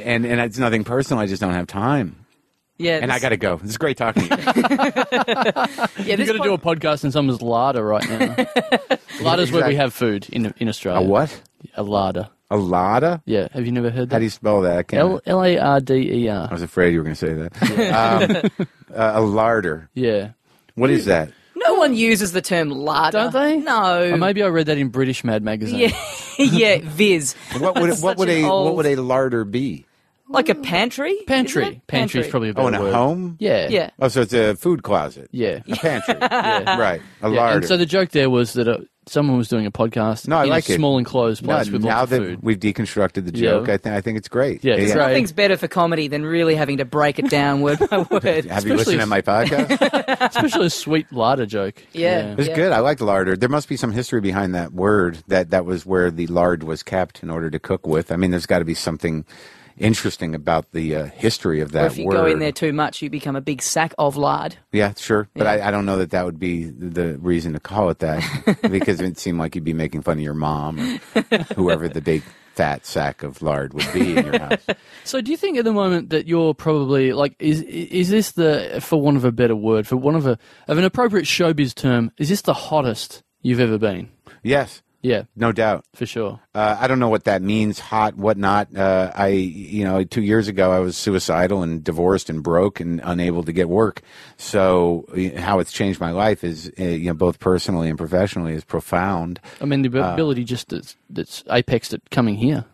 and, 0.05 0.25
and 0.25 0.41
it's 0.41 0.59
nothing 0.59 0.85
personal. 0.85 1.23
I 1.23 1.27
just 1.27 1.41
don't 1.41 1.53
have 1.55 1.67
time. 1.67 2.17
Yeah, 2.79 2.99
And 3.03 3.13
I 3.13 3.19
got 3.19 3.29
to 3.29 3.37
go. 3.37 3.61
It's 3.63 3.77
great 3.77 3.99
talking 3.99 4.27
to 4.27 4.37
you. 4.37 4.43
yeah, 4.57 5.67
You've 5.99 6.17
this 6.17 6.27
got 6.29 6.33
to 6.33 6.43
do 6.43 6.55
a 6.55 6.59
podcast 6.59 7.05
in 7.05 7.13
someone's 7.13 7.43
larder 7.43 7.85
right 7.85 8.09
now. 8.09 8.47
Larder's 9.21 9.53
where 9.53 9.69
we 9.69 9.75
have 9.75 9.93
food 9.93 10.27
in 10.31 10.55
in 10.57 10.67
Australia. 10.69 11.07
A 11.07 11.09
what? 11.09 11.43
A 11.75 11.83
larder. 11.83 12.31
A 12.51 12.57
larder? 12.57 13.21
Yeah. 13.27 13.49
Have 13.53 13.65
you 13.67 13.73
never 13.73 13.91
heard 13.91 14.09
that? 14.11 14.15
How 14.15 14.19
do 14.19 14.25
you 14.25 14.31
spell 14.31 14.63
that? 14.63 14.79
I, 14.79 14.83
can't, 14.83 15.01
L 15.01 15.21
L 15.25 15.45
A 15.45 15.57
R 15.59 15.81
D 15.81 15.95
E 15.95 16.29
I 16.29 16.37
R. 16.37 16.49
was 16.51 16.63
afraid 16.63 16.93
you 16.93 16.99
were 16.99 17.05
going 17.05 17.15
to 17.15 17.27
say 17.27 17.35
that. 17.35 18.51
um, 18.61 18.67
uh, 18.95 19.13
a 19.15 19.21
larder. 19.21 19.89
Yeah. 19.95 20.31
What 20.75 20.91
is 20.91 21.05
that? 21.05 21.31
No 21.55 21.75
one 21.75 21.95
uses 21.95 22.33
the 22.33 22.41
term 22.43 22.71
larder. 22.71 23.19
Don't 23.19 23.33
they? 23.33 23.57
No. 23.59 24.15
Or 24.15 24.17
maybe 24.17 24.43
I 24.43 24.49
read 24.49 24.67
that 24.67 24.79
in 24.79 24.89
British 24.89 25.23
Mad 25.25 25.43
Magazine. 25.45 25.79
yeah, 25.79 25.91
yeah, 26.39 26.79
Viz. 26.83 27.35
What 27.59 27.79
would 27.81 27.93
Such 27.95 28.03
what 28.03 28.17
would 28.19 28.29
an 28.31 28.45
a 28.45 28.49
old- 28.51 28.65
what 28.67 28.77
would 28.77 28.87
a 28.87 28.97
larder 29.01 29.45
be? 29.45 29.87
like 30.29 30.49
a 30.49 30.55
pantry? 30.55 31.17
Pantry. 31.27 31.63
isn't 31.65 31.75
it? 31.79 31.87
Pantry 31.89 32.21
is 32.21 32.29
probably 32.29 32.51
a 32.51 32.55
better 32.55 32.65
Oh, 32.65 32.69
in 32.69 32.75
a 32.77 32.81
word. 32.83 32.95
home? 32.95 33.37
Yeah. 33.41 33.69
Yeah. 33.69 33.91
Oh, 33.99 34.07
so 34.07 34.21
it's 34.23 34.33
a 34.33 34.55
food 34.55 34.85
closet. 34.85 35.29
Yeah. 35.33 35.59
A 35.69 35.75
pantry. 35.77 36.15
Yeah. 36.21 36.79
Right. 36.79 37.03
A 37.21 37.29
Yeah, 37.31 37.37
larder. 37.37 37.57
And 37.59 37.67
so 37.67 37.77
the 37.77 37.85
joke 37.85 38.11
there 38.11 38.31
was 38.31 38.53
that 38.53 38.69
uh, 38.69 38.79
someone 39.07 39.37
was 39.39 39.49
doing 39.49 39.67
a 39.67 39.71
podcast 39.73 40.29
No, 40.29 40.37
I 40.39 40.45
in 40.45 40.51
like 40.51 40.69
a 40.69 40.73
it. 40.73 40.77
small 40.77 40.99
enclosed 40.99 41.43
place 41.43 41.67
No, 41.67 41.73
with 41.73 41.83
now 41.85 41.99
lots 42.01 42.11
that 42.11 42.21
of 42.23 42.27
food. 42.29 42.39
we've 42.43 42.61
deconstructed 42.61 43.25
the 43.33 43.37
Yeah. 43.39 43.51
joke, 43.51 43.69
I 43.69 43.77
think 43.79 43.95
I 43.97 44.01
think 44.01 44.19
it's 44.19 44.29
great. 44.29 44.63
Yeah, 44.63 44.75
it's 44.75 44.93
great. 44.93 45.09
Nothing's 45.09 45.33
better 45.33 45.57
for 45.57 45.69
comedy 45.69 46.07
than 46.07 46.25
really 46.25 46.55
having 46.55 46.77
to 46.77 46.85
break 46.85 47.19
it 47.19 47.29
down 47.31 47.61
word 47.63 47.79
by 47.91 47.99
word. 48.11 48.23
Have 48.23 48.65
you 48.67 48.75
Especially 48.75 48.77
listened 48.77 48.97
to 48.99 49.03
if- 49.03 49.09
my 49.09 49.21
podcast? 49.23 50.29
Especially 50.31 50.67
a 50.67 50.71
sweet 50.71 51.13
larder 51.13 51.47
joke. 51.47 51.83
Yeah. 51.93 52.35
It's 52.39 52.49
good. 52.49 52.73
I 52.73 52.81
like 52.81 53.01
larder. 53.01 53.37
There 53.37 53.49
must 53.49 53.69
be 53.69 53.77
some 53.77 53.93
history 53.93 54.21
behind 54.21 54.55
that 54.55 54.73
word. 54.73 55.19
That 55.29 55.51
that 55.51 55.65
was 55.65 55.85
where 55.87 56.11
the 56.11 56.27
lard 56.29 56.63
was 56.63 56.83
kept 56.83 57.23
in 57.23 57.31
order 57.31 57.51
to 57.51 57.59
cook 57.59 57.87
with. 57.87 58.13
I 58.13 58.17
mean, 58.17 58.31
there's 58.31 58.47
got 58.47 58.61
to 58.61 58.65
be 58.65 58.75
something 58.75 59.25
interesting 59.81 60.35
about 60.35 60.71
the 60.73 60.95
uh, 60.97 61.05
history 61.07 61.61
of 61.61 61.71
Or 61.71 61.73
that 61.73 61.87
if 61.93 61.99
you 61.99 62.07
word. 62.07 62.15
go 62.15 62.27
in 62.27 62.39
there 62.39 62.53
too 62.53 62.73
much, 62.73 63.03
you 63.03 63.11
become 63.11 63.37
a 63.37 63.41
big 63.41 63.63
sack 63.63 63.95
of 63.99 64.17
lard. 64.17 64.57
Yeah, 64.73 64.93
sure. 64.97 65.29
But 65.35 65.45
Yeah. 65.45 65.65
I, 65.65 65.69
I 65.69 65.71
don't 65.71 65.87
know 65.87 65.97
that 65.99 66.11
that 66.11 66.25
would 66.25 66.39
be 66.39 66.65
the 66.65 67.19
reason 67.19 67.53
to 67.55 67.61
call 67.61 67.91
it 67.91 67.99
that 68.01 68.23
because 68.71 69.01
it 69.01 69.19
seemed 69.19 69.39
like 69.39 69.55
you'd 69.55 69.65
be 69.65 69.73
making 69.75 70.03
fun 70.03 70.19
of 70.19 70.23
your 70.25 70.35
mom 70.35 70.79
or 70.79 71.21
whoever 71.57 71.89
the 71.89 72.01
big 72.01 72.23
fat 72.55 72.85
sack 72.85 73.23
of 73.23 73.41
lard 73.43 73.73
would 73.75 73.91
be 73.93 74.17
in 74.17 74.25
your 74.27 74.39
house. 74.39 74.67
So, 75.05 75.21
do 75.21 75.31
you 75.31 75.37
think 75.37 75.57
at 75.57 75.65
the 75.65 75.73
moment 75.73 76.11
that 76.11 76.27
you're 76.27 76.53
probably 76.53 77.13
like 77.13 77.35
is 77.39 77.63
is 77.63 78.11
this 78.11 78.33
the 78.33 78.79
for 78.83 79.01
want 79.01 79.17
of 79.17 79.25
a 79.25 79.33
better 79.33 79.57
word 79.57 79.87
for 79.87 79.97
one 79.97 80.15
of 80.17 80.27
a 80.27 80.37
of 80.69 80.77
an 80.77 80.85
appropriate 80.85 81.25
showbiz 81.27 81.75
term 81.75 82.11
is 82.19 82.29
this 82.29 82.43
the 82.43 82.53
hottest 82.53 83.23
you've 83.41 83.61
ever 83.61 83.79
been? 83.79 84.11
Yes. 84.43 84.83
Yeah, 85.03 85.23
no 85.35 85.51
doubt. 85.53 85.85
for 85.95 86.05
sure. 86.05 86.41
Uh, 86.55 86.77
I 86.79 86.87
don't 86.87 86.99
know 86.99 87.09
what 87.09 87.25
that 87.25 87.41
means, 87.41 87.79
hot, 87.79 88.17
whatnot. 88.17 88.77
Uh, 88.77 89.11
I, 89.15 89.29
you 89.29 89.83
know, 89.85 90.05
two 90.05 90.21
years 90.23 90.47
ago 90.47 90.73
I 90.73 90.79
was 90.81 90.97
suicidal 90.97 91.63
and 91.63 91.83
divorced 91.83 92.29
and 92.29 92.43
broke 92.43 92.81
and 92.81 93.01
unable 93.03 93.43
to 93.45 93.53
get 93.53 93.69
work. 93.71 94.03
So 94.37 95.07
how 95.39 95.59
it's 95.61 95.73
changed 95.73 96.01
my 96.01 96.11
life 96.11 96.45
is, 96.45 96.71
uh, 96.79 96.85
you 96.85 97.07
know, 97.07 97.15
both 97.15 97.39
personally 97.39 97.89
and 97.89 97.97
professionally 97.97 98.53
is 98.53 98.65
profound. 98.65 99.41
I 99.61 99.65
mean, 99.65 99.83
the 99.83 100.03
Uh, 100.05 100.13
ability 100.13 100.45
just 100.45 100.69
that's, 100.69 100.97
that's 101.09 101.43
apexed 101.45 101.95
at 101.95 102.11
coming 102.11 102.37
here. 102.37 102.65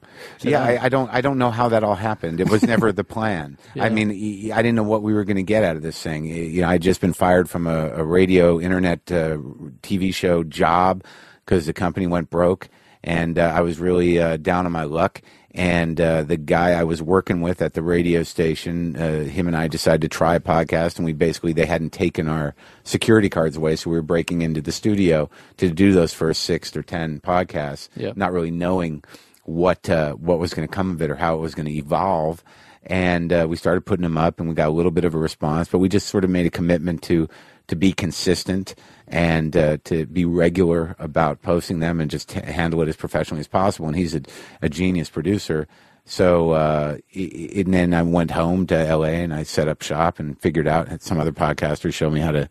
yeah, 0.40 0.62
I, 0.64 0.84
I 0.84 0.88
don't, 0.88 1.10
I 1.12 1.20
don't 1.20 1.36
know 1.38 1.50
how 1.50 1.68
that 1.68 1.84
all 1.84 1.94
happened. 1.94 2.40
It 2.40 2.48
was 2.50 2.62
never 2.62 2.90
the 2.90 3.04
plan. 3.16 3.58
I 3.78 3.88
mean, 3.90 4.10
I 4.52 4.62
didn't 4.62 4.74
know 4.74 4.82
what 4.82 5.02
we 5.02 5.12
were 5.12 5.24
going 5.24 5.36
to 5.36 5.42
get 5.42 5.62
out 5.62 5.76
of 5.76 5.82
this 5.82 6.00
thing. 6.02 6.24
You 6.24 6.62
know, 6.62 6.68
I'd 6.68 6.82
just 6.82 7.00
been 7.00 7.12
fired 7.12 7.48
from 7.50 7.66
a, 7.66 7.90
a 7.90 8.02
radio, 8.02 8.58
internet, 8.58 9.00
uh, 9.12 9.36
TV 9.82 10.12
show 10.14 10.42
job 10.42 11.04
because 11.46 11.64
the 11.66 11.72
company 11.72 12.06
went 12.06 12.28
broke, 12.28 12.68
and 13.02 13.38
uh, 13.38 13.52
I 13.54 13.61
was 13.62 13.78
really 13.78 14.18
uh, 14.20 14.37
down 14.37 14.66
on 14.66 14.72
my 14.72 14.85
luck. 14.85 15.22
And 15.54 15.98
uh, 15.98 16.22
the 16.24 16.37
guy 16.37 16.72
I 16.72 16.85
was 16.85 17.00
working 17.00 17.40
with 17.40 17.62
at 17.62 17.72
the 17.72 17.80
radio 17.80 18.22
station, 18.24 18.94
uh, 18.94 19.22
him 19.24 19.46
and 19.46 19.56
I 19.56 19.68
decided 19.68 20.02
to 20.02 20.09
try 20.09 20.35
a 20.35 20.40
podcast, 20.40 20.96
and 20.96 21.06
we 21.06 21.14
basically 21.14 21.54
they 21.54 21.64
hadn't 21.64 21.94
taken 21.94 22.28
our 22.28 22.54
security 22.85 23.30
cards 23.30 23.56
away, 23.56 23.76
so 23.76 23.88
we 23.88 23.96
were 23.96 24.02
breaking 24.02 24.42
into 24.42 24.61
the 24.61 24.72
studio 24.72 25.30
to 25.56 25.70
do 25.70 25.92
those 25.92 26.12
first 26.12 26.42
six 26.42 26.76
or 26.76 26.82
ten 26.82 27.20
podcasts, 27.20 27.88
Yeah. 27.96 28.12
not 28.16 28.32
really 28.32 28.50
knowing 28.50 29.02
what 29.44 29.88
uh, 29.88 30.12
what 30.14 30.38
was 30.38 30.52
going 30.52 30.68
to 30.68 30.74
come 30.74 30.90
of 30.90 31.00
it 31.00 31.11
or 31.11 31.14
how 31.16 31.37
it 31.37 31.40
was 31.40 31.54
going 31.54 31.66
to 31.66 31.72
evolve. 31.74 32.44
And 32.88 33.32
uh, 33.32 33.46
we 33.48 33.56
started 33.56 33.87
putting 33.87 34.02
them 34.02 34.18
up, 34.18 34.38
and 34.38 34.48
we 34.50 34.54
got 34.54 34.68
a 34.68 34.72
little 34.72 34.92
bit 34.92 35.04
of 35.04 35.14
a 35.14 35.18
response. 35.18 35.68
But 35.68 35.78
we 35.78 35.88
just 35.88 36.09
sort 36.09 36.22
of 36.24 36.28
made 36.30 36.44
a 36.46 36.50
commitment 36.50 37.02
to 37.04 37.28
to 37.68 37.76
be 37.76 37.92
consistent 37.92 38.74
and 39.09 39.57
uh, 39.57 39.79
to 39.85 40.07
be 40.07 40.25
regular 40.25 40.97
about 40.99 41.42
posting 41.42 41.81
them, 41.81 42.01
and 42.01 42.11
just 42.11 42.33
handle 42.33 42.83
it 42.83 42.88
as 42.88 42.97
professionally 42.97 43.40
as 43.40 43.49
possible. 43.49 43.87
And 43.88 43.97
he's 43.97 44.14
a, 44.14 44.23
a 44.62 44.69
genius 44.69 45.11
producer. 45.11 45.66
So 46.05 46.51
uh, 46.53 46.99
i- 47.16 47.19
i- 47.19 47.61
and 47.61 47.75
then 47.75 47.95
I 47.95 48.03
went 48.03 48.31
home 48.33 48.66
to 48.69 48.77
L.A. 48.77 49.11
and 49.23 49.35
I 49.35 49.42
set 49.42 49.69
up 49.69 49.83
shop 49.83 50.19
and 50.19 50.40
figured 50.40 50.69
out 50.69 50.88
had 50.88 51.03
some 51.03 51.19
other 51.21 51.33
podcasters 51.33 51.95
show 51.95 52.11
me 52.11 52.21
how 52.21 52.33
to 52.33 52.49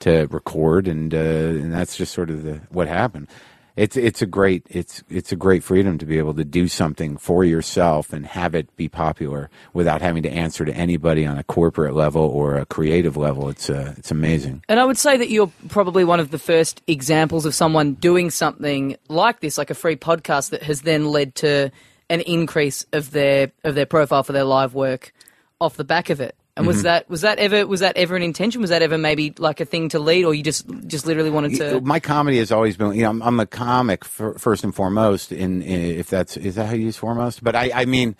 to 0.00 0.26
record, 0.30 0.86
and 0.86 1.12
uh, 1.14 1.18
and 1.18 1.72
that's 1.72 1.96
just 1.96 2.12
sort 2.14 2.30
of 2.30 2.42
the 2.44 2.60
what 2.70 2.86
happened 2.88 3.28
it's 3.78 3.96
it's 3.96 4.20
a 4.20 4.26
great 4.26 4.66
it's 4.68 5.04
it's 5.08 5.30
a 5.30 5.36
great 5.36 5.62
freedom 5.62 5.98
to 5.98 6.04
be 6.04 6.18
able 6.18 6.34
to 6.34 6.44
do 6.44 6.66
something 6.66 7.16
for 7.16 7.44
yourself 7.44 8.12
and 8.12 8.26
have 8.26 8.56
it 8.56 8.76
be 8.76 8.88
popular 8.88 9.50
without 9.72 10.02
having 10.02 10.24
to 10.24 10.28
answer 10.28 10.64
to 10.64 10.74
anybody 10.74 11.24
on 11.24 11.38
a 11.38 11.44
corporate 11.44 11.94
level 11.94 12.22
or 12.22 12.56
a 12.56 12.66
creative 12.66 13.16
level. 13.16 13.48
It's 13.48 13.70
uh, 13.70 13.94
it's 13.96 14.10
amazing. 14.10 14.64
And 14.68 14.80
I 14.80 14.84
would 14.84 14.98
say 14.98 15.16
that 15.16 15.30
you're 15.30 15.52
probably 15.68 16.02
one 16.02 16.18
of 16.18 16.32
the 16.32 16.40
first 16.40 16.82
examples 16.88 17.46
of 17.46 17.54
someone 17.54 17.94
doing 17.94 18.30
something 18.30 18.96
like 19.08 19.38
this, 19.38 19.56
like 19.56 19.70
a 19.70 19.74
free 19.74 19.96
podcast 19.96 20.50
that 20.50 20.64
has 20.64 20.82
then 20.82 21.06
led 21.06 21.36
to 21.36 21.70
an 22.10 22.20
increase 22.22 22.84
of 22.92 23.12
their 23.12 23.52
of 23.62 23.76
their 23.76 23.86
profile 23.86 24.24
for 24.24 24.32
their 24.32 24.44
live 24.44 24.74
work 24.74 25.12
off 25.60 25.76
the 25.76 25.84
back 25.84 26.10
of 26.10 26.20
it. 26.20 26.34
And 26.58 26.66
was 26.66 26.82
that 26.82 27.08
was 27.08 27.20
that 27.22 27.38
ever 27.38 27.66
was 27.66 27.80
that 27.80 27.96
ever 27.96 28.16
an 28.16 28.22
intention? 28.22 28.60
Was 28.60 28.70
that 28.70 28.82
ever 28.82 28.98
maybe 28.98 29.32
like 29.38 29.60
a 29.60 29.64
thing 29.64 29.88
to 29.90 29.98
lead, 29.98 30.24
or 30.24 30.34
you 30.34 30.42
just 30.42 30.66
just 30.86 31.06
literally 31.06 31.30
wanted 31.30 31.56
to? 31.58 31.80
My 31.80 32.00
comedy 32.00 32.38
has 32.38 32.52
always 32.52 32.76
been, 32.76 32.92
you 32.94 33.02
know, 33.02 33.10
I'm, 33.10 33.22
I'm 33.22 33.40
a 33.40 33.46
comic 33.46 34.04
fir- 34.04 34.34
first 34.34 34.64
and 34.64 34.74
foremost. 34.74 35.32
In, 35.32 35.62
in 35.62 35.80
if 35.98 36.08
that's 36.10 36.36
is 36.36 36.56
that 36.56 36.66
how 36.66 36.74
you 36.74 36.84
use 36.86 36.96
foremost? 36.96 37.42
But 37.42 37.54
I, 37.56 37.70
I 37.74 37.84
mean, 37.84 38.16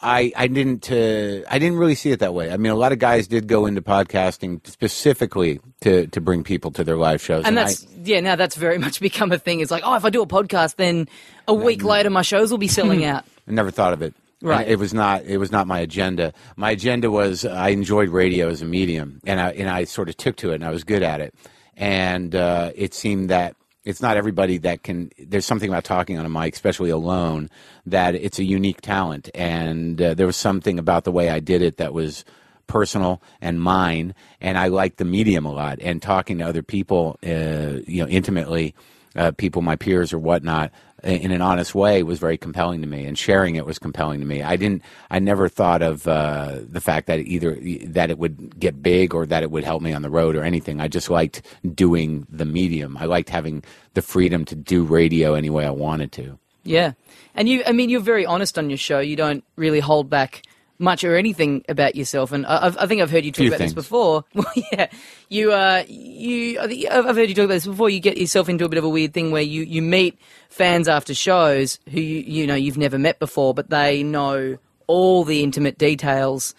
I 0.00 0.32
I 0.36 0.46
didn't 0.46 0.90
uh, 0.90 1.42
I 1.50 1.58
didn't 1.58 1.76
really 1.78 1.94
see 1.94 2.10
it 2.12 2.20
that 2.20 2.32
way. 2.32 2.50
I 2.52 2.56
mean, 2.56 2.72
a 2.72 2.76
lot 2.76 2.92
of 2.92 2.98
guys 2.98 3.26
did 3.26 3.46
go 3.48 3.66
into 3.66 3.82
podcasting 3.82 4.64
specifically 4.66 5.60
to 5.80 6.06
to 6.08 6.20
bring 6.20 6.44
people 6.44 6.70
to 6.72 6.84
their 6.84 6.96
live 6.96 7.20
shows, 7.20 7.44
And 7.44 7.58
I- 7.58 7.64
that's 7.64 7.86
yeah. 8.04 8.20
Now 8.20 8.36
that's 8.36 8.54
very 8.56 8.78
much 8.86 9.00
become 9.00 9.32
a 9.32 9.38
thing. 9.38 9.60
It's 9.60 9.70
like, 9.70 9.82
oh, 9.84 9.94
if 9.96 10.04
I 10.04 10.10
do 10.10 10.22
a 10.22 10.26
podcast, 10.26 10.76
then 10.76 11.08
a 11.48 11.54
week 11.54 11.82
later 11.82 12.10
my 12.10 12.22
shows 12.22 12.50
will 12.50 12.58
be 12.58 12.68
selling 12.68 13.04
out. 13.12 13.24
I 13.48 13.52
never 13.52 13.70
thought 13.70 13.92
of 13.92 14.02
it. 14.02 14.14
Right. 14.44 14.68
It 14.68 14.78
was 14.78 14.92
not. 14.92 15.24
It 15.24 15.38
was 15.38 15.50
not 15.50 15.66
my 15.66 15.80
agenda. 15.80 16.34
My 16.56 16.72
agenda 16.72 17.10
was 17.10 17.46
I 17.46 17.70
enjoyed 17.70 18.10
radio 18.10 18.50
as 18.50 18.60
a 18.60 18.66
medium, 18.66 19.20
and 19.24 19.40
I 19.40 19.50
and 19.52 19.70
I 19.70 19.84
sort 19.84 20.10
of 20.10 20.18
took 20.18 20.36
to 20.36 20.52
it, 20.52 20.56
and 20.56 20.64
I 20.64 20.70
was 20.70 20.84
good 20.84 21.02
at 21.02 21.22
it. 21.22 21.34
And 21.78 22.34
uh, 22.34 22.70
it 22.74 22.92
seemed 22.92 23.30
that 23.30 23.56
it's 23.84 24.02
not 24.02 24.18
everybody 24.18 24.58
that 24.58 24.82
can. 24.82 25.10
There's 25.18 25.46
something 25.46 25.70
about 25.70 25.84
talking 25.84 26.18
on 26.18 26.26
a 26.26 26.28
mic, 26.28 26.52
especially 26.52 26.90
alone, 26.90 27.48
that 27.86 28.14
it's 28.14 28.38
a 28.38 28.44
unique 28.44 28.82
talent. 28.82 29.30
And 29.34 30.00
uh, 30.00 30.12
there 30.12 30.26
was 30.26 30.36
something 30.36 30.78
about 30.78 31.04
the 31.04 31.12
way 31.12 31.30
I 31.30 31.40
did 31.40 31.62
it 31.62 31.78
that 31.78 31.94
was 31.94 32.24
personal 32.66 33.22
and 33.40 33.60
mine. 33.60 34.14
And 34.42 34.58
I 34.58 34.68
liked 34.68 34.98
the 34.98 35.06
medium 35.06 35.46
a 35.46 35.52
lot, 35.52 35.78
and 35.80 36.02
talking 36.02 36.38
to 36.38 36.44
other 36.44 36.62
people, 36.62 37.18
uh, 37.24 37.80
you 37.86 38.02
know, 38.02 38.08
intimately, 38.08 38.74
uh, 39.16 39.30
people, 39.30 39.62
my 39.62 39.76
peers 39.76 40.12
or 40.12 40.18
whatnot 40.18 40.70
in 41.04 41.30
an 41.30 41.42
honest 41.42 41.74
way 41.74 42.02
was 42.02 42.18
very 42.18 42.38
compelling 42.38 42.80
to 42.80 42.86
me, 42.86 43.04
and 43.04 43.18
sharing 43.18 43.56
it 43.56 43.66
was 43.66 43.78
compelling 43.78 44.20
to 44.20 44.26
me. 44.26 44.42
I 44.42 44.56
didn't, 44.56 44.82
I 45.10 45.18
never 45.18 45.48
thought 45.48 45.82
of 45.82 46.08
uh, 46.08 46.60
the 46.66 46.80
fact 46.80 47.06
that 47.06 47.20
either 47.20 47.58
that 47.88 48.10
it 48.10 48.18
would 48.18 48.58
get 48.58 48.82
big 48.82 49.14
or 49.14 49.26
that 49.26 49.42
it 49.42 49.50
would 49.50 49.64
help 49.64 49.82
me 49.82 49.92
on 49.92 50.02
the 50.02 50.10
road 50.10 50.34
or 50.34 50.42
anything. 50.42 50.80
I 50.80 50.88
just 50.88 51.10
liked 51.10 51.42
doing 51.74 52.26
the 52.30 52.44
medium. 52.44 52.96
I 52.96 53.04
liked 53.04 53.28
having 53.28 53.62
the 53.92 54.02
freedom 54.02 54.44
to 54.46 54.54
do 54.54 54.82
radio 54.82 55.34
any 55.34 55.50
way 55.50 55.66
I 55.66 55.70
wanted 55.70 56.12
to. 56.12 56.38
Yeah, 56.62 56.92
and 57.34 57.48
you. 57.48 57.62
I 57.66 57.72
mean, 57.72 57.90
you're 57.90 58.00
very 58.00 58.24
honest 58.24 58.58
on 58.58 58.70
your 58.70 58.78
show. 58.78 58.98
You 59.00 59.16
don't 59.16 59.44
really 59.56 59.80
hold 59.80 60.08
back 60.08 60.42
much 60.78 61.04
or 61.04 61.16
anything 61.16 61.64
about 61.68 61.94
yourself. 61.96 62.32
And 62.32 62.44
I, 62.46 62.66
I've- 62.66 62.76
I 62.80 62.86
think 62.86 63.00
I've 63.02 63.10
heard 63.10 63.24
you 63.24 63.30
talk 63.32 63.38
Few 63.38 63.48
about 63.48 63.58
things. 63.58 63.74
this 63.74 63.84
before. 63.84 64.24
Well, 64.34 64.46
yeah, 64.72 64.86
you. 65.28 65.52
Uh, 65.52 65.84
you. 65.88 66.58
I've 66.60 67.16
heard 67.16 67.28
you 67.28 67.34
talk 67.34 67.44
about 67.46 67.54
this 67.54 67.66
before. 67.66 67.88
You 67.90 68.00
get 68.00 68.16
yourself 68.18 68.48
into 68.48 68.64
a 68.64 68.68
bit 68.68 68.78
of 68.78 68.84
a 68.84 68.88
weird 68.88 69.14
thing 69.14 69.30
where 69.30 69.42
you 69.42 69.62
you 69.62 69.82
meet 69.82 70.18
fans 70.48 70.88
after 70.88 71.14
shows 71.14 71.78
who 71.90 72.00
you 72.00 72.20
you 72.20 72.46
know 72.46 72.54
you've 72.54 72.78
never 72.78 72.98
met 72.98 73.18
before, 73.18 73.54
but 73.54 73.70
they 73.70 74.02
know 74.02 74.58
all 74.86 75.24
the 75.24 75.42
intimate 75.42 75.78
details 75.78 76.54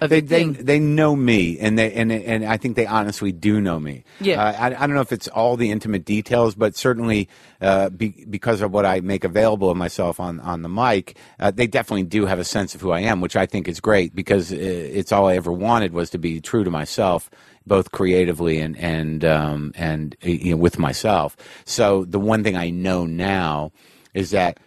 They, 0.00 0.20
the 0.20 0.20
they, 0.20 0.44
they 0.44 0.78
know 0.78 1.16
me, 1.16 1.58
and 1.58 1.78
they 1.78 1.92
and 1.92 2.12
and 2.12 2.44
I 2.44 2.56
think 2.56 2.76
they 2.76 2.86
honestly 2.86 3.32
do 3.32 3.60
know 3.60 3.80
me. 3.80 4.04
Yeah. 4.20 4.42
uh, 4.42 4.52
I, 4.52 4.66
I 4.66 4.86
don't 4.86 4.94
know 4.94 5.00
if 5.00 5.12
it's 5.12 5.28
all 5.28 5.56
the 5.56 5.70
intimate 5.70 6.04
details, 6.04 6.54
but 6.54 6.76
certainly 6.76 7.28
uh, 7.60 7.90
be, 7.90 8.26
because 8.28 8.60
of 8.60 8.72
what 8.72 8.84
I 8.84 9.00
make 9.00 9.24
available 9.24 9.70
of 9.70 9.76
myself 9.76 10.20
on 10.20 10.40
on 10.40 10.62
the 10.62 10.68
mic, 10.68 11.16
uh, 11.40 11.50
they 11.50 11.66
definitely 11.66 12.04
do 12.04 12.26
have 12.26 12.38
a 12.38 12.44
sense 12.44 12.74
of 12.74 12.80
who 12.80 12.90
I 12.90 13.00
am, 13.00 13.20
which 13.20 13.36
I 13.36 13.46
think 13.46 13.68
is 13.68 13.80
great 13.80 14.14
because 14.14 14.52
uh, 14.52 14.56
it's 14.58 15.12
all 15.12 15.26
I 15.26 15.36
ever 15.36 15.52
wanted 15.52 15.92
was 15.92 16.10
to 16.10 16.18
be 16.18 16.40
true 16.40 16.64
to 16.64 16.70
myself, 16.70 17.30
both 17.66 17.92
creatively 17.92 18.60
and 18.60 18.76
and 18.76 19.24
um, 19.24 19.72
and 19.76 20.16
you 20.22 20.52
know 20.52 20.56
with 20.56 20.78
myself. 20.78 21.36
So 21.64 22.04
the 22.04 22.20
one 22.20 22.44
thing 22.44 22.56
I 22.56 22.70
know 22.70 23.06
now 23.06 23.72
is 24.14 24.30
that 24.30 24.58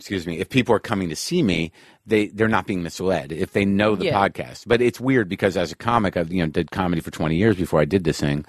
excuse 0.00 0.26
me, 0.26 0.38
if 0.38 0.48
people 0.48 0.74
are 0.74 0.78
coming 0.80 1.08
to 1.10 1.16
see 1.16 1.42
me, 1.42 1.70
they 2.06 2.28
they're 2.28 2.48
not 2.48 2.66
being 2.66 2.82
misled 2.82 3.30
if 3.32 3.52
they 3.52 3.64
know 3.64 3.94
the 3.96 4.06
Yeah. 4.06 4.18
podcast. 4.18 4.64
But 4.66 4.80
it's 4.82 4.98
weird 5.00 5.28
because 5.28 5.56
as 5.56 5.70
a 5.70 5.76
comic, 5.76 6.16
I've 6.16 6.32
you 6.32 6.42
know 6.42 6.48
did 6.50 6.70
comedy 6.70 7.00
for 7.00 7.10
twenty 7.10 7.36
years 7.36 7.56
before 7.56 7.80
I 7.80 7.84
did 7.84 8.04
this 8.04 8.20
thing. 8.20 8.44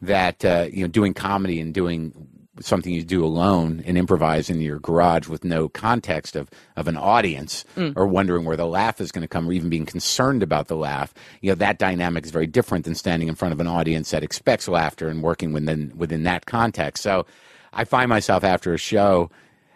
That 0.00 0.44
uh, 0.44 0.68
you 0.72 0.82
know, 0.82 0.88
doing 0.88 1.14
comedy 1.14 1.60
and 1.60 1.74
doing 1.74 2.12
something 2.60 2.92
you 2.92 3.02
do 3.02 3.24
alone 3.24 3.82
and 3.86 3.96
improvise 3.96 4.50
in 4.50 4.60
your 4.60 4.78
garage 4.78 5.26
with 5.26 5.42
no 5.42 5.68
context 5.70 6.36
of, 6.36 6.50
of 6.76 6.86
an 6.86 6.98
audience 6.98 7.64
or 7.96 8.06
wondering 8.06 8.44
where 8.44 8.58
the 8.58 8.66
laugh 8.66 9.00
is 9.00 9.10
going 9.10 9.22
to 9.22 9.26
come 9.28 9.48
or 9.48 9.52
even 9.52 9.70
being 9.70 9.86
concerned 9.86 10.42
about 10.42 10.68
the 10.68 10.76
laugh 10.76 11.14
you 11.40 11.50
know 11.50 11.54
that 11.54 11.78
dynamic 11.78 12.26
is 12.26 12.30
very 12.30 12.46
different 12.46 12.84
than 12.84 12.94
standing 12.94 13.26
in 13.28 13.34
front 13.34 13.52
of 13.54 13.58
an 13.60 13.66
audience 13.66 14.10
that 14.10 14.22
expects 14.22 14.68
laughter 14.68 15.08
and 15.08 15.22
working 15.22 15.52
within 15.54 15.92
within 15.96 16.24
that 16.24 16.44
context 16.44 17.02
so 17.02 17.24
i 17.72 17.84
find 17.84 18.10
myself 18.10 18.44
after 18.44 18.74
a 18.74 18.78
show 18.78 19.30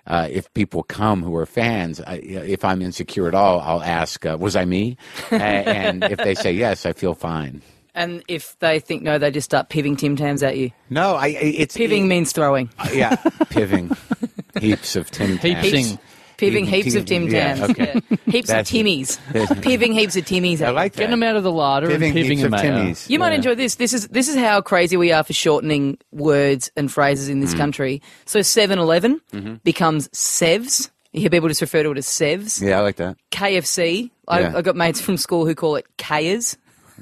uh, 0.06 0.28
if 0.30 0.52
people 0.54 0.82
come 0.84 1.22
who 1.22 1.34
are 1.36 1.46
fans, 1.46 2.00
I, 2.00 2.14
if 2.16 2.64
I'm 2.64 2.82
insecure 2.82 3.26
at 3.28 3.34
all, 3.34 3.60
I'll 3.60 3.82
ask, 3.82 4.24
uh, 4.26 4.36
"Was 4.38 4.56
I 4.56 4.64
me?" 4.64 4.96
And 5.30 6.04
if 6.04 6.18
they 6.18 6.34
say 6.34 6.52
yes, 6.52 6.86
I 6.86 6.92
feel 6.92 7.14
fine. 7.14 7.62
and 7.94 8.22
if 8.28 8.58
they 8.60 8.78
think 8.78 9.02
no, 9.02 9.18
they 9.18 9.30
just 9.30 9.46
start 9.46 9.68
piving 9.70 9.96
Tim 9.98 10.16
Tams 10.16 10.42
at 10.42 10.56
you. 10.56 10.70
No, 10.90 11.14
I, 11.16 11.26
I- 11.28 11.54
it's 11.58 11.76
Piving 11.76 12.06
means 12.08 12.32
throwing. 12.32 12.68
yeah, 12.92 13.16
piving 13.50 13.96
heaps 14.60 14.96
of 14.96 15.10
Tim 15.10 15.38
Tams. 15.38 15.64
Heapsing. 15.66 15.98
Piving 16.38 16.64
Heaping- 16.66 16.82
heaps 16.84 16.94
of 16.96 17.04
Tim 17.06 17.28
Tams. 17.28 17.60
okay. 17.70 18.00
Yeah. 18.10 18.16
Heaps 18.26 18.48
That's- 18.48 18.70
of 18.70 18.76
Timmies. 18.76 19.18
Piving 19.62 19.92
heaps 19.94 20.16
of 20.16 20.24
Timmies. 20.24 20.60
I 20.60 20.64
at 20.66 20.68
you. 20.70 20.74
like 20.74 20.92
that. 20.92 20.98
Getting 20.98 21.10
them 21.12 21.22
out 21.22 21.36
of 21.36 21.42
the 21.44 21.52
larder 21.52 21.88
Piving 21.88 22.08
and 22.08 22.14
piving 22.16 22.24
heaps 22.30 22.42
them 22.42 22.54
of 22.54 22.60
out. 22.60 22.64
Timmies. 22.66 23.08
You 23.08 23.18
might 23.18 23.32
enjoy 23.32 23.54
this. 23.54 23.76
This 23.76 23.92
is 23.92 24.08
this 24.08 24.28
is 24.28 24.36
how 24.36 24.60
crazy 24.60 24.96
we 24.96 25.12
are 25.12 25.24
for 25.24 25.32
shortening 25.32 25.98
words 26.12 26.70
and 26.76 26.90
phrases 26.92 27.28
in 27.28 27.40
this 27.40 27.54
Mm. 27.54 27.58
country. 27.58 28.02
So 28.26 28.40
7-Eleven 28.40 29.20
Mm-hmm. 29.32 29.54
becomes 29.64 30.08
Sevs. 30.08 30.90
You 31.12 31.20
hear 31.20 31.30
people 31.30 31.48
just 31.48 31.60
refer 31.62 31.82
to 31.82 31.90
it 31.92 31.98
as 31.98 32.06
Sevs. 32.06 32.60
Yeah, 32.60 32.78
I 32.78 32.82
like 32.82 32.96
that. 32.96 33.16
KFC. 33.30 34.10
I, 34.28 34.40
Yeah. 34.40 34.56
I 34.56 34.62
got 34.62 34.76
mates 34.76 35.00
from 35.00 35.16
school 35.16 35.46
who 35.46 35.54
call 35.54 35.76
it 35.76 35.86
Kayers. 35.96 36.56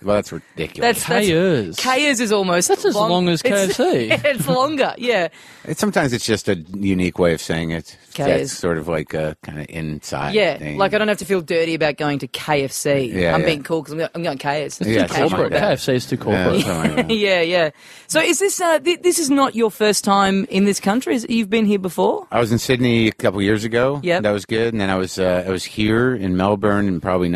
Well, 0.05 0.17
that's 0.17 0.31
ridiculous. 0.33 1.05
That's 1.05 1.09
that's 1.09 1.27
Kayers. 1.27 1.77
Kayers 1.77 2.21
is 2.21 2.31
almost 2.33 2.69
That's 2.69 2.85
as 2.85 2.95
long 2.95 3.29
as 3.29 3.43
KFC. 3.43 4.21
It's, 4.25 4.47
longer, 4.47 4.95
yeah. 4.99 5.29
It, 5.65 5.79
sometimes 5.79 6.13
it's 6.13 6.27
just 6.27 6.49
a 6.49 6.57
unique 6.57 7.19
way 7.19 7.33
of 7.35 7.41
saying 7.41 7.71
it. 7.71 7.97
Kayers. 8.13 8.27
That's 8.27 8.53
sort 8.53 8.79
of 8.79 8.87
like 8.87 9.15
a 9.15 9.37
kind 9.43 9.59
of 9.61 9.67
inside 9.69 10.35
Yeah, 10.35 10.59
thing. 10.59 10.77
like 10.79 10.95
I 10.95 10.99
don't 10.99 11.09
have 11.09 11.19
to 11.19 11.25
feel 11.25 11.41
dirty 11.41 11.75
about 11.75 11.97
going 11.97 12.19
to 12.21 12.29
KFC. 12.29 13.13
Yeah, 13.13 13.35
I'm 13.35 13.41
yeah. 13.41 13.47
being 13.47 13.63
cool 13.63 13.83
because 13.83 13.93
I'm, 13.95 13.99
go- 13.99 14.09
I'm 14.15 14.23
going 14.23 14.39
Kayers. 14.39 14.81
It's 14.81 14.87
Yeah, 14.87 15.07
too 15.07 15.29
corporate. 15.29 15.53
like. 15.53 15.63
KFC 15.63 15.95
is 15.95 16.07
too 16.07 16.17
Yeah, 16.17 16.23
corporate. 16.23 16.63
something 16.63 16.97
like 16.97 17.09
that. 17.09 17.15
yeah, 17.15 17.41
yeah. 17.41 17.71
So 18.07 18.21
is 18.21 18.39
this 18.39 18.61
uh, 18.61 18.79
th- 18.79 19.03
this 19.03 19.19
is 19.19 19.31
not 19.31 19.55
your 19.55 19.71
first 19.71 20.05
time 20.05 20.45
in 20.51 20.65
this 20.65 20.79
country? 20.81 21.15
Is, 21.17 21.27
you've 21.29 21.51
been 21.51 21.67
here 21.67 21.79
before? 21.79 22.27
I 22.31 22.39
was 22.41 22.53
in 22.53 22.59
Sydney 22.59 23.09
a 23.09 23.13
couple 23.13 23.41
years 23.43 23.65
ago. 23.65 24.01
Yeah, 24.03 24.21
that 24.21 24.31
was 24.31 24.45
good. 24.45 24.73
And 24.75 24.81
then 24.81 24.91
I 24.91 24.97
was 24.97 25.19
uh, 25.19 25.45
I 25.47 25.51
was 25.51 25.65
here 25.65 26.15
in 26.15 26.37
Melbourne 26.37 26.87
in 26.89 27.01
probably 27.01 27.29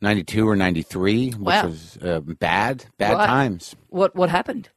1992 0.00 0.48
or 0.48 0.56
93, 0.56 1.30
which 1.30 1.38
Wow. 1.40 1.66
was 1.66 1.98
uh, 2.02 2.20
bad, 2.20 2.84
bad 2.98 3.14
Right. 3.16 3.26
times. 3.26 3.74
What 3.88 4.14
what 4.16 4.30
happened? 4.30 4.68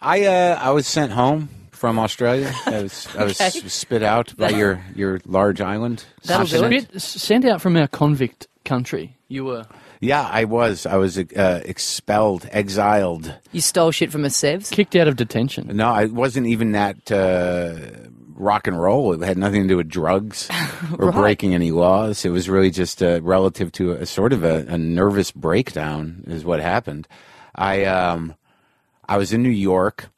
I 0.00 0.24
uh, 0.24 0.58
I 0.60 0.70
was 0.70 0.86
sent 0.86 1.12
home 1.12 1.48
from 1.70 1.98
Australia. 1.98 2.52
I 2.66 2.82
was 2.82 3.06
I 3.18 3.24
was 3.24 3.36
spit 3.72 4.02
out 4.02 4.36
by 4.36 4.50
your 4.50 4.80
your 4.94 5.20
large 5.26 5.60
island. 5.60 6.04
That'll 6.24 6.46
do 6.46 6.60
continent. 6.60 6.88
it. 6.94 7.00
Sent 7.00 7.44
out 7.44 7.60
from 7.60 7.76
our 7.76 7.88
convict 7.88 8.48
country. 8.64 9.16
You 9.28 9.44
were. 9.44 9.64
Yeah, 10.00 10.28
I 10.30 10.44
was. 10.44 10.84
I 10.84 10.96
was 10.96 11.16
uh, 11.18 11.62
expelled, 11.64 12.46
exiled. 12.52 13.34
You 13.52 13.62
stole 13.62 13.90
shit 13.90 14.12
from 14.12 14.24
a 14.26 14.28
Sevs? 14.28 14.70
Kicked 14.70 14.96
out 14.96 15.08
of 15.08 15.16
detention. 15.16 15.74
No, 15.74 15.88
I 15.88 16.04
wasn't 16.06 16.46
even 16.46 16.72
that 16.72 17.10
uh, 17.10 18.10
rock 18.34 18.66
and 18.66 18.80
roll. 18.80 19.12
It 19.12 19.24
had 19.26 19.38
nothing 19.38 19.62
to 19.62 19.68
do 19.68 19.76
with 19.76 19.88
drugs 19.88 20.48
or 20.98 21.06
Right. 21.06 21.14
breaking 21.14 21.54
any 21.54 21.70
laws. 21.70 22.24
It 22.24 22.30
was 22.30 22.48
really 22.48 22.70
just 22.70 23.02
uh, 23.02 23.20
relative 23.22 23.72
to 23.72 23.92
a, 23.92 24.06
sort 24.06 24.32
of 24.32 24.44
a, 24.44 24.64
a 24.68 24.76
nervous 24.78 25.30
breakdown, 25.30 26.24
is 26.26 26.44
what 26.44 26.60
happened. 26.60 27.06
I 27.54 27.84
um, 27.84 28.34
I 29.08 29.16
was 29.18 29.32
in 29.32 29.42
New 29.42 29.50
York. 29.50 30.08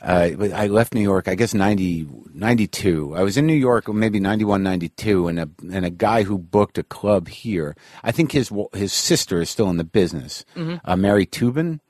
Uh, 0.00 0.30
I 0.52 0.66
left 0.66 0.94
New 0.94 1.00
York, 1.00 1.28
I 1.28 1.36
guess 1.36 1.54
90, 1.54 2.08
92. 2.34 3.14
I 3.16 3.22
was 3.22 3.36
in 3.36 3.46
New 3.46 3.54
York, 3.54 3.86
maybe 3.86 4.18
91, 4.18 4.60
92, 4.60 5.28
and 5.28 5.38
a, 5.38 5.48
and 5.72 5.84
a 5.86 5.90
guy 5.90 6.24
who 6.24 6.38
booked 6.38 6.76
a 6.76 6.82
club 6.82 7.28
here. 7.28 7.76
I 8.02 8.10
think 8.10 8.32
his 8.32 8.50
his 8.74 8.92
sister 8.92 9.40
is 9.40 9.48
still 9.48 9.70
in 9.70 9.76
the 9.76 9.84
business. 9.84 10.44
Uh, 10.84 10.96
Mary 10.96 11.24
Tobin. 11.24 11.80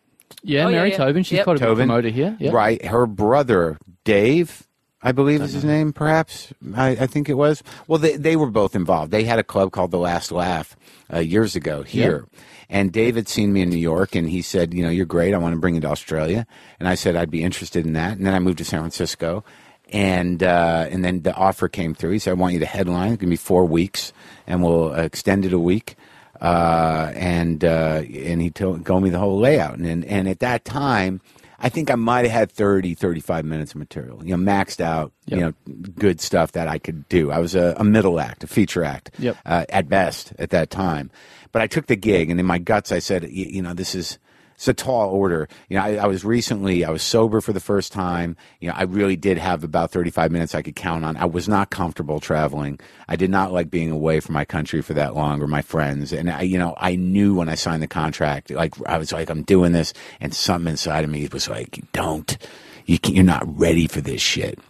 Yeah, 0.43 0.67
Oh, 0.67 0.71
Mary 0.71 0.91
yeah. 0.91 0.97
Tobin. 0.99 1.23
She's 1.23 1.37
Yep. 1.37 1.45
quite 1.45 1.57
a 1.57 1.61
Tobin. 1.61 1.89
promoter 1.89 2.11
here. 2.11 2.37
Yeah. 2.39 2.51
Right. 2.53 2.85
Her 2.85 3.07
brother, 3.07 3.79
Dave, 4.05 4.69
I 5.03 5.13
believe 5.13 5.41
is 5.41 5.53
his 5.53 5.65
name, 5.65 5.93
perhaps. 5.93 6.53
I, 6.75 6.91
I 6.91 7.07
think 7.07 7.29
it 7.29 7.35
was. 7.35 7.63
Well, 7.89 7.99
they, 7.99 8.17
they 8.17 8.37
were 8.37 8.51
both 8.51 8.77
involved. 8.77 9.11
They 9.11 9.25
had 9.25 9.39
a 9.39 9.45
club 9.45 9.73
called 9.73 9.91
The 9.91 9.99
Last 9.99 10.31
Laugh 10.31 10.77
uh, 11.13 11.19
years 11.19 11.57
ago 11.57 11.83
here. 11.83 12.27
And 12.69 12.93
David 12.93 13.29
seen 13.29 13.53
me 13.53 13.63
in 13.63 13.71
New 13.71 13.77
York 13.77 14.15
and 14.15 14.29
he 14.31 14.41
said, 14.43 14.73
You 14.73 14.83
know, 14.83 14.91
you're 14.91 15.05
great. 15.05 15.35
I 15.35 15.39
want 15.39 15.55
to 15.55 15.61
bring 15.61 15.75
you 15.75 15.81
to 15.83 15.89
Australia. 15.89 16.47
And 16.79 16.89
I 16.89 16.95
said, 16.95 17.17
I'd 17.17 17.31
be 17.31 17.43
interested 17.43 17.85
in 17.85 17.95
that. 17.95 18.17
And 18.17 18.27
then 18.27 18.33
I 18.33 18.39
moved 18.39 18.59
to 18.59 18.65
San 18.65 18.81
Francisco. 18.81 19.45
And 19.93 20.43
uh, 20.43 20.87
and 20.91 21.05
then 21.05 21.21
the 21.21 21.35
offer 21.35 21.69
came 21.69 21.95
through. 21.95 22.13
He 22.13 22.19
said, 22.19 22.31
I 22.31 22.35
want 22.35 22.55
you 22.55 22.61
to 22.61 22.67
headline. 22.67 23.13
It's 23.13 23.21
going 23.21 23.29
to 23.29 23.33
be 23.33 23.37
four 23.37 23.67
weeks, 23.67 24.15
and 24.47 24.63
we'll 24.63 24.95
extend 24.95 25.45
it 25.45 25.53
a 25.53 25.59
week 25.59 25.97
uh, 26.43 27.13
and 27.15 27.65
uh, 27.65 28.03
and 28.03 28.43
he 28.43 28.51
told, 28.51 28.85
told 28.85 29.03
me 29.03 29.11
the 29.11 29.19
whole 29.19 29.39
layout. 29.39 29.79
And 29.79 30.05
and 30.05 30.29
at 30.29 30.41
that 30.41 30.65
time, 30.65 31.21
I 31.63 31.69
think 31.69 31.91
I 31.91 31.95
might 31.95 32.25
have 32.25 32.33
had 32.33 32.51
30, 32.53 32.95
35 32.95 33.45
minutes 33.45 33.71
of 33.73 33.77
material. 33.77 34.25
You 34.25 34.37
know, 34.37 34.53
maxed 34.53 34.81
out. 34.81 35.13
Yep. 35.27 35.39
You 35.39 35.45
know, 35.45 35.75
good 35.99 36.21
stuff 36.21 36.53
that 36.53 36.67
I 36.69 36.79
could 36.79 37.09
do. 37.09 37.31
I 37.31 37.39
was 37.39 37.55
a, 37.55 37.75
a 37.79 37.85
middle 37.85 38.19
act, 38.21 38.43
a 38.45 38.47
feature 38.49 38.83
act, 38.85 39.13
Yep. 39.19 39.37
uh, 39.47 39.65
at 39.69 39.89
best 39.89 40.33
at 40.39 40.51
that 40.51 40.71
time. 40.71 41.11
But 41.53 41.63
I 41.63 41.67
took 41.69 41.87
the 41.87 41.97
gig, 41.97 42.31
and 42.31 42.41
in 42.41 42.47
my 42.47 42.59
guts, 42.59 42.91
I 42.93 42.99
said, 42.99 43.29
you 43.31 43.63
know, 43.63 43.75
this 43.75 43.95
is. 43.95 44.19
It's 44.63 44.69
a 44.69 44.75
tall 44.75 45.11
order. 45.11 45.49
You 45.69 45.77
know, 45.77 45.83
I, 45.83 45.95
I 45.97 46.07
was 46.07 46.25
recently, 46.25 46.85
I 46.85 46.91
was 46.91 47.03
sober 47.03 47.41
for 47.41 47.53
the 47.53 47.59
first 47.59 47.93
time. 47.93 48.37
You 48.61 48.69
know, 48.69 48.75
I 48.77 48.85
really 48.85 49.17
did 49.17 49.37
have 49.37 49.65
about 49.65 49.91
35 49.91 50.31
minutes 50.31 50.55
I 50.55 50.63
could 50.63 50.77
count 50.77 51.05
on. 51.05 51.17
I 51.17 51.25
was 51.25 51.49
not 51.49 51.71
comfortable 51.71 52.21
traveling. 52.21 52.79
I 53.09 53.17
did 53.17 53.29
not 53.29 53.53
like 53.53 53.73
being 53.73 53.91
away 53.91 54.21
from 54.21 54.35
my 54.35 54.45
country 54.45 54.81
for 54.81 54.95
that 54.95 55.17
long 55.17 55.43
or 55.43 55.49
my 55.49 55.63
friends. 55.63 56.13
And 56.13 56.31
I, 56.31 56.43
you 56.43 56.59
know, 56.59 56.77
I 56.79 56.95
knew 56.95 57.35
when 57.35 57.49
I 57.49 57.57
signed 57.57 57.83
the 57.83 57.89
contract, 57.89 58.53
like, 58.53 58.75
I 58.87 58.99
was 58.99 59.13
like, 59.13 59.31
I'm 59.31 59.43
doing 59.43 59.73
this. 59.73 59.95
And 60.21 60.33
something 60.33 60.71
inside 60.71 61.03
of 61.03 61.11
me 61.11 61.29
was 61.33 61.49
like, 61.49 61.81
don't, 61.91 62.39
you 62.87 63.01
can, 63.01 63.17
you're 63.17 63.25
not 63.25 63.43
ready 63.59 63.89
for 63.89 64.01
this 64.01 64.23
shit. 64.23 64.61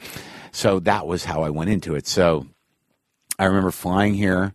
So 0.53 0.81
that 0.81 1.07
was 1.07 1.27
how 1.27 1.43
I 1.43 1.51
went 1.51 1.69
into 1.69 1.97
it. 1.97 2.07
So 2.07 2.47
I 3.39 3.45
remember 3.45 3.71
flying 3.71 4.15
here 4.15 4.55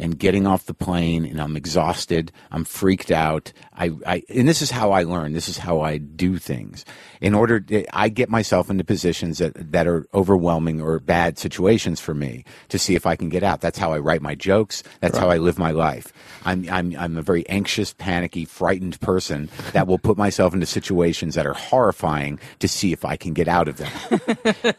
and 0.00 0.18
getting 0.18 0.46
off 0.46 0.66
the 0.66 0.74
plane 0.74 1.24
and 1.24 1.40
I'm 1.40 1.56
exhausted. 1.56 2.32
I'm 2.50 2.64
freaked 2.64 3.10
out. 3.10 3.52
I, 3.74 3.90
I 4.06 4.22
and 4.28 4.48
this 4.48 4.62
is 4.62 4.70
how 4.70 4.92
I 4.92 5.04
learn. 5.04 5.32
This 5.32 5.48
is 5.48 5.58
how 5.58 5.80
I 5.80 5.98
do 5.98 6.38
things. 6.38 6.84
In 7.20 7.34
order, 7.34 7.60
to, 7.60 7.84
I 7.96 8.08
get 8.08 8.30
myself 8.30 8.70
into 8.70 8.82
positions 8.82 9.38
that 9.38 9.72
that 9.72 9.86
are 9.86 10.06
overwhelming 10.14 10.80
or 10.80 10.98
bad 10.98 11.38
situations 11.38 12.00
for 12.00 12.14
me 12.14 12.44
to 12.68 12.78
see 12.78 12.94
if 12.94 13.06
I 13.06 13.14
can 13.14 13.28
get 13.28 13.42
out. 13.42 13.60
That's 13.60 13.78
how 13.78 13.92
I 13.92 13.98
write 13.98 14.22
my 14.22 14.34
jokes. 14.34 14.82
That's 15.00 15.18
how 15.18 15.28
I 15.30 15.36
live 15.36 15.58
my 15.58 15.70
life. 15.70 16.12
I'm 16.44 16.68
I'm 16.70 16.94
I'm 16.98 17.16
a 17.16 17.22
very 17.22 17.48
anxious, 17.48 17.92
panicky, 17.92 18.44
frightened 18.44 19.00
person 19.00 19.48
that 19.72 19.86
will 19.86 19.98
put 19.98 20.16
myself 20.16 20.54
into 20.54 20.66
situations 20.66 21.34
that 21.34 21.46
are 21.46 21.52
horrifying 21.54 22.38
to 22.60 22.68
see 22.68 22.92
if 22.92 23.04
I 23.04 23.16
can 23.16 23.32
get 23.32 23.48
out 23.48 23.68
of 23.68 23.76
them. 23.76 23.90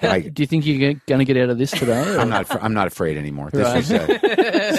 Do 0.33 0.41
you 0.41 0.47
think 0.47 0.65
you're 0.65 0.93
going 1.07 1.19
to 1.19 1.25
get 1.25 1.37
out 1.37 1.49
of 1.49 1.57
this 1.57 1.71
today? 1.71 2.15
or- 2.15 2.19
I'm 2.19 2.29
not. 2.29 2.63
I'm 2.63 2.73
not 2.73 2.87
afraid 2.87 3.17
anymore. 3.17 3.49
This 3.51 3.65
Right. 3.67 3.75
was 3.77 3.91
uh, 3.91 4.05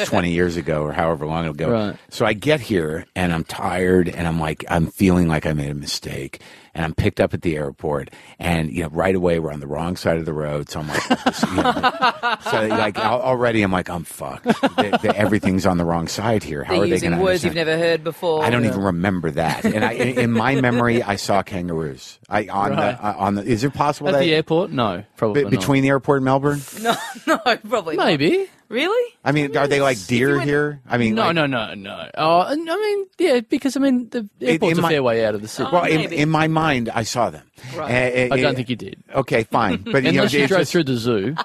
it's 0.00 0.08
20 0.10 0.32
years 0.32 0.56
ago, 0.56 0.82
or 0.82 0.92
however 0.92 1.26
long 1.26 1.46
ago. 1.46 1.70
Right. 1.70 1.96
So 2.10 2.26
I 2.26 2.32
get 2.32 2.60
here 2.60 3.06
and 3.14 3.32
I'm 3.32 3.44
tired, 3.44 4.08
and 4.08 4.26
I'm 4.26 4.40
like, 4.40 4.64
I'm 4.68 4.86
feeling 4.88 5.28
like 5.28 5.46
I 5.46 5.52
made 5.52 5.70
a 5.70 5.74
mistake, 5.74 6.40
and 6.74 6.84
I'm 6.84 6.94
picked 6.94 7.20
up 7.20 7.34
at 7.34 7.42
the 7.42 7.56
airport, 7.56 8.10
and 8.38 8.72
you 8.72 8.82
know, 8.82 8.88
right 8.90 9.14
away 9.14 9.38
we're 9.38 9.52
on 9.52 9.60
the 9.60 9.66
wrong 9.66 9.96
side 9.96 10.16
of 10.18 10.24
the 10.24 10.32
road. 10.32 10.70
So 10.70 10.80
I'm 10.80 10.88
like, 10.88 11.08
you 11.10 11.56
know, 11.62 12.36
so 12.50 12.66
like 12.68 12.98
already 12.98 13.62
I'm 13.62 13.72
like, 13.72 13.90
I'm 13.90 14.04
fucked. 14.04 14.44
The- 14.44 14.98
the- 15.02 15.14
everything's 15.16 15.66
on 15.66 15.78
the 15.78 15.84
wrong 15.84 16.08
side 16.08 16.42
here. 16.42 16.64
How 16.64 16.74
They're 16.74 16.82
are 16.82 16.86
they 16.86 16.92
using 16.92 17.10
going 17.10 17.18
to 17.20 17.24
words 17.24 17.44
you've 17.44 17.54
never 17.54 17.76
heard 17.76 18.02
before. 18.04 18.44
I 18.44 18.50
don't 18.50 18.64
even 18.64 18.80
remember 18.82 19.30
that. 19.32 19.64
And 19.64 19.84
I, 19.84 19.92
in, 19.92 20.18
in 20.18 20.32
my 20.32 20.60
memory, 20.60 21.02
I 21.02 21.16
saw 21.16 21.42
kangaroos. 21.42 22.18
I 22.28 22.46
on 22.48 22.70
Right. 22.70 22.76
the 22.96 23.04
uh, 23.06 23.14
on 23.18 23.34
the. 23.34 23.42
Is 23.44 23.64
it 23.64 23.74
possible 23.74 24.08
At 24.08 24.12
that 24.12 24.20
the 24.20 24.34
airport? 24.34 24.70
No, 24.70 25.04
probably 25.16 25.44
be- 25.44 25.50
between 25.50 25.82
the 25.82 25.88
airport 25.90 26.18
and 26.18 26.24
Melbourne? 26.24 26.60
No, 26.82 26.94
no, 27.26 27.38
probably 27.68 27.96
not. 27.96 28.18
not. 28.18 28.48
Really? 28.72 29.14
I 29.22 29.32
mean, 29.32 29.54
are 29.56 29.68
they 29.68 29.82
like 29.82 29.98
deer 30.06 30.36
went- 30.38 30.48
here? 30.48 30.80
I 30.88 30.96
mean, 30.96 31.14
No, 31.14 31.26
like- 31.26 31.34
no, 31.34 31.46
no, 31.46 31.74
no. 31.74 32.08
Oh, 32.16 32.40
I 32.40 32.54
mean, 32.56 33.06
yeah, 33.18 33.40
because 33.40 33.76
I 33.76 33.80
mean, 33.80 34.08
the 34.08 34.26
airport's 34.40 34.78
in 34.78 34.84
a 34.84 34.88
fair 34.88 35.02
way 35.02 35.26
out 35.26 35.34
of 35.34 35.42
the 35.42 35.48
city. 35.48 35.68
Well, 35.70 35.84
in, 35.84 36.10
in 36.10 36.30
my 36.30 36.48
mind, 36.48 36.88
I 36.88 37.02
saw 37.02 37.28
them. 37.28 37.44
Right. 37.76 38.30
Uh, 38.30 38.34
I 38.34 38.38
uh, 38.38 38.42
don't 38.42 38.54
think 38.54 38.70
you 38.70 38.76
did. 38.76 39.02
Okay, 39.14 39.44
fine, 39.44 39.76
but 39.84 40.02
you 40.04 40.12
know, 40.12 40.20
Unless 40.20 40.32
you 40.32 40.46
drove 40.48 40.60
just- 40.62 40.72
through 40.72 40.84
the 40.84 40.96
zoo. 40.96 41.36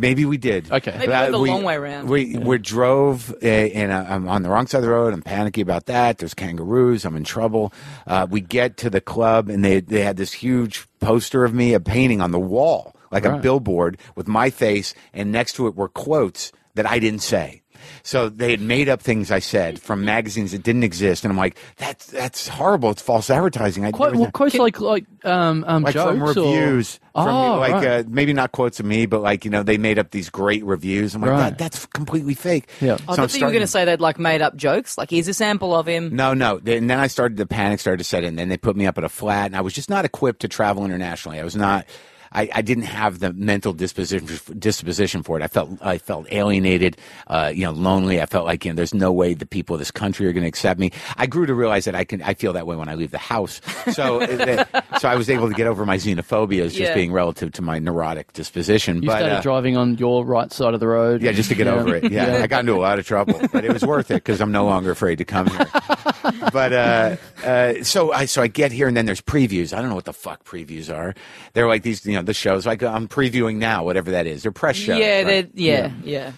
Maybe 0.00 0.24
we 0.24 0.38
did. 0.38 0.72
Okay. 0.72 0.94
Maybe 0.98 1.12
Uh, 1.12 1.30
the 1.30 1.38
we- 1.38 1.50
long 1.50 1.64
way 1.64 1.74
around. 1.74 2.08
We 2.08 2.38
we 2.38 2.56
drove, 2.56 3.30
uh, 3.42 3.46
and 3.46 3.92
I'm 3.92 4.26
on 4.26 4.42
the 4.42 4.48
wrong 4.48 4.66
side 4.66 4.78
of 4.78 4.84
the 4.84 4.88
road. 4.88 5.12
I'm 5.12 5.20
panicky 5.20 5.60
about 5.60 5.84
that. 5.86 6.16
There's 6.16 6.32
kangaroos. 6.32 7.04
I'm 7.04 7.14
in 7.14 7.24
trouble. 7.24 7.74
Uh, 8.06 8.26
we 8.30 8.40
get 8.40 8.78
to 8.78 8.88
the 8.88 9.02
club, 9.02 9.50
and 9.50 9.62
they 9.62 9.80
they 9.80 10.00
had 10.00 10.16
this 10.16 10.32
huge 10.32 10.86
poster 11.00 11.44
of 11.44 11.52
me, 11.52 11.74
a 11.74 11.80
painting 11.80 12.22
on 12.22 12.30
the 12.30 12.40
wall, 12.40 12.96
like 13.10 13.26
a 13.26 13.36
billboard 13.36 13.98
with 14.16 14.26
my 14.26 14.48
face, 14.48 14.94
and 15.12 15.30
next 15.30 15.52
to 15.56 15.66
it 15.66 15.76
were 15.76 15.88
quotes 15.90 16.52
that 16.74 16.86
I 16.90 16.98
didn't 16.98 17.20
say. 17.22 17.58
So 18.04 18.28
they 18.28 18.50
had 18.52 18.60
made 18.60 18.88
up 18.88 19.00
things 19.00 19.30
I 19.32 19.40
said 19.40 19.80
from 19.80 20.04
magazines 20.04 20.52
that 20.52 20.62
didn't 20.62 20.84
exist, 20.84 21.24
and 21.24 21.32
I'm 21.32 21.36
like, 21.36 21.56
that's 21.78 22.06
that's 22.06 22.46
horrible. 22.46 22.90
It's 22.90 23.02
false 23.02 23.28
advertising. 23.28 23.84
I 23.84 23.90
Quite, 23.90 24.14
well, 24.14 24.30
quotes 24.30 24.54
like 24.54 24.80
like 24.80 25.04
um, 25.24 25.64
um, 25.66 25.82
like 25.82 25.94
jokes 25.94 26.10
from 26.12 26.22
or- 26.22 26.28
reviews, 26.28 27.00
from 27.12 27.28
Oh, 27.28 27.56
like 27.58 27.72
right. 27.72 27.86
uh, 27.86 28.02
maybe 28.08 28.32
not 28.32 28.52
quotes 28.52 28.78
of 28.78 28.86
me, 28.86 29.06
but 29.06 29.20
like 29.20 29.44
you 29.44 29.50
know 29.50 29.62
they 29.64 29.78
made 29.78 29.98
up 29.98 30.10
these 30.12 30.30
great 30.30 30.64
reviews. 30.64 31.14
I'm 31.14 31.22
like 31.22 31.30
Right. 31.30 31.40
that, 31.50 31.58
that's 31.58 31.86
completely 31.86 32.34
fake. 32.34 32.68
Yeah. 32.80 32.94
I 32.94 32.96
So 32.96 33.04
thought 33.04 33.18
I'm 33.18 33.26
that 33.26 33.38
you 33.38 33.44
were 33.46 33.50
going 33.52 33.60
to 33.62 33.66
say 33.68 33.84
they'd 33.84 34.00
like 34.00 34.18
made 34.18 34.42
up 34.42 34.54
jokes. 34.56 34.96
Like, 34.96 35.10
here's 35.10 35.26
a 35.28 35.34
sample 35.34 35.74
of 35.74 35.86
him. 35.86 36.14
No, 36.14 36.34
no. 36.34 36.58
And 36.64 36.88
then 36.88 36.98
I 37.00 37.08
started 37.08 37.36
the 37.36 37.46
panic 37.46 37.80
started 37.80 37.98
to 37.98 38.04
set 38.04 38.22
in. 38.22 38.36
Then 38.36 38.48
they 38.48 38.56
put 38.58 38.76
me 38.76 38.86
up 38.86 38.96
at 38.98 39.02
a 39.04 39.08
flat, 39.08 39.46
and 39.46 39.56
I 39.56 39.60
was 39.60 39.72
just 39.74 39.90
not 39.90 40.04
equipped 40.04 40.40
to 40.42 40.48
travel 40.48 40.84
internationally. 40.84 41.40
I 41.40 41.44
was 41.44 41.56
not. 41.56 41.86
I, 42.34 42.48
I 42.54 42.62
didn't 42.62 42.84
have 42.84 43.18
the 43.18 43.32
mental 43.32 43.72
disposition 43.72 44.28
disposition 44.58 45.22
for 45.22 45.38
it. 45.38 45.42
I 45.42 45.48
felt 45.48 45.70
I 45.82 45.98
felt 45.98 46.26
alienated, 46.32 46.96
uh, 47.26 47.52
you 47.54 47.64
know, 47.64 47.72
lonely. 47.72 48.20
I 48.20 48.26
felt 48.26 48.46
like 48.46 48.64
you 48.64 48.72
know, 48.72 48.76
there's 48.76 48.94
no 48.94 49.12
way 49.12 49.34
the 49.34 49.46
people 49.46 49.74
of 49.74 49.80
this 49.80 49.90
country 49.90 50.26
are 50.26 50.32
going 50.32 50.42
to 50.42 50.48
accept 50.48 50.78
me. 50.80 50.92
I 51.16 51.26
grew 51.26 51.46
to 51.46 51.54
realize 51.54 51.84
that 51.84 51.94
I 51.94 52.04
can. 52.04 52.22
I 52.22 52.34
feel 52.34 52.52
that 52.54 52.66
way 52.66 52.76
when 52.76 52.88
I 52.88 52.94
leave 52.94 53.10
the 53.10 53.18
house. 53.18 53.60
So, 53.92 54.20
uh, 54.22 54.64
so 54.98 55.08
I 55.08 55.16
was 55.16 55.28
able 55.30 55.48
to 55.48 55.54
get 55.54 55.66
over 55.66 55.84
my 55.86 55.96
xenophobia 55.96 56.62
as 56.62 56.72
just 56.72 56.90
Yeah. 56.90 56.94
being 56.94 57.12
relative 57.12 57.52
to 57.52 57.62
my 57.62 57.78
neurotic 57.78 58.32
disposition. 58.32 59.02
You 59.02 59.08
but 59.08 59.18
started 59.18 59.36
uh, 59.36 59.40
driving 59.42 59.76
on 59.76 59.96
your 59.98 60.24
right 60.24 60.52
side 60.52 60.74
of 60.74 60.80
the 60.80 60.88
road. 60.88 61.22
yeah, 61.22 61.32
just 61.32 61.48
to 61.50 61.54
get 61.54 61.66
over 61.66 61.94
it. 61.96 62.10
Yeah, 62.10 62.40
I 62.42 62.46
got 62.46 62.60
into 62.60 62.74
a 62.74 62.80
lot 62.80 62.98
of 62.98 63.06
trouble, 63.06 63.40
but 63.52 63.64
it 63.64 63.72
was 63.72 63.82
worth 63.84 64.10
it 64.10 64.14
because 64.14 64.40
I'm 64.40 64.52
no 64.52 64.64
longer 64.64 64.90
afraid 64.90 65.16
to 65.18 65.24
come 65.24 65.46
here. 65.48 65.66
but 66.52 66.72
uh, 66.72 67.16
uh, 67.44 67.82
so 67.82 68.12
I 68.12 68.24
so 68.26 68.42
I 68.42 68.46
get 68.46 68.72
here 68.72 68.88
and 68.88 68.96
then 68.96 69.06
there's 69.06 69.20
previews. 69.20 69.76
I 69.76 69.80
don't 69.80 69.88
know 69.88 69.94
what 69.94 70.04
the 70.04 70.12
fuck 70.12 70.44
previews 70.44 70.94
are. 70.94 71.14
They're 71.52 71.68
like 71.68 71.82
these, 71.82 72.04
you 72.06 72.14
know, 72.14 72.21
the 72.26 72.34
shows. 72.34 72.66
Like 72.66 72.82
I'm 72.82 73.08
previewing 73.08 73.56
now, 73.56 73.84
whatever 73.84 74.10
that 74.12 74.26
is. 74.26 74.42
They're 74.42 74.52
press 74.52 74.76
shows. 74.76 74.98
yeah, 74.98 75.22
right? 75.22 75.26
they're, 75.26 75.48
yeah, 75.54 75.92
yeah. 76.04 76.32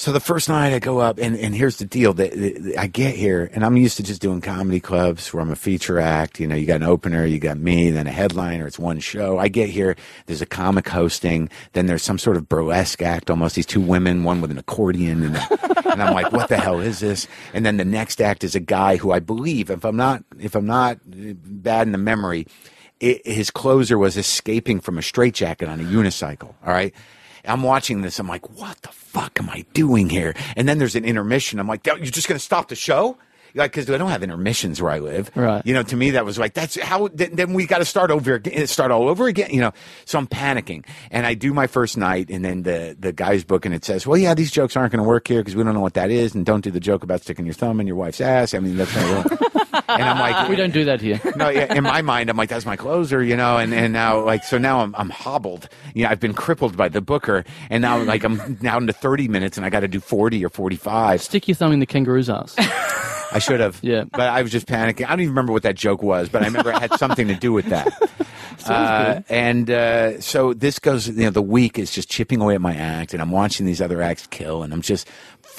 So 0.00 0.12
the 0.12 0.20
first 0.20 0.48
night 0.48 0.72
I 0.72 0.78
go 0.78 0.98
up, 1.00 1.18
and, 1.18 1.36
and 1.36 1.54
here's 1.54 1.76
the 1.76 1.84
deal: 1.84 2.14
that 2.14 2.32
that 2.32 2.74
I 2.78 2.86
get 2.86 3.14
here, 3.16 3.50
and 3.52 3.62
I'm 3.64 3.76
used 3.76 3.98
to 3.98 4.02
just 4.02 4.22
doing 4.22 4.40
comedy 4.40 4.80
clubs 4.80 5.30
where 5.34 5.42
I'm 5.42 5.50
a 5.50 5.56
feature 5.56 5.98
act. 5.98 6.40
You 6.40 6.46
know, 6.46 6.54
you 6.54 6.64
got 6.64 6.76
an 6.76 6.84
opener, 6.84 7.26
you 7.26 7.38
got 7.38 7.58
me, 7.58 7.90
then 7.90 8.06
a 8.06 8.10
headliner. 8.10 8.66
It's 8.66 8.78
one 8.78 9.00
show. 9.00 9.38
I 9.38 9.48
get 9.48 9.68
here, 9.68 9.96
there's 10.24 10.40
a 10.40 10.46
comic 10.46 10.88
hosting, 10.88 11.50
then 11.74 11.84
there's 11.84 12.02
some 12.02 12.18
sort 12.18 12.38
of 12.38 12.48
burlesque 12.48 13.02
act. 13.02 13.28
Almost 13.28 13.56
these 13.56 13.66
two 13.66 13.82
women, 13.82 14.24
one 14.24 14.40
with 14.40 14.50
an 14.50 14.56
accordion, 14.56 15.22
and, 15.22 15.36
and 15.84 16.02
I'm 16.02 16.14
like, 16.14 16.32
what 16.32 16.48
the 16.48 16.56
hell 16.56 16.80
is 16.80 17.00
this? 17.00 17.26
And 17.52 17.66
then 17.66 17.76
the 17.76 17.84
next 17.84 18.22
act 18.22 18.42
is 18.42 18.54
a 18.54 18.60
guy 18.60 18.96
who 18.96 19.12
I 19.12 19.18
believe, 19.18 19.70
if 19.70 19.84
I'm 19.84 19.96
not 19.96 20.24
if 20.38 20.54
I'm 20.54 20.66
not 20.66 20.98
bad 21.04 21.86
in 21.86 21.92
the 21.92 21.98
memory, 21.98 22.46
it, 23.00 23.26
his 23.26 23.50
closer 23.50 23.98
was 23.98 24.16
escaping 24.16 24.80
from 24.80 24.98
a 24.98 25.02
straitjacket 25.02 25.68
on 25.68 25.80
a 25.80 25.84
unicycle. 25.84 26.54
All 26.64 26.72
right. 26.72 26.94
I'm 27.44 27.62
watching 27.62 28.02
this. 28.02 28.18
I'm 28.18 28.28
like, 28.28 28.48
what 28.50 28.80
the 28.82 28.88
fuck 28.88 29.40
am 29.40 29.48
I 29.48 29.64
doing 29.72 30.10
here? 30.10 30.34
And 30.56 30.68
then 30.68 30.78
there's 30.78 30.94
an 30.94 31.04
intermission. 31.06 31.58
I'm 31.58 31.66
like, 31.66 31.86
you're 31.86 31.98
just 31.98 32.28
going 32.28 32.38
to 32.38 32.44
stop 32.44 32.68
the 32.68 32.76
show? 32.76 33.16
Like, 33.54 33.72
because 33.72 33.90
I 33.90 33.98
don't 33.98 34.10
have 34.10 34.22
intermissions 34.22 34.80
where 34.80 34.92
I 34.92 35.00
live. 35.00 35.30
Right. 35.34 35.64
You 35.64 35.74
know, 35.74 35.82
to 35.82 35.96
me, 35.96 36.10
that 36.10 36.24
was 36.24 36.38
like, 36.38 36.54
that's 36.54 36.78
how, 36.78 37.08
then, 37.08 37.34
then 37.34 37.52
we 37.52 37.66
got 37.66 37.78
to 37.78 37.84
start 37.84 38.10
over 38.10 38.34
again, 38.34 38.66
start 38.66 38.90
all 38.90 39.08
over 39.08 39.26
again, 39.26 39.50
you 39.50 39.60
know. 39.60 39.72
So 40.04 40.18
I'm 40.18 40.28
panicking. 40.28 40.84
And 41.10 41.26
I 41.26 41.34
do 41.34 41.52
my 41.52 41.66
first 41.66 41.96
night, 41.96 42.30
and 42.30 42.44
then 42.44 42.62
the, 42.62 42.96
the 42.98 43.12
guy's 43.12 43.42
book, 43.42 43.64
and 43.64 43.74
it 43.74 43.84
says, 43.84 44.06
well, 44.06 44.18
yeah, 44.18 44.34
these 44.34 44.50
jokes 44.52 44.76
aren't 44.76 44.92
going 44.92 45.02
to 45.02 45.08
work 45.08 45.26
here 45.26 45.40
because 45.40 45.56
we 45.56 45.64
don't 45.64 45.74
know 45.74 45.80
what 45.80 45.94
that 45.94 46.10
is. 46.10 46.34
And 46.34 46.46
don't 46.46 46.62
do 46.62 46.70
the 46.70 46.80
joke 46.80 47.02
about 47.02 47.22
sticking 47.22 47.44
your 47.44 47.54
thumb 47.54 47.80
in 47.80 47.86
your 47.86 47.96
wife's 47.96 48.20
ass. 48.20 48.54
I 48.54 48.60
mean, 48.60 48.76
that's 48.76 48.94
not. 48.94 49.66
and 49.72 50.02
I'm 50.02 50.18
like, 50.18 50.48
We 50.48 50.56
don't 50.56 50.72
do 50.72 50.84
that 50.84 51.00
here. 51.00 51.20
no, 51.36 51.48
yeah, 51.48 51.72
in 51.74 51.84
my 51.84 52.02
mind, 52.02 52.30
I'm 52.30 52.36
like, 52.36 52.48
that's 52.48 52.66
my 52.66 52.76
closer, 52.76 53.22
you 53.22 53.36
know, 53.36 53.56
and, 53.58 53.72
and 53.74 53.92
now, 53.92 54.20
like, 54.24 54.44
so 54.44 54.58
now 54.58 54.80
I'm, 54.80 54.94
I'm 54.96 55.10
hobbled. 55.10 55.68
You 55.94 56.04
know, 56.04 56.10
I've 56.10 56.20
been 56.20 56.34
crippled 56.34 56.76
by 56.76 56.88
the 56.88 57.00
booker, 57.00 57.44
and 57.68 57.82
now, 57.82 58.02
like, 58.02 58.24
I'm 58.24 58.58
now 58.60 58.78
into 58.78 58.92
30 58.92 59.28
minutes, 59.28 59.56
and 59.56 59.66
I 59.66 59.70
got 59.70 59.80
to 59.80 59.88
do 59.88 60.00
40 60.00 60.44
or 60.44 60.48
45. 60.48 61.22
Stick 61.22 61.48
your 61.48 61.54
thumb 61.54 61.72
in 61.72 61.80
the 61.80 61.86
kangaroo's 61.86 62.30
ass. 62.30 62.54
I 63.32 63.38
should 63.38 63.60
have. 63.60 63.78
Yeah. 63.82 64.04
But 64.10 64.22
I 64.22 64.42
was 64.42 64.50
just 64.50 64.66
panicking. 64.66 65.06
I 65.06 65.10
don't 65.10 65.20
even 65.20 65.30
remember 65.30 65.52
what 65.52 65.62
that 65.62 65.76
joke 65.76 66.02
was, 66.02 66.28
but 66.28 66.42
I 66.42 66.46
remember 66.46 66.70
it 66.70 66.78
had 66.80 66.98
something 66.98 67.28
to 67.28 67.34
do 67.34 67.52
with 67.52 67.66
that. 67.66 67.92
Uh, 68.66 69.22
and 69.30 69.70
uh, 69.70 70.20
so 70.20 70.52
this 70.52 70.78
goes, 70.78 71.08
you 71.08 71.24
know, 71.24 71.30
the 71.30 71.40
week 71.40 71.78
is 71.78 71.90
just 71.90 72.10
chipping 72.10 72.42
away 72.42 72.54
at 72.54 72.60
my 72.60 72.74
act, 72.74 73.14
and 73.14 73.22
I'm 73.22 73.30
watching 73.30 73.64
these 73.64 73.80
other 73.80 74.02
acts 74.02 74.26
kill, 74.26 74.62
and 74.62 74.72
I'm 74.74 74.82
just 74.82 75.08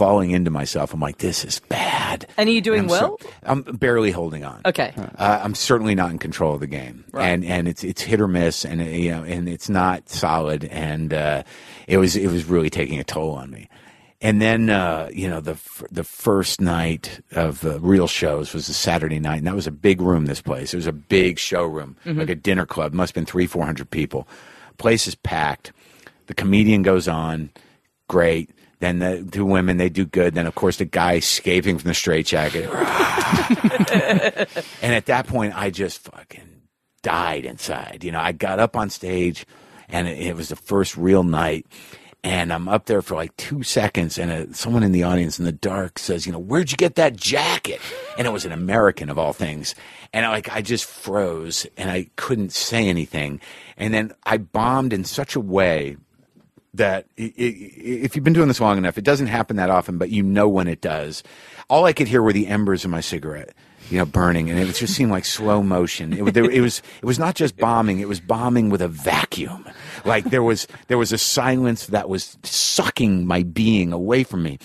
falling 0.01 0.31
into 0.31 0.49
myself. 0.49 0.95
I'm 0.95 0.99
like, 0.99 1.19
this 1.19 1.45
is 1.45 1.59
bad. 1.69 2.25
And 2.35 2.49
are 2.49 2.51
you 2.51 2.59
doing 2.61 2.79
I'm 2.81 2.89
so- 2.89 3.19
well? 3.19 3.31
I'm 3.43 3.61
barely 3.61 4.09
holding 4.09 4.43
on. 4.43 4.61
Okay. 4.65 4.93
Uh, 4.97 5.39
I'm 5.43 5.53
certainly 5.53 5.93
not 5.93 6.09
in 6.09 6.17
control 6.17 6.55
of 6.55 6.59
the 6.59 6.65
game, 6.65 7.05
and 7.13 7.45
and 7.45 7.67
it's 7.67 7.83
it's 7.83 8.01
hit 8.01 8.19
or 8.19 8.27
miss, 8.27 8.65
and 8.65 8.81
uh, 8.81 8.85
you 8.85 9.11
know, 9.11 9.23
and 9.23 9.47
it's 9.47 9.69
not 9.69 10.09
solid, 10.09 10.65
and 10.65 11.13
uh, 11.13 11.43
it 11.87 11.97
was 11.97 12.15
it 12.15 12.31
was 12.31 12.45
really 12.45 12.71
taking 12.71 12.99
a 12.99 13.03
toll 13.03 13.33
on 13.35 13.51
me. 13.51 13.69
And 14.21 14.41
then 14.41 14.71
uh, 14.71 15.09
you 15.13 15.29
know 15.29 15.39
the 15.39 15.55
the 15.91 16.03
first 16.03 16.59
night 16.61 17.21
of 17.33 17.61
the 17.61 17.79
real 17.79 18.07
shows 18.07 18.53
was 18.55 18.69
a 18.69 18.73
Saturday 18.73 19.19
night, 19.19 19.37
and 19.37 19.45
that 19.47 19.53
was 19.55 19.67
a 19.67 19.71
big 19.71 20.01
room. 20.01 20.25
This 20.25 20.41
place 20.41 20.73
it 20.73 20.77
was 20.77 20.87
a 20.87 20.91
big 20.93 21.37
showroom, 21.37 21.95
like 22.05 22.29
a 22.29 22.35
dinner 22.35 22.65
club. 22.65 22.91
Must 22.93 23.11
have 23.11 23.15
been 23.15 23.25
three 23.31 23.45
four 23.45 23.65
hundred 23.65 23.91
people. 23.91 24.27
Place 24.79 25.05
is 25.07 25.13
packed. 25.13 25.73
The 26.25 26.33
comedian 26.33 26.81
goes 26.81 27.07
on, 27.07 27.51
great. 28.07 28.49
Then 28.81 28.97
the 28.97 29.25
two 29.31 29.45
women 29.45 29.77
they 29.77 29.89
do 29.89 30.05
good. 30.05 30.33
Then 30.33 30.47
of 30.47 30.55
course 30.55 30.77
the 30.77 30.85
guy 30.85 31.15
escaping 31.15 31.77
from 31.77 31.87
the 31.87 31.93
straitjacket. 31.93 32.69
And 34.81 34.93
at 34.95 35.05
that 35.05 35.27
point, 35.27 35.55
I 35.55 35.69
just 35.69 35.99
fucking 35.99 36.61
died 37.03 37.45
inside. 37.45 38.03
You 38.03 38.11
know, 38.11 38.19
I 38.19 38.31
got 38.31 38.59
up 38.59 38.75
on 38.75 38.89
stage, 38.89 39.45
and 39.87 40.07
it, 40.07 40.17
it 40.19 40.35
was 40.35 40.49
the 40.49 40.55
first 40.55 40.97
real 40.97 41.23
night. 41.23 41.65
And 42.23 42.51
I'm 42.51 42.67
up 42.67 42.85
there 42.85 43.01
for 43.01 43.15
like 43.15 43.35
two 43.37 43.63
seconds, 43.63 44.17
and 44.17 44.31
uh 44.31 44.53
someone 44.53 44.83
in 44.83 44.91
the 44.91 45.03
audience 45.03 45.39
in 45.39 45.45
the 45.45 45.51
dark 45.51 45.97
says, 45.97 46.25
"You 46.25 46.31
know, 46.33 46.39
where'd 46.39 46.71
you 46.71 46.77
get 46.77 46.95
that 46.95 47.15
jacket?" 47.15 47.79
And 48.17 48.27
it 48.27 48.31
was 48.31 48.45
an 48.45 48.51
American 48.51 49.09
of 49.09 49.17
all 49.17 49.33
things. 49.33 49.73
And 50.13 50.25
I, 50.25 50.29
like 50.29 50.49
I 50.51 50.61
just 50.61 50.85
froze, 50.85 51.65
and 51.77 51.89
I 51.89 52.09
couldn't 52.17 52.51
say 52.51 52.87
anything. 52.89 53.39
And 53.77 53.93
then 53.93 54.13
I 54.23 54.37
bombed 54.37 54.93
in 54.93 55.03
such 55.03 55.35
a 55.35 55.39
way 55.39 55.97
that 56.73 57.05
i- 57.19 57.23
i- 57.23 57.33
if 57.37 58.15
you've 58.15 58.23
been 58.23 58.33
doing 58.33 58.47
this 58.47 58.59
long 58.61 58.77
enough, 58.77 58.97
it 58.97 59.03
doesn't 59.03 59.27
happen 59.27 59.57
that 59.57 59.69
often, 59.69 59.97
but 59.97 60.09
you 60.09 60.23
know 60.23 60.47
when 60.47 60.67
it 60.67 60.81
does. 60.81 61.23
All 61.69 61.85
I 61.85 61.93
could 61.93 62.07
hear 62.07 62.21
were 62.21 62.33
the 62.33 62.47
embers 62.47 62.85
of 62.85 62.91
my 62.91 63.01
cigarette, 63.01 63.53
you 63.89 63.97
know, 63.97 64.05
burning, 64.05 64.49
and 64.49 64.59
it 64.59 64.73
just 64.75 64.93
seemed 64.95 65.11
like 65.11 65.25
slow 65.25 65.61
motion. 65.63 66.13
It, 66.13 66.33
there, 66.33 66.49
it 66.49 66.61
was 66.61 66.81
it 67.01 67.05
was 67.05 67.19
not 67.19 67.35
just 67.35 67.57
bombing; 67.57 67.99
it 67.99 68.07
was 68.07 68.19
bombing 68.19 68.69
with 68.69 68.81
a 68.81 68.87
vacuum. 68.87 69.65
Like 70.05 70.25
there 70.25 70.43
was 70.43 70.67
there 70.87 70.97
was 70.97 71.11
a 71.11 71.17
silence 71.17 71.87
that 71.87 72.09
was 72.09 72.37
sucking 72.43 73.25
my 73.25 73.43
being 73.43 73.91
away 73.93 74.23
from 74.23 74.43
me. 74.43 74.59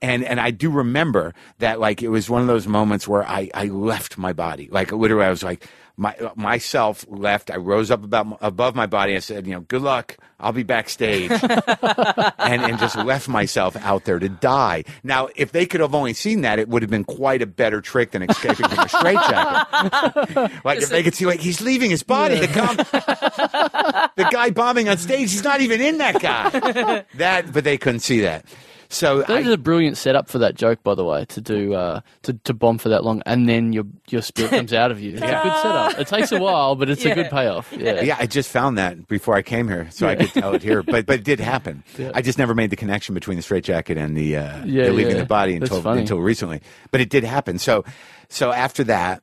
And 0.00 0.22
and 0.22 0.40
I 0.40 0.52
do 0.52 0.70
remember 0.70 1.34
that 1.58 1.80
like 1.80 2.02
it 2.02 2.08
was 2.08 2.30
one 2.30 2.40
of 2.40 2.46
those 2.46 2.68
moments 2.68 3.08
where 3.08 3.26
I, 3.26 3.50
I 3.52 3.64
left 3.66 4.16
my 4.16 4.32
body. 4.32 4.68
Like 4.70 4.92
literally 4.92 5.24
I 5.24 5.30
was 5.30 5.42
like 5.42 5.68
my 5.98 6.14
uh, 6.14 6.30
myself 6.36 7.04
left. 7.08 7.50
I 7.50 7.56
rose 7.56 7.90
up 7.90 8.04
about 8.04 8.38
above 8.40 8.74
my 8.74 8.86
body 8.86 9.14
and 9.14 9.22
said, 9.22 9.46
you 9.46 9.52
know, 9.52 9.60
good 9.60 9.82
luck. 9.82 10.16
I'll 10.40 10.52
be 10.52 10.62
backstage. 10.62 11.30
and 12.38 12.62
and 12.62 12.78
just 12.78 12.96
left 12.96 13.28
myself 13.28 13.76
out 13.76 14.04
there 14.04 14.20
to 14.20 14.28
die. 14.28 14.84
Now, 15.02 15.28
if 15.34 15.50
they 15.50 15.66
could 15.66 15.80
have 15.80 15.94
only 15.96 16.14
seen 16.14 16.42
that, 16.42 16.60
it 16.60 16.68
would 16.68 16.82
have 16.82 16.90
been 16.90 17.04
quite 17.04 17.42
a 17.42 17.46
better 17.46 17.80
trick 17.80 18.12
than 18.12 18.22
escaping 18.22 18.68
from 18.68 18.78
a 18.78 18.88
straitjacket. 18.88 20.52
like 20.64 20.80
if 20.80 20.88
they 20.88 21.02
could 21.02 21.14
see 21.14 21.26
like 21.26 21.40
he's 21.40 21.60
leaving 21.60 21.90
his 21.90 22.04
body, 22.04 22.38
the, 22.38 22.46
com- 22.46 22.76
the 24.16 24.28
guy 24.30 24.50
bombing 24.50 24.88
on 24.88 24.96
stage, 24.98 25.32
he's 25.32 25.44
not 25.44 25.60
even 25.60 25.80
in 25.80 25.98
that 25.98 26.22
guy. 26.22 27.04
That 27.16 27.52
but 27.52 27.64
they 27.64 27.76
couldn't 27.76 28.00
see 28.00 28.20
that. 28.20 28.44
So 28.90 29.20
that 29.22 29.42
is 29.42 29.48
a 29.48 29.58
brilliant 29.58 29.98
setup 29.98 30.28
for 30.30 30.38
that 30.38 30.54
joke, 30.54 30.82
by 30.82 30.94
the 30.94 31.04
way, 31.04 31.26
to 31.26 31.40
do 31.42 31.74
uh, 31.74 32.00
to 32.22 32.32
to 32.44 32.54
bomb 32.54 32.78
for 32.78 32.88
that 32.88 33.04
long, 33.04 33.22
and 33.26 33.46
then 33.46 33.74
your 33.74 33.84
your 34.08 34.22
spirit 34.22 34.50
comes 34.50 34.72
out 34.72 34.90
of 34.90 34.98
you. 34.98 35.12
It's 35.12 35.20
a 35.20 35.26
good 35.26 35.28
setup. 35.62 35.98
It 35.98 36.06
takes 36.08 36.32
a 36.32 36.40
while, 36.40 36.74
but 36.74 36.88
it's 36.88 37.04
a 37.04 37.14
good 37.14 37.28
payoff. 37.28 37.70
Yeah, 37.72 38.00
Yeah, 38.00 38.16
I 38.18 38.26
just 38.26 38.50
found 38.50 38.78
that 38.78 39.06
before 39.06 39.34
I 39.34 39.42
came 39.42 39.68
here, 39.68 39.88
so 39.90 40.08
I 40.08 40.16
could 40.16 40.30
tell 40.30 40.54
it 40.54 40.62
here. 40.62 40.82
But 40.82 41.04
but 41.04 41.16
it 41.16 41.24
did 41.24 41.38
happen. 41.38 41.84
Yeah. 41.98 42.12
I 42.14 42.22
just 42.22 42.38
never 42.38 42.54
made 42.54 42.70
the 42.70 42.76
connection 42.76 43.14
between 43.14 43.36
the 43.36 43.42
straitjacket 43.42 43.98
and 43.98 44.16
the 44.16 44.36
uh, 44.36 44.64
Yeah, 44.64 44.84
the 44.84 44.92
leaving 44.92 45.16
yeah. 45.16 45.22
the 45.22 45.26
body 45.26 45.54
until 45.54 45.86
until 45.86 46.18
recently. 46.20 46.62
But 46.90 47.02
it 47.02 47.10
did 47.10 47.24
happen. 47.24 47.58
So 47.58 47.84
so 48.30 48.52
after 48.52 48.84
that, 48.84 49.22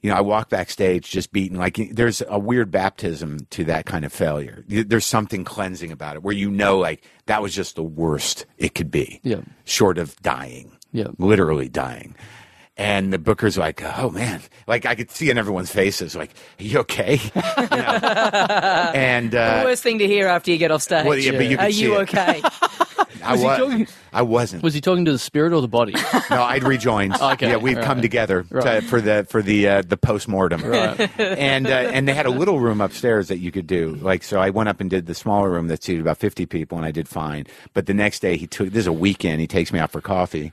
you 0.00 0.10
know, 0.10 0.16
I 0.16 0.20
walk 0.20 0.50
backstage 0.50 1.10
just 1.10 1.32
beaten. 1.32 1.58
Like 1.58 1.78
there's 1.92 2.22
a 2.28 2.38
weird 2.38 2.70
baptism 2.70 3.40
to 3.50 3.64
that 3.64 3.86
kind 3.86 4.04
of 4.04 4.12
failure. 4.12 4.64
There's 4.68 5.06
something 5.06 5.42
cleansing 5.44 5.90
about 5.90 6.16
it, 6.16 6.22
where 6.22 6.34
you 6.34 6.50
know, 6.50 6.78
like 6.78 7.04
that 7.26 7.42
was 7.42 7.54
just 7.54 7.76
the 7.76 7.82
worst 7.82 8.46
it 8.58 8.74
could 8.74 8.90
be. 8.90 9.20
Yeah. 9.22 9.40
Short 9.64 9.98
of 9.98 10.14
dying. 10.22 10.76
Yeah. 10.92 11.08
Literally 11.18 11.68
dying. 11.68 12.14
And 12.78 13.10
the 13.10 13.18
booker's 13.18 13.56
like, 13.56 13.82
oh 13.82 14.10
man, 14.10 14.42
like 14.66 14.84
I 14.84 14.94
could 14.94 15.10
see 15.10 15.30
in 15.30 15.38
everyone's 15.38 15.70
faces, 15.70 16.14
like, 16.14 16.32
are 16.60 16.62
you 16.62 16.78
okay? 16.80 17.18
You 17.34 17.66
know? 17.70 17.86
and 18.94 19.34
uh, 19.34 19.60
the 19.60 19.64
worst 19.64 19.82
thing 19.82 19.98
to 20.00 20.06
hear 20.06 20.26
after 20.28 20.50
you 20.50 20.58
get 20.58 20.70
off 20.70 20.82
stage. 20.82 21.06
Well, 21.06 21.16
yeah, 21.16 21.32
but 21.32 21.46
you 21.46 21.56
Are 21.56 21.64
could 21.66 21.74
see 21.74 21.82
you 21.82 21.94
it. 21.96 22.00
okay? 22.14 22.42
I 23.26 23.32
Was 23.32 23.40
he 23.40 23.46
was. 23.46 23.58
talking- 23.58 23.86
I 24.12 24.22
wasn't. 24.22 24.62
Was 24.62 24.74
he 24.74 24.80
talking 24.80 25.04
to 25.04 25.12
the 25.12 25.18
spirit 25.18 25.52
or 25.52 25.60
the 25.60 25.68
body? 25.68 25.92
no, 26.30 26.42
I'd 26.42 26.62
rejoined. 26.64 27.14
Okay, 27.36 27.48
yeah, 27.50 27.56
we'd 27.56 27.76
right. 27.76 27.84
come 27.84 28.00
together 28.00 28.44
to, 28.44 28.54
Right. 28.54 28.82
for 28.82 29.00
the 29.00 29.26
for 29.28 29.42
the 29.42 29.68
uh, 29.68 29.82
the 29.82 29.96
post 29.96 30.28
mortem. 30.28 30.62
Right. 30.62 30.98
and 31.20 31.66
uh, 31.66 31.70
and 31.70 32.06
they 32.08 32.14
had 32.14 32.26
a 32.26 32.30
little 32.30 32.60
room 32.60 32.80
upstairs 32.80 33.28
that 33.28 33.38
you 33.38 33.50
could 33.52 33.66
do. 33.66 33.96
Like 33.96 34.22
so, 34.22 34.38
I 34.40 34.50
went 34.50 34.68
up 34.68 34.80
and 34.80 34.88
did 34.88 35.06
the 35.06 35.14
smaller 35.14 35.50
room 35.50 35.68
that 35.68 35.82
seated 35.82 36.00
about 36.00 36.18
fifty 36.18 36.46
people, 36.46 36.78
and 36.78 36.86
I 36.86 36.90
did 36.92 37.08
fine. 37.08 37.46
But 37.74 37.86
the 37.86 37.94
next 37.94 38.20
day, 38.20 38.36
he 38.36 38.46
took 38.46 38.70
this 38.70 38.82
is 38.82 38.86
a 38.86 38.92
weekend. 38.92 39.40
He 39.40 39.46
takes 39.46 39.72
me 39.72 39.78
out 39.78 39.90
for 39.90 40.00
coffee. 40.00 40.52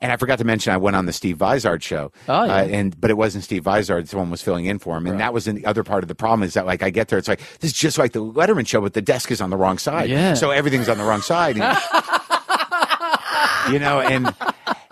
And 0.00 0.12
I 0.12 0.16
forgot 0.16 0.38
to 0.38 0.44
mention 0.44 0.72
I 0.72 0.76
went 0.76 0.94
on 0.94 1.06
the 1.06 1.12
Steve 1.12 1.38
Vizard 1.38 1.82
show, 1.82 2.12
Oh, 2.28 2.44
yeah. 2.44 2.54
uh, 2.54 2.64
and 2.66 3.00
but 3.00 3.10
it 3.10 3.16
wasn't 3.16 3.42
Steve 3.42 3.64
Vizard; 3.64 4.08
someone 4.08 4.30
was 4.30 4.40
filling 4.42 4.66
in 4.66 4.78
for 4.78 4.96
him, 4.96 5.06
and 5.08 5.18
that 5.18 5.32
was 5.34 5.46
the 5.46 5.66
other 5.66 5.82
part 5.82 6.04
of 6.04 6.08
the 6.08 6.14
problem 6.14 6.44
is 6.44 6.54
that 6.54 6.66
like 6.66 6.82
I 6.84 6.90
get 6.90 7.08
there, 7.08 7.18
it's 7.18 7.26
like 7.26 7.40
this 7.60 7.72
is 7.72 7.76
just 7.76 7.98
like 7.98 8.12
the 8.12 8.22
Letterman 8.24 8.64
show, 8.66 8.80
but 8.80 8.92
the 8.94 9.02
desk 9.02 9.30
is 9.32 9.40
on 9.40 9.50
the 9.50 9.56
wrong 9.56 9.76
side, 9.76 10.08
Yeah. 10.08 10.34
so 10.34 10.50
everything's 10.52 10.88
on 10.88 10.98
the 10.98 11.04
wrong 11.04 11.20
side. 11.20 11.58
And- 11.58 11.76
you 13.70 13.78
know, 13.78 14.00
and 14.00 14.34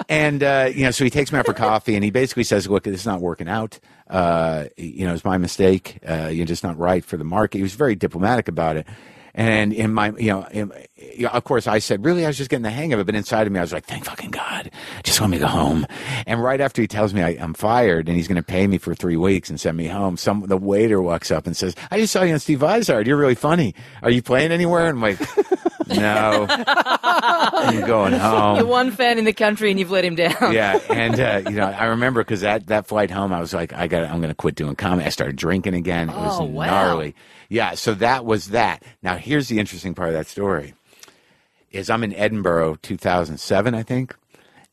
and 0.08 0.42
uh, 0.42 0.70
you 0.74 0.84
know, 0.84 0.90
so 0.90 1.04
he 1.04 1.10
takes 1.10 1.32
me 1.32 1.38
out 1.38 1.46
for 1.46 1.54
coffee, 1.54 1.94
and 1.94 2.04
he 2.04 2.10
basically 2.10 2.44
says, 2.44 2.68
"Look, 2.68 2.84
this 2.84 3.00
is 3.00 3.06
not 3.06 3.20
working 3.20 3.48
out. 3.48 3.78
Uh, 4.08 4.64
you 4.76 5.06
know, 5.06 5.14
it's 5.14 5.24
my 5.24 5.38
mistake. 5.38 5.98
Uh, 6.06 6.28
you're 6.32 6.46
just 6.46 6.62
not 6.62 6.76
right 6.78 7.04
for 7.04 7.16
the 7.16 7.24
market." 7.24 7.58
He 7.58 7.62
was 7.62 7.74
very 7.74 7.94
diplomatic 7.94 8.48
about 8.48 8.76
it. 8.76 8.86
And 9.38 9.74
in 9.74 9.92
my, 9.92 10.12
you 10.16 10.30
know, 10.30 10.46
in, 10.50 10.72
of 11.30 11.44
course, 11.44 11.66
I 11.66 11.78
said, 11.78 12.04
"Really, 12.06 12.24
I 12.24 12.28
was 12.28 12.38
just 12.38 12.48
getting 12.48 12.62
the 12.62 12.70
hang 12.70 12.94
of 12.94 13.00
it." 13.00 13.04
But 13.04 13.14
inside 13.14 13.46
of 13.46 13.52
me, 13.52 13.58
I 13.58 13.62
was 13.62 13.72
like, 13.72 13.84
"Thank 13.84 14.06
fucking 14.06 14.30
God, 14.30 14.70
just 15.04 15.20
let 15.20 15.28
me 15.28 15.36
to 15.36 15.42
go 15.44 15.48
home." 15.48 15.86
And 16.26 16.42
right 16.42 16.58
after 16.60 16.80
he 16.80 16.88
tells 16.88 17.12
me 17.12 17.22
I, 17.22 17.36
I'm 17.38 17.52
fired 17.52 18.08
and 18.08 18.16
he's 18.16 18.28
going 18.28 18.36
to 18.36 18.42
pay 18.42 18.66
me 18.66 18.78
for 18.78 18.94
three 18.94 19.16
weeks 19.18 19.50
and 19.50 19.60
send 19.60 19.76
me 19.76 19.88
home, 19.88 20.16
some 20.16 20.46
the 20.46 20.56
waiter 20.56 21.02
walks 21.02 21.30
up 21.30 21.46
and 21.46 21.54
says, 21.54 21.74
"I 21.90 21.98
just 22.00 22.14
saw 22.14 22.22
you 22.22 22.32
on 22.32 22.38
Steve 22.38 22.60
Vizard. 22.60 23.06
You're 23.06 23.18
really 23.18 23.34
funny. 23.34 23.74
Are 24.02 24.10
you 24.10 24.22
playing 24.22 24.52
anywhere?" 24.52 24.86
And 24.88 24.96
I'm 24.96 25.02
like, 25.02 25.20
"No, 25.88 26.46
I'm 26.48 27.86
going 27.86 28.14
home." 28.14 28.56
You're 28.56 28.66
one 28.66 28.90
fan 28.90 29.18
in 29.18 29.26
the 29.26 29.32
country 29.34 29.70
and 29.70 29.78
you've 29.78 29.90
let 29.90 30.04
him 30.04 30.14
down. 30.14 30.52
yeah, 30.52 30.78
and 30.90 31.20
uh, 31.20 31.42
you 31.50 31.56
know, 31.56 31.66
I 31.66 31.84
remember 31.86 32.22
because 32.24 32.40
that 32.40 32.68
that 32.68 32.86
flight 32.86 33.10
home, 33.10 33.32
I 33.34 33.40
was 33.40 33.52
like, 33.52 33.72
I 33.74 33.86
got, 33.86 34.04
I'm 34.04 34.18
going 34.20 34.28
to 34.30 34.34
quit 34.34 34.54
doing 34.54 34.76
comedy. 34.76 35.06
I 35.06 35.10
started 35.10 35.36
drinking 35.36 35.74
again. 35.74 36.08
It 36.08 36.16
was 36.16 36.40
Oh, 36.40 36.44
wow. 36.44 36.66
gnarly. 36.66 37.14
Yeah, 37.48 37.74
so 37.74 37.94
that 37.94 38.24
was 38.24 38.48
that. 38.48 38.82
Now, 39.02 39.16
here's 39.16 39.48
the 39.48 39.58
interesting 39.58 39.94
part 39.94 40.08
of 40.10 40.14
that 40.14 40.26
story. 40.26 40.74
is 41.70 41.90
I'm 41.90 42.04
in 42.04 42.14
Edinburgh 42.14 42.78
2007, 42.82 43.74
I 43.74 43.82
think. 43.82 44.14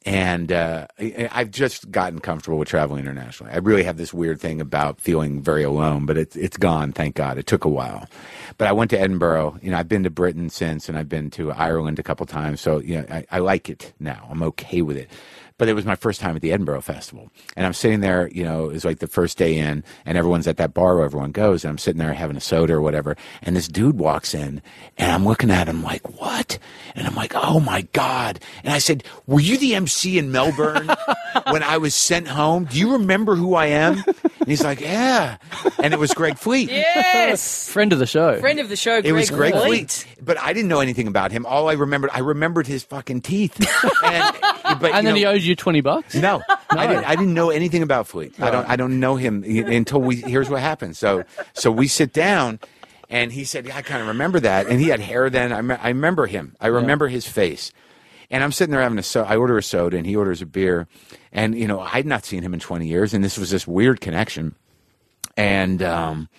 And 0.05 0.51
uh, 0.51 0.87
I've 1.31 1.49
just 1.49 1.89
gotten 1.89 2.19
comfortable 2.19 2.57
with 2.57 2.67
traveling 2.67 3.01
internationally. 3.01 3.53
I 3.53 3.59
really 3.59 3.83
have 3.83 3.95
this 3.97 4.13
weird 4.13 4.39
thing 4.41 4.59
about 4.59 4.99
feeling 4.99 5.41
very 5.41 5.63
alone, 5.63 6.05
but 6.05 6.17
it's 6.17 6.35
it's 6.35 6.57
gone, 6.57 6.91
thank 6.91 7.15
God. 7.15 7.37
It 7.37 7.47
took 7.47 7.63
a 7.63 7.69
while, 7.69 8.07
but 8.57 8.67
I 8.67 8.73
went 8.73 8.91
to 8.91 8.99
Edinburgh. 8.99 9.59
You 9.61 9.71
know, 9.71 9.77
I've 9.77 9.87
been 9.87 10.03
to 10.03 10.09
Britain 10.09 10.49
since, 10.49 10.89
and 10.89 10.97
I've 10.97 11.07
been 11.07 11.29
to 11.31 11.53
Ireland 11.53 11.99
a 11.99 12.03
couple 12.03 12.25
times. 12.25 12.59
So 12.59 12.79
you 12.79 12.97
know, 12.97 13.05
I, 13.09 13.25
I 13.31 13.39
like 13.39 13.69
it 13.69 13.93
now. 13.99 14.27
I'm 14.29 14.43
okay 14.43 14.81
with 14.81 14.97
it. 14.97 15.09
But 15.57 15.69
it 15.69 15.73
was 15.73 15.85
my 15.85 15.95
first 15.95 16.19
time 16.19 16.35
at 16.35 16.41
the 16.41 16.51
Edinburgh 16.51 16.81
Festival, 16.81 17.29
and 17.55 17.65
I'm 17.65 17.73
sitting 17.73 17.99
there. 17.99 18.27
You 18.29 18.43
know, 18.43 18.69
it 18.69 18.73
was 18.73 18.85
like 18.85 18.99
the 18.99 19.07
first 19.07 19.37
day 19.37 19.57
in, 19.57 19.83
and 20.05 20.17
everyone's 20.17 20.47
at 20.47 20.57
that 20.57 20.73
bar 20.73 20.95
where 20.95 21.05
everyone 21.05 21.31
goes, 21.31 21.63
and 21.63 21.69
I'm 21.69 21.77
sitting 21.77 21.99
there 21.99 22.13
having 22.13 22.37
a 22.37 22.41
soda 22.41 22.73
or 22.73 22.81
whatever, 22.81 23.15
and 23.41 23.55
this 23.55 23.67
dude 23.67 23.97
walks 23.99 24.33
in, 24.33 24.61
and 24.97 25.11
I'm 25.11 25.25
looking 25.25 25.51
at 25.51 25.67
him 25.67 25.83
like, 25.83 26.19
"What?" 26.19 26.57
And 26.95 27.07
I'm 27.07 27.15
like, 27.15 27.33
"Oh 27.35 27.59
my 27.59 27.83
god!" 27.93 28.39
And 28.63 28.73
I 28.73 28.79
said, 28.79 29.03
"Were 29.27 29.39
you 29.39 29.57
the 29.57 29.75
MC 29.75 30.17
in 30.17 30.31
Melbourne 30.31 30.89
when 31.49 31.63
I 31.63 31.77
was 31.77 31.95
sent 31.95 32.27
home? 32.27 32.65
Do 32.65 32.77
you 32.77 32.93
remember 32.93 33.35
who 33.35 33.55
I 33.55 33.67
am?" 33.67 34.03
And 34.05 34.47
he's 34.47 34.63
like, 34.63 34.81
"Yeah," 34.81 35.37
and 35.81 35.93
it 35.93 35.99
was 35.99 36.13
Greg 36.13 36.37
Fleet. 36.37 36.69
Yes. 36.69 37.67
Friend 37.69 37.91
of 37.93 37.99
the 37.99 38.05
show. 38.05 38.39
Friend 38.39 38.59
of 38.59 38.69
the 38.69 38.75
show, 38.75 39.01
Greg 39.01 39.05
It 39.05 39.11
was 39.13 39.29
Greg 39.29 39.53
Fleet. 39.53 39.91
Fleet, 39.91 40.05
but 40.25 40.37
I 40.39 40.53
didn't 40.53 40.69
know 40.69 40.79
anything 40.79 41.07
about 41.07 41.31
him. 41.31 41.45
All 41.45 41.69
I 41.69 41.73
remembered, 41.73 42.11
I 42.13 42.19
remembered 42.19 42.67
his 42.67 42.83
fucking 42.83 43.21
teeth. 43.21 43.59
And, 44.65 44.79
but, 44.79 44.91
and 44.93 45.03
you 45.03 45.09
then 45.09 45.15
he 45.17 45.23
know, 45.23 45.31
owed 45.31 45.41
you 45.41 45.55
20 45.55 45.81
bucks? 45.81 46.15
no, 46.15 46.41
I 46.69 46.87
didn't. 46.87 47.03
I 47.05 47.15
didn't 47.15 47.33
know 47.33 47.49
anything 47.49 47.83
about 47.83 48.07
Fleet. 48.07 48.33
I 48.39 48.49
don't. 48.49 48.67
I 48.69 48.75
don't 48.75 48.99
know 48.99 49.15
him 49.17 49.43
until 49.43 50.01
we. 50.01 50.15
Here's 50.17 50.49
what 50.49 50.61
happened. 50.61 50.95
So, 50.95 51.25
so 51.53 51.69
we 51.71 51.87
sit 51.87 52.13
down, 52.13 52.59
and 53.09 53.31
he 53.31 53.43
said, 53.43 53.65
"Yeah, 53.65 53.75
I 53.75 53.81
kind 53.81 54.01
of 54.01 54.07
remember 54.07 54.39
that." 54.39 54.67
And 54.67 54.79
he 54.79 54.87
had 54.87 54.99
hair 54.99 55.29
then. 55.29 55.51
I, 55.51 55.61
me- 55.61 55.75
I 55.75 55.89
remember 55.89 56.27
him. 56.27 56.55
I 56.61 56.67
remember 56.67 57.07
his 57.07 57.27
face. 57.27 57.71
And 58.31 58.43
I'm 58.43 58.51
sitting 58.51 58.71
there 58.71 58.81
having 58.81 58.97
a 58.97 59.03
so. 59.03 59.23
I 59.23 59.35
order 59.35 59.57
a 59.57 59.63
soda, 59.63 59.97
and 59.97 60.05
he 60.07 60.15
orders 60.15 60.41
a 60.41 60.45
beer. 60.45 60.87
And 61.33 61.57
you 61.57 61.67
know, 61.67 61.79
I'd 61.81 62.05
not 62.05 62.25
seen 62.25 62.43
him 62.43 62.53
in 62.53 62.61
20 62.61 62.87
years, 62.87 63.13
and 63.13 63.23
this 63.23 63.37
was 63.37 63.49
this 63.49 63.67
weird 63.67 63.99
connection. 63.99 64.55
And 65.35 65.83
um, 65.83 66.29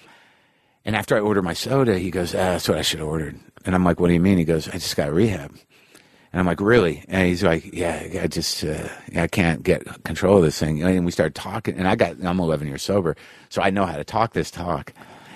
and 0.84 0.96
after 0.96 1.16
I 1.16 1.20
order 1.20 1.42
my 1.42 1.52
soda, 1.52 1.98
he 1.98 2.10
goes, 2.10 2.34
ah, 2.34 2.38
"That's 2.38 2.68
what 2.68 2.78
I 2.78 2.82
should 2.82 3.00
have 3.00 3.08
ordered." 3.08 3.38
And 3.66 3.74
I'm 3.74 3.84
like, 3.84 4.00
"What 4.00 4.08
do 4.08 4.14
you 4.14 4.20
mean?" 4.20 4.38
He 4.38 4.44
goes, 4.44 4.68
"I 4.68 4.72
just 4.72 4.96
got 4.96 5.12
rehab." 5.12 5.54
And 6.34 6.40
I'm 6.40 6.46
like, 6.46 6.60
really? 6.60 7.04
And 7.06 7.28
he's 7.28 7.44
like, 7.44 7.72
yeah, 7.72 8.08
I 8.20 8.26
just, 8.26 8.64
uh, 8.64 8.88
I 9.16 9.28
can't 9.28 9.62
get 9.62 9.84
control 10.02 10.38
of 10.38 10.42
this 10.42 10.58
thing. 10.58 10.82
And 10.82 11.04
we 11.06 11.12
started 11.12 11.36
talking, 11.36 11.76
and 11.78 11.86
I 11.86 11.94
got, 11.94 12.16
I'm 12.24 12.40
11 12.40 12.66
years 12.66 12.82
sober, 12.82 13.14
so 13.50 13.62
I 13.62 13.70
know 13.70 13.86
how 13.86 13.96
to 13.96 14.02
talk 14.02 14.32
this 14.32 14.50
talk. 14.50 14.92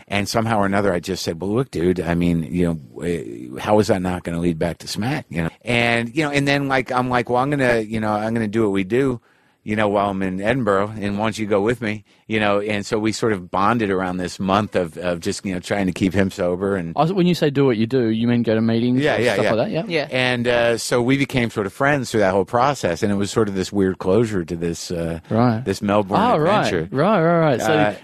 And 0.09 0.29
somehow 0.29 0.59
or 0.59 0.67
another, 0.67 0.93
I 0.93 0.99
just 0.99 1.23
said, 1.23 1.41
well, 1.41 1.55
look, 1.55 1.71
dude, 1.71 2.01
I 2.01 2.15
mean, 2.15 2.43
you 2.53 2.67
know, 2.67 3.05
eh, 3.05 3.61
how 3.61 3.79
is 3.79 3.87
that 3.87 4.03
not 4.03 4.25
going 4.25 4.35
to 4.35 4.41
lead 4.41 4.59
back 4.59 4.79
to 4.79 4.89
smack? 4.89 5.27
You 5.29 5.45
know, 5.45 5.51
and 5.63 6.13
you 6.17 6.25
know, 6.25 6.33
and 6.33 6.49
then 6.49 6.67
like, 6.67 6.91
I'm 6.91 7.09
like, 7.09 7.31
well, 7.31 7.41
I'm 7.41 7.51
gonna, 7.51 7.79
you 7.79 8.01
know, 8.01 8.11
I'm 8.11 8.35
gonna 8.35 8.49
do 8.49 8.65
what 8.65 8.73
we 8.73 8.83
do. 8.83 9.21
You 9.63 9.77
know, 9.77 9.89
while 9.89 10.11
I'm 10.11 10.23
in 10.23 10.41
Edinburgh, 10.41 10.95
and 10.97 11.19
why 11.19 11.27
don't 11.27 11.39
you 11.39 11.47
go 11.47 11.61
with 11.61 11.81
me? 11.81 12.05
You 12.29 12.39
know, 12.41 12.61
and 12.61 12.85
so 12.85 12.99
we 12.99 13.13
sort 13.13 13.33
of 13.33 13.51
bonded 13.51 13.91
around 13.91 14.19
this 14.19 14.39
month 14.39 14.77
of, 14.77 14.99
of 14.99 15.21
just 15.21 15.45
you 15.47 15.55
know 15.55 15.61
trying 15.61 15.87
to 15.87 15.93
keep 15.93 16.13
him 16.13 16.31
sober 16.31 16.77
and 16.77 16.93
I 16.95 17.01
was- 17.01 17.13
When 17.15 17.27
you 17.27 17.35
say 17.35 17.49
do 17.49 17.65
what 17.65 17.79
you 17.79 17.87
do, 17.87 18.09
you 18.11 18.29
mean 18.29 18.43
go 18.43 18.55
to 18.55 18.61
meetings 18.61 19.01
Yeah, 19.01 19.17
or 19.17 19.21
yeah, 19.21 19.33
stuff 19.35 19.45
yeah. 19.45 19.53
like 19.55 19.73
that? 19.73 19.73
Yeah. 19.73 19.85
Yeah. 19.89 20.09
and 20.11 20.47
uh, 20.47 20.77
so 20.79 21.01
we 21.01 21.17
became 21.17 21.49
sort 21.51 21.65
of 21.67 21.73
friends 21.73 22.11
through 22.11 22.21
that 22.21 22.33
whole 22.33 22.45
process, 22.45 23.03
and 23.03 23.11
it 23.11 23.15
was 23.17 23.31
sort 23.31 23.49
of 23.49 23.55
this 23.55 23.73
weird 23.73 23.97
closure 23.99 24.45
to 24.45 24.57
this 24.57 24.91
uh, 24.91 25.21
Right. 25.31 25.65
this 25.65 25.81
Melbourne 25.81 26.19
Oh, 26.21 26.37
right. 26.37 26.67
adventure. 26.67 26.95
Right, 26.95 27.23
right, 27.23 27.39
right. 27.41 27.61
So, 27.63 27.73
Uh, 27.73 27.95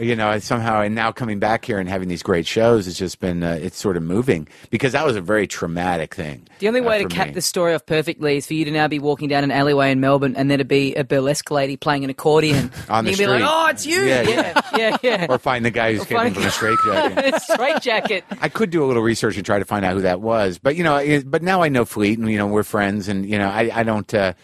you 0.00 0.14
know, 0.16 0.38
somehow, 0.40 0.82
and 0.82 0.94
now 0.94 1.12
coming 1.12 1.38
back 1.38 1.64
here 1.64 1.78
and 1.78 1.88
having 1.88 2.08
these 2.08 2.22
great 2.22 2.46
shows, 2.46 2.86
it's 2.86 2.98
just 2.98 3.20
been 3.20 3.42
uh, 3.42 3.58
it's 3.62 3.78
sort 3.78 3.96
of 3.96 4.02
moving 4.02 4.46
because 4.70 4.92
that 4.92 5.06
was 5.06 5.16
a 5.16 5.20
very 5.22 5.46
traumatic 5.46 6.14
thing. 6.14 6.42
The 6.58 6.68
only 6.68 6.80
uh, 6.80 6.84
way 6.84 6.98
to 6.98 7.04
for 7.04 7.10
cap 7.10 7.28
me. 7.28 7.32
this 7.34 7.46
story 7.46 7.72
off 7.74 7.86
perfectly 7.86 8.36
is 8.36 8.46
for 8.46 8.52
you 8.54 8.64
to 8.66 8.70
now 8.70 8.88
be 8.88 8.98
walking 8.98 9.28
down 9.28 9.42
an 9.44 9.50
alleyway 9.50 9.90
in 9.92 10.00
Melbourne 10.00 10.34
and 10.36 10.50
there 10.50 10.58
to 10.58 10.64
be 10.66 10.94
a 10.96 11.04
burlesque 11.04 11.50
lady 11.50 11.76
playing 11.78 12.04
an 12.04 12.10
accordion. 12.10 12.70
On 12.90 13.04
the 13.04 13.12
you 13.12 13.16
can 13.16 13.24
be 13.24 13.30
like, 13.30 13.38
street. 13.42 13.53
Oh, 13.54 13.66
it's 13.68 13.86
you. 13.86 14.02
Yeah, 14.02 14.22
Yeah, 14.22 14.60
yeah, 14.76 14.96
yeah. 15.02 15.26
or 15.28 15.38
find 15.38 15.64
the 15.64 15.70
guy 15.70 15.94
who's 15.94 16.04
getting 16.04 16.34
from 16.34 16.44
a 16.44 16.50
straight 16.50 16.78
jacket. 16.84 17.42
Straight 17.42 17.80
jacket. 17.82 18.24
I 18.40 18.48
could 18.48 18.70
do 18.70 18.84
a 18.84 18.86
little 18.86 19.02
research 19.02 19.36
and 19.36 19.46
try 19.46 19.58
to 19.58 19.64
find 19.64 19.84
out 19.84 19.94
who 19.94 20.02
that 20.02 20.20
was, 20.20 20.58
but 20.58 20.76
you 20.76 20.84
know, 20.84 20.96
it, 20.96 21.30
but 21.30 21.42
now 21.42 21.62
I 21.62 21.68
know 21.68 21.84
Fleet, 21.84 22.18
and 22.18 22.30
you 22.30 22.38
know, 22.38 22.46
we're 22.46 22.62
friends, 22.62 23.08
and 23.08 23.28
you 23.28 23.38
know, 23.38 23.48
I, 23.48 23.70
I 23.72 23.82
don't, 23.82 24.12
uh, 24.12 24.34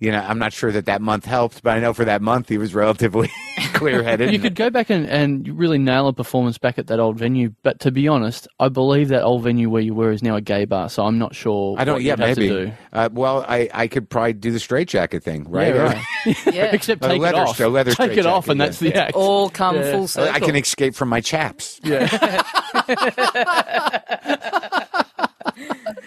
you 0.00 0.10
know, 0.10 0.18
I'm 0.18 0.38
not 0.38 0.52
sure 0.52 0.72
that 0.72 0.86
that 0.86 1.00
month 1.02 1.24
helped, 1.26 1.62
but 1.62 1.70
I 1.76 1.80
know 1.80 1.92
for 1.92 2.04
that 2.06 2.22
month 2.22 2.48
he 2.48 2.56
was 2.58 2.74
relatively 2.74 3.30
clear-headed. 3.74 4.32
you 4.32 4.38
could 4.38 4.54
go 4.54 4.70
back 4.70 4.88
and, 4.90 5.06
and 5.06 5.46
really 5.58 5.76
nail 5.78 6.08
a 6.08 6.12
performance 6.12 6.56
back 6.58 6.78
at 6.78 6.86
that 6.88 6.98
old 6.98 7.18
venue. 7.18 7.52
But 7.62 7.80
to 7.80 7.90
be 7.90 8.08
honest, 8.08 8.48
I 8.58 8.68
believe 8.68 9.08
that 9.08 9.22
old 9.22 9.42
venue 9.42 9.68
where 9.70 9.82
you 9.82 9.92
were 9.94 10.10
is 10.10 10.22
now 10.22 10.36
a 10.36 10.40
gay 10.40 10.64
bar. 10.64 10.88
So 10.88 11.04
I'm 11.04 11.18
not 11.18 11.34
sure. 11.34 11.76
I 11.78 11.84
don't. 11.84 11.96
what 11.96 12.02
Yeah, 12.02 12.12
you'd 12.14 12.20
have 12.20 12.36
maybe. 12.38 12.48
To 12.48 12.66
do. 12.66 12.72
Uh, 12.92 13.08
well, 13.12 13.44
I, 13.46 13.68
I 13.74 13.86
could 13.88 14.08
probably 14.08 14.32
do 14.32 14.50
the 14.50 14.58
straight 14.58 14.88
jacket 14.88 15.22
thing, 15.22 15.44
right? 15.50 15.74
Yeah, 15.74 15.82
right. 15.82 16.46
Yeah. 16.54 16.64
Except 16.72 17.04
A 17.04 17.08
take 17.08 17.20
leather- 17.20 17.36
it 17.36 17.40
off. 17.48 17.60
a 17.60 17.66
leather 17.68 17.92
take 17.92 18.16
it 18.16 18.26
off, 18.26 18.44
jacket, 18.46 18.52
and 18.52 18.58
yeah. 18.60 18.66
that's 18.66 18.78
the 18.78 18.94
act. 18.94 19.14
All 19.16 19.50
come 19.50 19.76
Yeah. 19.76 19.92
full 19.92 20.08
circle. 20.08 20.34
I 20.34 20.40
can 20.40 20.56
escape 20.56 20.94
from 20.94 21.08
my 21.10 21.20
chaps. 21.20 21.78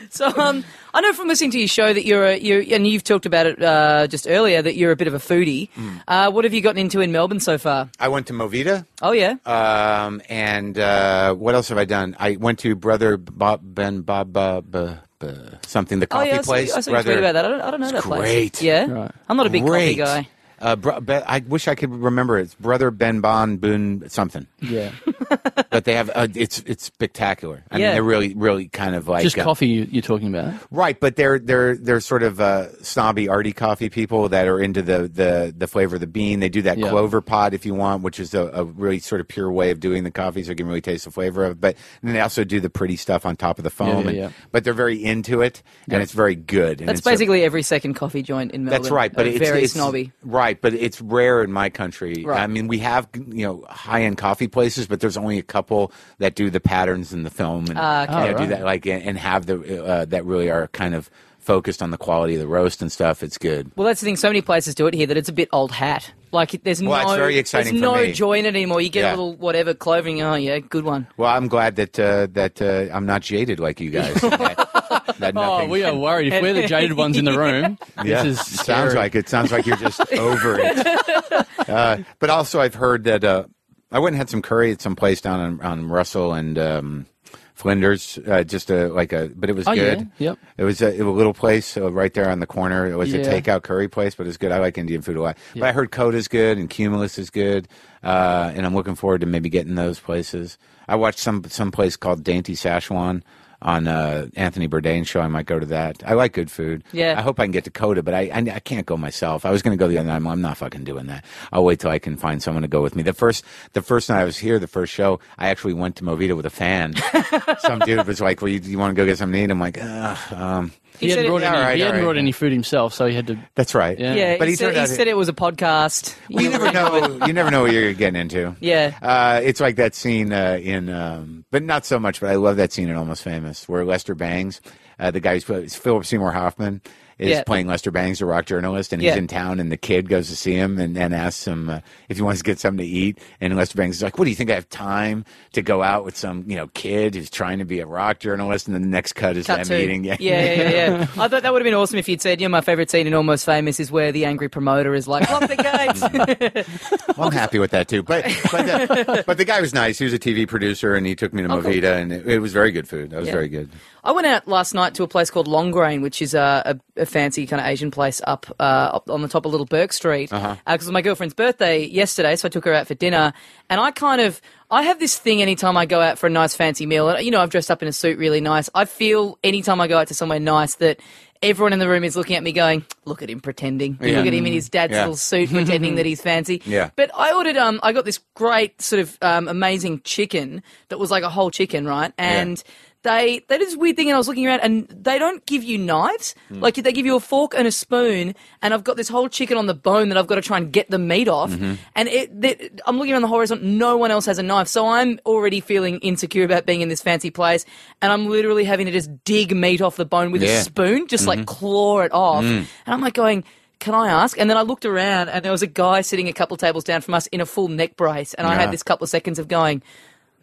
So, 0.09 0.27
um, 0.37 0.63
I 0.93 1.01
know 1.01 1.11
from 1.13 1.27
listening 1.27 1.51
to 1.51 1.59
your 1.59 1.67
show 1.67 1.91
that 1.91 2.05
you're 2.05 2.25
a, 2.25 2.37
you're, 2.37 2.63
and 2.71 2.85
you've 2.85 3.03
talked 3.03 3.25
about 3.25 3.45
it 3.47 3.61
uh, 3.63 4.05
just 4.07 4.27
earlier 4.27 4.61
that 4.61 4.75
you're 4.75 4.91
a 4.91 4.95
bit 4.95 5.07
of 5.07 5.13
a 5.13 5.17
foodie. 5.17 5.69
Mm. 5.75 6.01
Uh, 6.07 6.31
what 6.31 6.43
have 6.45 6.53
you 6.53 6.61
gotten 6.61 6.77
into 6.79 6.99
in 7.01 7.11
Melbourne 7.11 7.39
so 7.39 7.57
far? 7.57 7.89
I 7.99 8.09
went 8.09 8.27
to 8.27 8.33
Movida, 8.33 8.85
Oh 9.01 9.11
yeah, 9.11 9.35
um, 9.45 10.21
and 10.29 10.77
uh, 10.77 11.33
what 11.33 11.55
else 11.55 11.69
have 11.69 11.77
I 11.79 11.85
done? 11.85 12.15
I 12.19 12.35
went 12.35 12.59
to 12.59 12.75
Brother 12.75 13.17
Bob 13.17 13.61
Ben 13.63 14.01
Bob 14.01 14.37
uh, 14.37 14.61
b- 14.61 14.93
b- 15.19 15.27
something 15.65 15.99
the 15.99 16.05
oh 16.11 16.17
coffee 16.17 16.27
yeah. 16.29 16.33
I 16.37 16.41
saw, 16.41 16.43
place. 16.51 16.73
I 16.75 16.79
saw 16.81 16.91
you 16.91 16.95
Brother, 16.95 17.19
about 17.19 17.33
that. 17.33 17.45
I 17.45 17.47
don't, 17.49 17.61
I 17.61 17.71
don't 17.71 17.79
know 17.79 17.85
It's 17.87 17.93
that 17.93 18.03
place. 18.03 18.19
great. 18.21 18.61
Yeah, 18.61 18.85
Right. 18.91 19.11
I'm 19.27 19.37
not 19.37 19.47
a 19.47 19.49
big 19.49 19.63
Great. 19.65 19.97
coffee 19.97 20.23
guy. 20.23 20.29
Uh, 20.63 20.75
bro, 20.77 20.99
be, 21.01 21.13
I 21.13 21.39
wish 21.39 21.67
I 21.67 21.75
could 21.75 21.91
remember 21.91 22.37
it. 22.39 22.43
It's 22.43 22.55
Brother 22.55 22.89
Ben 22.89 23.19
Bon 23.19 23.57
Boon 23.57 24.07
something, 24.09 24.47
yeah. 24.61 24.91
but 25.69 25.83
they 25.83 25.95
have 25.95 26.09
uh, 26.15 26.27
it's 26.35 26.59
it's 26.59 26.85
spectacular. 26.85 27.63
I 27.69 27.77
Yeah. 27.77 27.87
mean, 27.87 27.93
they're 27.95 28.03
really 28.03 28.33
really 28.33 28.67
kind 28.69 28.95
of 28.95 29.07
like 29.09 29.23
Just 29.23 29.37
uh, 29.37 29.43
coffee 29.43 29.67
you, 29.67 29.87
you're 29.91 30.01
talking 30.01 30.27
about. 30.33 30.53
Right, 30.71 30.97
but 30.99 31.15
they're 31.17 31.37
they're 31.37 31.75
they're 31.75 31.99
sort 31.99 32.23
of 32.23 32.39
uh, 32.39 32.81
snobby 32.81 33.27
arty 33.27 33.51
coffee 33.51 33.89
people 33.89 34.29
that 34.29 34.47
are 34.47 34.59
into 34.59 34.81
the, 34.81 35.09
the, 35.09 35.53
the 35.55 35.67
flavor 35.67 35.95
of 35.95 35.99
the 36.01 36.07
bean. 36.07 36.39
They 36.39 36.49
do 36.49 36.61
that 36.63 36.77
Yeah. 36.77 36.89
clover 36.89 37.19
pod 37.21 37.53
if 37.53 37.65
you 37.65 37.73
want, 37.75 38.03
which 38.03 38.19
is 38.19 38.33
a, 38.33 38.43
a 38.53 38.63
really 38.63 38.99
sort 38.99 39.19
of 39.21 39.27
pure 39.27 39.51
way 39.51 39.71
of 39.71 39.79
doing 39.81 40.03
the 40.05 40.11
coffee, 40.11 40.43
so 40.43 40.51
you 40.51 40.55
can 40.55 40.67
really 40.67 40.81
taste 40.81 41.03
the 41.05 41.11
flavor 41.11 41.43
of 41.43 41.51
it. 41.53 41.61
But 41.61 41.75
then 42.01 42.13
they 42.13 42.21
also 42.21 42.43
do 42.45 42.59
the 42.61 42.69
pretty 42.69 42.95
stuff 42.95 43.25
on 43.25 43.35
top 43.35 43.57
of 43.57 43.63
the 43.65 43.69
foam. 43.69 44.03
yeah, 44.05 44.07
and, 44.09 44.17
yeah. 44.17 44.29
But 44.53 44.63
they're 44.63 44.73
very 44.73 45.03
into 45.03 45.41
it, 45.41 45.61
and 45.89 46.01
it's 46.01 46.13
very 46.13 46.35
good. 46.35 46.79
And 46.79 46.87
That's 46.87 46.99
it's 46.99 47.07
a- 47.07 47.09
basically 47.09 47.43
every 47.43 47.63
second 47.63 47.95
coffee 47.95 48.21
joint 48.21 48.51
in 48.53 48.63
Melbourne. 48.65 48.81
that's 48.83 48.91
right, 48.91 49.11
but 49.13 49.27
it's 49.27 49.39
very 49.39 49.63
it's, 49.63 49.73
snobby. 49.73 50.11
Right, 50.23 50.52
but 50.61 50.73
it's 50.73 51.01
rare 51.01 51.43
in 51.43 51.51
my 51.51 51.69
country. 51.69 52.23
Right. 52.25 52.39
I 52.41 52.47
mean, 52.47 52.67
we 52.67 52.79
have 52.79 53.07
you 53.15 53.45
know 53.45 53.65
high 53.69 54.03
end 54.03 54.17
coffee 54.17 54.47
places, 54.47 54.87
but 54.87 54.99
there's 54.99 55.17
only 55.17 55.37
a 55.37 55.43
couple 55.43 55.91
that 56.19 56.35
do 56.35 56.49
the 56.49 56.59
patterns 56.59 57.13
in 57.13 57.23
the 57.23 57.29
film 57.29 57.65
and 57.67 57.77
Ah, 57.79 58.03
okay. 58.03 58.13
you 58.13 58.19
know, 58.31 58.35
Oh, 58.35 58.37
do 58.39 58.47
that 58.47 58.63
like 58.63 58.85
and 58.85 59.17
have 59.17 59.45
the 59.45 59.83
uh, 59.85 60.05
that 60.05 60.25
really 60.25 60.49
are 60.49 60.67
kind 60.69 60.95
of 60.95 61.09
focused 61.39 61.81
on 61.83 61.91
the 61.91 61.97
quality 61.97 62.35
of 62.35 62.39
the 62.39 62.47
roast 62.47 62.81
and 62.81 62.89
stuff. 62.91 63.21
It's 63.21 63.37
good. 63.37 63.69
Well, 63.75 63.85
that's 63.85 63.99
the 63.99 64.05
thing. 64.05 64.15
So 64.15 64.29
many 64.29 64.41
places 64.41 64.75
do 64.75 64.87
it 64.87 64.93
here 64.93 65.07
that 65.07 65.17
it's 65.17 65.27
a 65.27 65.33
bit 65.33 65.49
old 65.51 65.71
hat. 65.73 66.11
Like 66.31 66.63
there's 66.63 66.81
Well, 66.81 67.03
no, 67.05 67.11
it's 67.11 67.17
very 67.17 67.37
exciting 67.37 67.73
there's 67.73 67.91
for 67.91 67.97
no 67.99 68.01
me. 68.01 68.11
joy 68.13 68.39
in 68.39 68.45
it 68.45 68.55
anymore. 68.55 68.79
You 68.81 68.89
get 68.89 69.01
Yeah. 69.01 69.09
a 69.09 69.11
little 69.11 69.35
whatever 69.35 69.73
clothing. 69.73 70.21
Oh 70.21 70.35
yeah, 70.35 70.57
good 70.59 70.85
one. 70.85 71.05
Well, 71.17 71.29
I'm 71.29 71.47
glad 71.49 71.75
that 71.75 71.99
uh, 71.99 72.27
that 72.31 72.61
uh, 72.61 72.95
I'm 72.95 73.05
not 73.05 73.21
jaded 73.21 73.59
like 73.59 73.79
you 73.81 73.89
guys. 73.91 74.15
Oh, 75.35 75.67
we 75.67 75.83
are 75.83 75.95
worried. 75.95 76.31
If 76.33 76.41
we're 76.41 76.53
the 76.53 76.67
jaded 76.67 76.93
ones 76.97 77.17
in 77.17 77.25
the 77.25 77.37
room, 77.37 77.77
Yeah, 78.03 78.23
this 78.23 78.39
is 78.51 78.59
sounds 78.61 78.93
like 78.95 79.15
it. 79.15 79.29
Sounds 79.29 79.51
like 79.51 79.65
you're 79.65 79.77
just 79.77 79.99
over 80.13 80.57
it. 80.59 81.47
Uh, 81.69 81.97
but 82.19 82.29
also, 82.29 82.59
I've 82.61 82.75
heard 82.75 83.03
that 83.05 83.23
uh, 83.23 83.45
I 83.91 83.99
went 83.99 84.13
and 84.13 84.17
had 84.17 84.29
some 84.29 84.41
curry 84.41 84.71
at 84.71 84.81
some 84.81 84.95
place 84.95 85.21
down 85.21 85.39
on, 85.39 85.61
on 85.61 85.89
Russell 85.89 86.33
and 86.33 86.57
um, 86.57 87.05
Flinders. 87.53 88.17
Uh, 88.25 88.43
just 88.43 88.69
a 88.71 88.87
like 88.89 89.13
a, 89.13 89.29
but 89.35 89.49
it 89.49 89.53
was 89.55 89.67
Oh, 89.67 89.71
yeah. 89.73 89.95
good. 89.95 90.11
Yep. 90.19 90.39
It 90.57 90.63
was 90.63 90.81
a, 90.81 90.87
it 90.93 91.01
was 91.03 91.07
a 91.13 91.17
little 91.17 91.33
place 91.33 91.77
uh, 91.77 91.91
right 91.91 92.13
there 92.13 92.29
on 92.29 92.39
the 92.39 92.47
corner. 92.47 92.87
It 92.87 92.95
was 92.95 93.13
a 93.13 93.19
takeout 93.19 93.63
curry 93.63 93.87
place, 93.87 94.15
but 94.15 94.27
it's 94.27 94.37
good. 94.37 94.51
I 94.51 94.59
like 94.59 94.77
Indian 94.77 95.01
food 95.01 95.17
a 95.17 95.21
lot. 95.21 95.37
But 95.53 95.63
I 95.63 95.71
heard 95.71 95.91
Coda's 95.91 96.27
good 96.27 96.57
and 96.57 96.69
Cumulus 96.69 97.17
is 97.17 97.29
good, 97.29 97.67
uh, 98.03 98.51
and 98.55 98.65
I'm 98.65 98.73
looking 98.75 98.95
forward 98.95 99.21
to 99.21 99.27
maybe 99.27 99.49
getting 99.49 99.75
those 99.75 99.99
places. 99.99 100.57
I 100.87 100.95
watched 100.95 101.19
some 101.19 101.43
some 101.45 101.71
place 101.71 101.95
called 101.95 102.23
Dainty 102.23 102.55
Szechuan 102.55 103.21
on 103.63 103.87
uh, 103.87 104.27
Anthony 104.35 104.67
Bourdain's 104.67 105.07
show. 105.07 105.21
I 105.21 105.27
might 105.27 105.45
go 105.47 105.57
to 105.57 105.65
that. 105.67 106.03
I 106.05 106.13
like 106.13 106.33
good 106.33 106.51
food. 106.51 106.83
Yeah. 106.91 107.15
I 107.17 107.21
hope 107.21 107.39
I 107.39 107.45
can 107.45 107.51
get 107.51 107.63
to 107.63 107.71
Coda, 107.71 108.03
but 108.03 108.13
I 108.13 108.29
I, 108.33 108.39
I 108.55 108.59
can't 108.59 108.85
go 108.85 108.97
myself. 108.97 109.45
I 109.45 109.51
was 109.51 109.61
going 109.61 109.75
to 109.75 109.81
go 109.81 109.87
the 109.87 109.97
other 109.97 110.07
night. 110.07 110.17
I'm, 110.17 110.27
I'm 110.27 110.41
not 110.41 110.57
fucking 110.57 110.83
doing 110.83 111.07
that. 111.07 111.25
I'll 111.51 111.63
wait 111.63 111.79
till 111.79 111.89
I 111.89 111.97
can 111.99 112.17
find 112.17 112.43
someone 112.43 112.61
to 112.61 112.67
go 112.67 112.81
with 112.81 112.95
me. 112.95 113.03
The 113.03 113.13
first 113.13 113.43
the 113.71 113.81
first 113.81 114.09
night 114.09 114.19
I 114.19 114.25
was 114.25 114.37
here, 114.37 114.59
the 114.59 114.67
first 114.67 114.93
show, 114.93 115.19
I 115.37 115.47
actually 115.49 115.73
went 115.73 115.95
to 115.97 116.03
Movida 116.03 116.35
with 116.35 116.45
a 116.45 116.49
fan. 116.49 116.93
Some 117.59 117.79
dude 117.79 118.05
was 118.05 118.21
like, 118.21 118.41
"Well, 118.41 118.49
you, 118.49 118.59
you 118.59 118.77
want 118.77 118.95
to 118.95 119.01
go 119.01 119.05
get 119.05 119.17
something 119.17 119.39
to 119.39 119.43
eat?" 119.45 119.51
I'm 119.51 119.59
like, 119.59 119.77
Ugh, 119.81 120.33
um, 120.33 120.71
He, 120.99 121.09
said 121.09 121.17
hadn't, 121.17 121.31
brought, 121.31 121.41
Yeah, 121.41 121.47
any, 121.49 121.57
all 121.57 121.63
right, 121.63 121.75
he 121.75 121.81
hadn't 121.81 121.97
right. 121.97 122.03
brought 122.03 122.17
any 122.17 122.31
food 122.31 122.51
himself, 122.51 122.93
so 122.93 123.05
he 123.05 123.15
had 123.15 123.27
to. 123.27 123.37
That's 123.55 123.75
right. 123.75 123.97
Yeah. 123.97 124.13
Yeah, 124.13 124.37
but 124.37 124.47
he, 124.47 124.53
he, 124.53 124.55
said, 124.55 124.73
turned 124.73 124.87
he 124.87 124.95
said 124.95 125.07
it 125.07 125.17
was 125.17 125.29
a 125.29 125.33
podcast. 125.33 126.15
you 126.29 126.49
never 126.49 126.71
know. 126.71 127.25
You 127.25 127.33
never 127.33 127.51
know 127.51 127.61
what 127.63 127.71
you're 127.71 127.93
getting 127.93 128.19
into. 128.19 128.55
Yeah. 128.59 128.97
Uh, 129.01 129.41
it's 129.43 129.59
like 129.59 129.77
that 129.77 129.95
scene 129.95 130.31
uh, 130.31 130.59
in, 130.61 130.89
um, 130.89 131.45
but 131.51 131.63
not 131.63 131.85
so 131.85 131.99
much. 131.99 132.19
But 132.21 132.29
I 132.29 132.35
love 132.35 132.57
that 132.57 132.71
scene 132.71 132.89
in 132.89 132.95
Almost 132.95 133.23
Famous 133.23 133.67
where 133.67 133.83
Lester 133.85 134.15
Bangs, 134.15 134.61
uh, 134.99 135.11
the 135.11 135.19
guy 135.19 135.39
who's 135.39 135.75
Philip 135.75 136.05
Seymour 136.05 136.31
Hoffman, 136.31 136.81
is 137.19 137.29
Yeah. 137.29 137.43
playing 137.43 137.67
Lester 137.67 137.91
Bangs, 137.91 138.21
a 138.21 138.25
rock 138.25 138.45
journalist, 138.45 138.93
and 138.93 139.01
he's 139.01 139.11
Yeah. 139.11 139.17
in 139.17 139.27
town, 139.27 139.59
and 139.59 139.71
the 139.71 139.77
kid 139.77 140.09
goes 140.09 140.29
to 140.29 140.35
see 140.35 140.53
him 140.53 140.79
and, 140.79 140.97
and 140.97 141.13
asks 141.13 141.47
him 141.47 141.69
uh, 141.69 141.79
if 142.09 142.17
he 142.17 142.23
wants 142.23 142.41
to 142.41 142.43
get 142.45 142.59
something 142.59 142.85
to 142.85 142.91
eat, 142.91 143.19
and 143.41 143.55
Lester 143.55 143.77
Bangs 143.77 143.97
is 143.97 144.01
like, 144.03 144.17
"What 144.17 144.25
do 144.25 144.29
you 144.31 144.35
think? 144.35 144.49
I 144.51 144.55
have 144.55 144.69
time 144.69 145.25
to 145.53 145.61
go 145.61 145.83
out 145.83 146.05
with 146.05 146.17
some 146.17 146.43
you 146.47 146.55
know 146.55 146.67
kid 146.73 147.15
who's 147.15 147.29
trying 147.29 147.59
to 147.59 147.65
be 147.65 147.79
a 147.79 147.85
rock 147.85 148.19
journalist?" 148.19 148.67
And 148.67 148.75
then 148.75 148.81
the 148.81 148.87
next 148.87 149.13
cut 149.13 149.37
is 149.37 149.47
Cut 149.47 149.57
them 149.59 149.67
to- 149.67 149.83
eating. 149.83 150.03
yeah, 150.03 150.15
yeah, 150.19 150.43
yeah, 150.53 150.69
yeah. 150.69 151.01
I 151.17 151.27
thought 151.27 151.43
that 151.43 151.51
would 151.53 151.61
have 151.61 151.65
been 151.65 151.73
awesome 151.73 151.99
if 151.99 152.07
you'd 152.09 152.21
said, 152.21 152.41
"Yeah, 152.41 152.47
my 152.47 152.61
favorite 152.61 152.89
scene 152.89 153.07
in 153.07 153.13
Almost 153.13 153.45
Famous 153.45 153.79
is 153.79 153.91
where 153.91 154.11
the 154.11 154.25
angry 154.25 154.49
promoter 154.49 154.93
is 154.95 155.07
like, 155.07 155.29
lock 155.29 155.47
the 155.47 155.55
gates." 155.55 156.73
Well, 157.17 157.27
I'm 157.27 157.33
happy 157.33 157.59
with 157.59 157.71
that 157.71 157.87
too. 157.87 158.01
But 158.03 158.23
but 158.51 158.65
the, 158.65 159.23
but 159.27 159.37
the 159.37 159.45
guy 159.45 159.61
was 159.61 159.73
nice. 159.73 159.99
He 159.99 160.05
was 160.05 160.13
a 160.13 160.19
TV 160.19 160.47
producer, 160.47 160.95
and 160.95 161.05
he 161.05 161.15
took 161.15 161.33
me 161.33 161.43
to 161.43 161.51
Oh, 161.53 161.61
cool. 161.61 161.71
And 161.85 162.11
it, 162.11 162.25
it 162.27 162.39
was 162.39 162.53
very 162.53 162.71
good 162.71 162.87
food. 162.87 163.11
That 163.11 163.19
was 163.19 163.29
very 163.29 163.47
good. 163.47 163.69
I 164.03 164.11
went 164.11 164.27
out 164.27 164.47
last 164.47 164.73
night 164.73 164.95
to 164.95 165.03
a 165.03 165.07
place 165.07 165.29
called 165.31 165.47
Long 165.47 165.71
Grain, 165.71 166.01
which 166.01 166.21
is 166.21 166.33
a, 166.33 166.79
a, 166.97 167.01
a 167.01 167.05
fancy 167.05 167.47
kind 167.47 167.61
of 167.61 167.67
Asian 167.67 167.89
place 167.89 168.21
up, 168.27 168.45
uh, 168.59 168.63
up 168.63 169.09
on 169.09 169.21
the 169.21 169.27
top 169.29 169.45
of 169.45 169.51
Little 169.51 169.65
Bourke 169.65 169.93
Street. 169.93 170.29
Because 170.29 170.43
Uh-huh. 170.43 170.55
it 170.73 170.79
was 170.79 170.91
my 170.91 171.01
girlfriend's 171.01 171.33
birthday 171.33 171.85
yesterday, 171.85 172.35
so 172.35 172.47
I 172.47 172.49
took 172.49 172.65
her 172.65 172.73
out 172.73 172.87
for 172.87 172.95
dinner. 172.95 173.31
And 173.69 173.79
I 173.79 173.91
kind 173.91 174.19
of, 174.19 174.41
I 174.69 174.83
have 174.83 174.99
this 174.99 175.17
thing 175.17 175.41
anytime 175.41 175.77
I 175.77 175.85
go 175.85 176.01
out 176.01 176.17
for 176.19 176.27
a 176.27 176.29
nice 176.29 176.53
fancy 176.53 176.85
meal. 176.85 177.07
and, 177.09 177.23
You 177.25 177.31
know, 177.31 177.41
I've 177.41 177.49
dressed 177.49 177.71
up 177.71 177.81
in 177.81 177.87
a 177.87 177.93
suit 177.93 178.17
really 178.17 178.41
nice. 178.41 178.69
I 178.75 178.85
feel 178.85 179.39
anytime 179.43 179.79
I 179.79 179.87
go 179.87 179.97
out 179.97 180.07
to 180.09 180.13
somewhere 180.13 180.39
nice 180.39 180.75
that 180.75 180.99
everyone 181.41 181.71
in 181.73 181.79
the 181.79 181.87
room 181.89 182.03
is 182.03 182.15
looking 182.17 182.35
at 182.35 182.43
me 182.43 182.51
going, 182.51 182.85
look 183.05 183.21
at 183.21 183.29
him 183.29 183.39
pretending. 183.39 183.97
Yeah. 184.01 184.17
Look 184.17 184.27
at 184.27 184.33
him 184.33 184.45
in 184.45 184.53
his 184.53 184.69
dad's 184.69 184.91
Yeah. 184.91 184.99
little 185.01 185.15
suit 185.17 185.49
pretending 185.49 185.95
that 185.95 186.05
he's 186.05 186.21
fancy. 186.31 186.61
Yeah. 186.65 186.89
But 186.95 187.11
I 187.17 187.33
ordered, 187.33 187.57
um, 187.57 187.79
I 187.83 187.91
got 187.93 188.03
this 188.05 188.19
great 188.33 188.81
sort 188.81 189.01
of 189.01 189.17
um, 189.21 189.47
amazing 189.47 190.01
chicken 190.03 190.61
that 190.89 190.99
was 190.99 191.09
like 191.11 191.23
a 191.23 191.29
whole 191.29 191.51
chicken, 191.51 191.85
right? 191.85 192.11
And 192.17 192.61
they 193.03 193.39
they 193.47 193.57
did 193.57 193.67
this 193.67 193.75
weird 193.75 193.95
thing, 193.95 194.07
and 194.09 194.15
I 194.15 194.17
was 194.17 194.27
looking 194.27 194.47
around, 194.47 194.61
and 194.61 194.87
they 194.87 195.19
don't 195.19 195.45
give 195.45 195.63
you 195.63 195.77
knives. 195.77 196.35
Hmm. 196.49 196.59
Like 196.61 196.75
they 196.75 196.91
give 196.91 197.05
you 197.05 197.15
a 197.15 197.19
fork 197.19 197.53
and 197.55 197.67
a 197.67 197.71
spoon, 197.71 198.33
and 198.61 198.73
I've 198.73 198.83
got 198.83 198.97
this 198.97 199.09
whole 199.09 199.29
chicken 199.29 199.57
on 199.57 199.65
the 199.67 199.73
bone 199.73 200.09
that 200.09 200.17
I've 200.17 200.27
got 200.27 200.35
to 200.35 200.41
try 200.41 200.57
and 200.57 200.71
get 200.71 200.89
the 200.89 200.97
meat 200.99 201.27
off. 201.27 201.51
Mm-hmm. 201.51 201.73
And 201.95 202.09
it, 202.09 202.41
that 202.41 202.81
I'm 202.85 202.97
looking 202.97 203.13
around 203.13 203.21
the 203.23 203.27
horizon, 203.27 203.77
no 203.77 203.97
one 203.97 204.09
else 204.11 204.25
has 204.25 204.39
a 204.39 204.43
knife, 204.43 204.67
so 204.67 204.87
I'm 204.87 205.19
already 205.25 205.59
feeling 205.59 205.99
insecure 205.99 206.43
about 206.45 206.65
being 206.65 206.81
in 206.81 206.89
this 206.89 207.01
fancy 207.01 207.29
place, 207.29 207.65
and 208.01 208.11
I'm 208.11 208.27
literally 208.27 208.63
having 208.63 208.85
to 208.87 208.91
just 208.91 209.23
dig 209.25 209.55
meat 209.55 209.81
off 209.81 209.95
the 209.97 210.05
bone 210.05 210.31
with 210.31 210.41
Yeah. 210.41 210.49
Mm-hmm. 210.49 210.59
a 210.59 210.63
spoon, 210.63 211.07
just 211.07 211.27
like 211.27 211.45
claw 211.45 211.99
it 212.01 212.11
off. 212.13 212.43
Mm. 212.43 212.57
And 212.57 212.67
I'm 212.87 213.01
like 213.01 213.13
going. 213.13 213.43
Can 213.79 213.93
I 213.95 214.07
ask? 214.07 214.39
And 214.39 214.49
then 214.49 214.55
I 214.55 214.61
looked 214.61 214.85
around, 214.85 215.27
and 215.27 215.43
there 215.43 215.51
was 215.51 215.61
a 215.61 215.67
guy 215.67 215.99
sitting 215.99 216.29
a 216.29 216.33
couple 216.33 216.55
tables 216.55 216.85
down 216.85 217.01
from 217.01 217.15
us 217.15 217.27
in 217.27 217.41
a 217.41 217.45
full 217.45 217.67
neck 217.67 217.97
brace, 217.97 218.33
and 218.33 218.47
I 218.47 218.55
had 218.55 218.71
this 218.71 218.81
couple 218.81 219.03
of 219.03 219.09
seconds 219.09 219.39
of 219.39 219.49
going, 219.49 219.83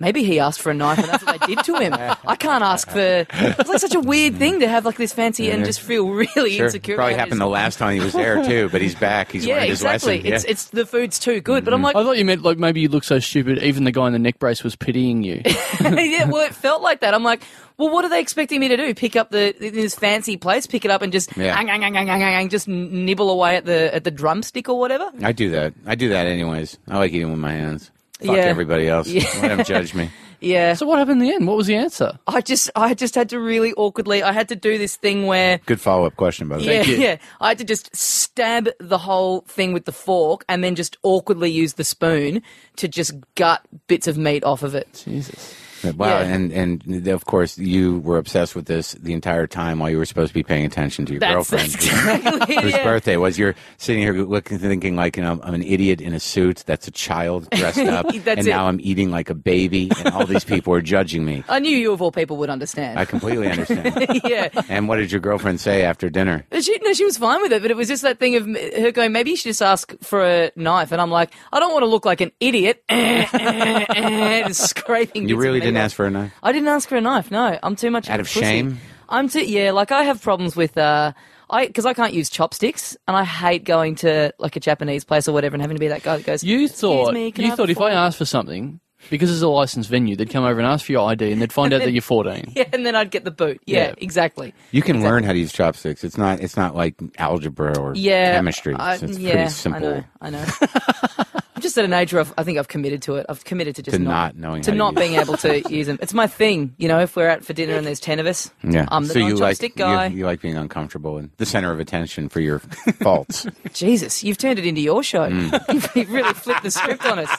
Maybe 0.01 0.24
he 0.24 0.40
asked 0.40 0.62
for 0.62 0.70
a 0.70 0.74
knife 0.74 0.98
and 0.98 1.09
that's 1.09 1.22
what 1.24 1.38
they 1.40 1.55
did 1.55 1.62
to 1.66 1.76
him. 1.76 1.92
I 1.94 2.34
can't 2.34 2.64
ask 2.64 2.88
for. 2.90 3.26
It's 3.30 3.68
like 3.68 3.78
such 3.80 3.94
a 3.94 4.01
weird 4.01 4.36
thing 4.36 4.61
to 4.61 4.66
have 4.68 4.86
like 4.86 4.96
this 4.96 5.12
fancy 5.12 5.51
and 5.51 5.62
just 5.64 5.80
feel 5.82 6.09
really 6.09 6.57
Sure. 6.57 6.66
insecure. 6.66 6.96
Probably 6.96 7.12
about 7.12 7.18
happened 7.20 7.32
his- 7.34 7.38
the 7.40 7.46
last 7.48 7.78
time 7.78 7.94
he 7.94 8.01
was 8.01 8.14
there 8.14 8.42
too, 8.46 8.70
but 8.70 8.80
he's 8.80 8.94
back. 8.94 9.30
He's 9.30 9.44
Yeah, 9.44 9.57
learned 9.57 9.68
his 9.68 9.80
exactly. 9.80 10.16
lesson. 10.22 10.32
It's 10.32 10.44
yeah. 10.44 10.51
it's 10.51 10.64
the 10.70 10.86
food's 10.86 11.18
too 11.18 11.42
good, 11.42 11.64
but 11.66 11.74
I'm 11.74 11.78
mm-hmm. 11.78 11.84
like, 11.84 11.96
I 11.96 12.03
thought 12.03 12.16
you 12.16 12.24
meant 12.24 12.42
like 12.42 12.57
maybe 12.59 12.80
you 12.80 12.88
look 12.88 13.05
so 13.05 13.18
stupid. 13.18 13.62
Even 13.62 13.84
the 13.84 13.92
guy 13.92 14.07
in 14.07 14.14
the 14.14 14.18
neck 14.18 14.38
brace 14.38 14.64
was 14.64 14.74
pitying 14.74 15.22
you. 15.22 15.42
yeah. 15.80 16.24
Well, 16.24 16.46
it 16.46 16.55
felt 16.55 16.80
like 16.80 17.01
that. 17.01 17.12
I'm 17.12 17.22
like, 17.22 17.42
well, 17.76 17.90
what 17.90 18.05
are 18.07 18.09
they 18.09 18.20
expecting 18.20 18.59
me 18.61 18.68
to 18.68 18.78
do? 18.78 18.94
Pick 18.94 19.16
up 19.16 19.30
the 19.30 19.55
this 19.59 19.94
fancy 19.94 20.38
place, 20.38 20.66
pick 20.66 20.86
it 20.86 20.90
up, 20.90 21.03
and 21.03 21.12
just 21.12 21.36
Yeah. 21.36 21.59
ang, 21.59 21.68
ang, 21.68 21.84
ang, 21.84 21.96
ang, 21.96 22.09
ang, 22.09 22.22
ang, 22.22 22.34
ang, 22.34 22.48
just 22.48 22.68
nibble 22.68 23.28
away 23.30 23.57
at 23.57 23.66
the 23.66 23.94
at 23.94 24.05
the 24.05 24.11
drumstick 24.11 24.68
or 24.70 24.78
whatever. 24.78 25.11
I 25.22 25.32
do 25.32 25.51
that. 25.51 25.74
I 25.86 25.94
do 25.94 26.09
that 26.09 26.26
anyways. 26.26 26.78
I 26.88 26.96
like 26.96 27.12
eating 27.12 27.30
with 27.30 27.38
my 27.40 27.53
hands. 27.53 27.90
Fuck 28.24 28.36
Yeah. 28.36 28.42
everybody 28.42 28.88
else. 28.88 29.08
Yeah. 29.08 29.24
Let 29.42 29.56
them 29.56 29.64
judge 29.64 29.94
me. 29.94 30.10
Yeah. 30.42 30.72
so 30.72 30.86
what 30.86 30.98
happened 30.98 31.20
in 31.20 31.28
the 31.28 31.34
end? 31.34 31.46
What 31.46 31.58
was 31.58 31.66
the 31.66 31.76
answer? 31.76 32.18
I 32.26 32.40
just 32.40 32.70
I 32.74 32.94
just 32.94 33.14
had 33.14 33.28
to 33.28 33.38
really 33.38 33.74
awkwardly. 33.74 34.22
I 34.22 34.32
had 34.32 34.48
to 34.48 34.56
do 34.56 34.78
this 34.78 34.96
thing 34.96 35.26
where 35.26 35.60
Good 35.66 35.82
follow 35.82 36.06
up 36.06 36.16
question, 36.16 36.48
by 36.48 36.56
the 36.56 36.66
way. 36.66 36.76
Yeah, 36.76 36.82
you. 36.84 36.96
yeah. 36.96 37.16
I 37.42 37.48
had 37.48 37.58
to 37.58 37.64
just 37.64 37.94
stab 37.94 38.70
the 38.80 38.96
whole 38.96 39.42
thing 39.42 39.74
with 39.74 39.84
the 39.84 39.92
fork 39.92 40.46
and 40.48 40.64
then 40.64 40.76
just 40.76 40.96
awkwardly 41.02 41.50
use 41.50 41.74
the 41.74 41.84
spoon 41.84 42.40
to 42.76 42.88
just 42.88 43.12
gut 43.34 43.60
bits 43.86 44.06
of 44.08 44.16
meat 44.16 44.42
off 44.42 44.62
of 44.62 44.74
it. 44.74 45.04
Jesus. 45.04 45.54
Wow, 45.85 46.20
Yeah. 46.20 46.20
and 46.35 46.53
and 46.53 47.09
of 47.09 47.24
course 47.24 47.59
you 47.59 47.99
were 48.01 48.18
obsessed 48.18 48.55
with 48.55 48.66
this 48.66 48.93
the 48.93 49.12
entire 49.12 49.47
time 49.47 49.78
while 49.78 49.91
you 49.91 49.99
were 49.99 50.05
supposed 50.07 50.28
to 50.31 50.35
be 50.35 50.43
paying 50.43 50.64
attention 50.64 51.07
to 51.07 51.12
your 51.12 51.20
That's, 51.20 51.51
girlfriend. 51.51 51.74
exactly 51.74 52.57
whose 52.57 52.72
yeah. 52.72 52.85
birthday 52.85 53.16
was. 53.16 53.39
You're 53.39 53.55
sitting 53.78 54.03
here 54.03 54.12
looking, 54.14 54.59
thinking 54.59 54.97
like, 54.97 55.16
you 55.16 55.22
know, 55.22 55.41
I'm 55.43 55.55
an 55.55 55.62
idiot 55.62 56.01
in 56.01 56.12
a 56.14 56.20
suit. 56.20 56.64
That's 56.66 56.87
a 56.89 56.91
child 56.91 57.49
dressed 57.51 57.78
up, 57.78 58.07
and 58.14 58.26
it. 58.26 58.45
now 58.47 58.66
I'm 58.66 58.81
eating 58.81 59.11
like 59.11 59.31
a 59.31 59.35
baby, 59.35 59.91
and 60.05 60.14
all 60.14 60.26
these 60.26 60.45
people 60.45 60.74
are 60.74 60.83
judging 60.83 61.24
me. 61.24 61.45
I 61.49 61.59
knew 61.59 61.76
you 61.76 61.93
of 61.93 62.03
all 62.03 62.12
people 62.12 62.37
would 62.39 62.51
understand. 62.51 62.99
I 62.99 63.05
completely 63.05 63.49
understand. 63.49 64.20
yeah. 64.24 64.49
and 64.68 64.89
what 64.89 64.97
did 64.97 65.11
your 65.12 65.20
girlfriend 65.20 65.61
say 65.61 65.83
after 65.83 66.11
dinner? 66.11 66.45
She, 66.61 66.78
no, 66.83 66.93
she 66.93 67.05
was 67.05 67.16
fine 67.18 67.41
with 67.43 67.53
it, 67.53 67.62
but 67.62 67.70
it 67.70 67.76
was 67.76 67.89
just 67.89 68.03
that 68.03 68.18
thing 68.18 68.37
of 68.37 68.47
her 68.47 68.91
going, 68.93 69.12
maybe 69.12 69.31
you 69.31 69.37
should 69.37 69.51
just 69.51 69.62
ask 69.62 69.95
for 70.03 70.24
a 70.24 70.51
knife. 70.57 70.93
And 70.93 71.01
I'm 71.01 71.11
like, 71.11 71.33
I 71.53 71.61
don't 71.61 71.72
want 71.72 71.83
to 71.83 71.87
look 71.87 72.05
like 72.05 72.20
an 72.20 72.33
idiot. 72.41 72.83
Just 72.91 74.70
scraping. 74.70 75.28
You 75.28 75.37
really 75.37 75.61
didn't 75.70 75.84
ask 75.84 75.96
for 75.96 76.06
a 76.06 76.10
knife. 76.10 76.32
I 76.42 76.52
didn't 76.52 76.68
ask 76.68 76.88
for 76.88 76.96
a 76.96 77.00
knife. 77.00 77.30
No, 77.30 77.58
I'm 77.62 77.76
too 77.76 77.90
much 77.90 78.08
Out 78.10 78.18
a 78.18 78.22
of 78.22 78.26
pussy. 78.26 78.40
shame? 78.40 78.78
I'm 79.08 79.28
too 79.28 79.44
yeah. 79.44 79.72
Like 79.72 79.90
I 79.92 80.04
have 80.04 80.22
problems 80.22 80.54
with 80.54 80.76
uh, 80.78 81.12
I 81.48 81.66
because 81.66 81.86
I 81.86 81.94
can't 81.94 82.12
use 82.14 82.30
chopsticks, 82.30 82.96
and 83.08 83.16
I 83.16 83.24
hate 83.24 83.64
going 83.64 83.96
to 83.96 84.32
like 84.38 84.54
a 84.56 84.60
Japanese 84.60 85.04
place 85.04 85.26
or 85.26 85.32
whatever 85.32 85.54
and 85.56 85.62
having 85.62 85.76
to 85.76 85.80
be 85.80 85.88
that 85.88 86.02
guy 86.02 86.16
that 86.18 86.26
goes. 86.26 86.44
You 86.44 86.68
thought 86.68 87.12
me, 87.14 87.32
can 87.32 87.42
I 87.42 87.46
you 87.46 87.50
have 87.50 87.56
thought 87.56 87.68
a 87.68 87.72
if 87.72 87.80
I 87.80 87.90
asked 87.90 88.18
for 88.18 88.24
something 88.24 88.78
because 89.08 89.30
it's 89.32 89.40
a 89.42 89.48
licensed 89.48 89.88
venue, 89.88 90.14
they'd 90.14 90.28
come 90.30 90.44
over 90.44 90.60
and 90.60 90.68
ask 90.68 90.84
for 90.86 90.92
your 90.92 91.08
ID 91.10 91.32
and 91.32 91.40
they'd 91.42 91.52
find 91.52 91.72
out 91.72 91.78
that 91.80 91.90
you're 91.90 92.02
14. 92.02 92.52
yeah, 92.54 92.64
and 92.72 92.84
then 92.84 92.94
I'd 92.94 93.10
get 93.10 93.24
the 93.24 93.30
boot. 93.30 93.58
Yeah, 93.64 93.86
Yeah. 93.88 93.94
exactly. 93.96 94.52
You 94.72 94.82
can 94.82 95.02
learn 95.02 95.24
how 95.24 95.32
to 95.32 95.38
use 95.38 95.52
chopsticks. 95.52 96.04
It's 96.04 96.18
not. 96.18 96.40
It's 96.40 96.56
not 96.56 96.76
like 96.76 96.94
algebra 97.18 97.78
or 97.78 97.94
Yeah, 97.96 98.34
chemistry. 98.34 98.74
I, 98.74 98.94
It's, 98.94 99.02
it's 99.02 99.18
yeah, 99.18 99.32
pretty 99.32 99.50
simple. 99.50 100.04
I 100.20 100.30
know. 100.30 100.44
I 100.44 100.64
know. 101.16 101.24
I'm 101.61 101.62
just 101.62 101.76
at 101.76 101.84
an 101.84 101.92
age 101.92 102.14
where 102.14 102.20
I've, 102.20 102.32
I 102.38 102.42
think 102.42 102.56
I've 102.58 102.68
committed 102.68 103.02
to 103.02 103.16
it. 103.16 103.26
I've 103.28 103.44
committed 103.44 103.76
to 103.76 103.82
just 103.82 103.94
To 103.98 104.02
not 104.02 104.34
knowing 104.34 104.62
to 104.62 104.72
not 104.72 104.94
being 104.94 105.16
able 105.16 105.36
to 105.36 105.61
use 105.70 105.86
them. 105.88 105.98
It's 106.00 106.14
my 106.14 106.26
thing. 106.26 106.74
You 106.78 106.88
know, 106.88 107.00
if 107.00 107.16
we're 107.16 107.28
out 107.28 107.44
for 107.44 107.52
dinner 107.52 107.74
and 107.74 107.86
there's 107.86 108.00
ten 108.00 108.18
of 108.18 108.24
us, 108.24 108.50
Yeah. 108.64 108.86
I'm 108.88 109.04
the 109.06 109.12
so 109.12 109.18
you 109.18 109.36
like 109.36 109.58
guy. 109.76 110.06
You, 110.06 110.20
you 110.20 110.24
like 110.24 110.40
being 110.40 110.56
uncomfortable 110.56 111.18
and 111.18 111.28
the 111.36 111.44
center 111.44 111.70
of 111.70 111.78
attention 111.78 112.30
for 112.30 112.40
your 112.40 112.61
faults. 113.02 113.46
Jesus, 113.74 114.24
you've 114.24 114.38
turned 114.38 114.58
it 114.58 114.64
into 114.64 114.80
your 114.80 115.02
show. 115.02 115.28
Mm. 115.28 115.94
You've, 115.94 116.11
really 116.11 116.32
flipped 116.32 116.62
the 116.62 116.70
script 116.70 117.04
on 117.04 117.18
us. 117.18 117.38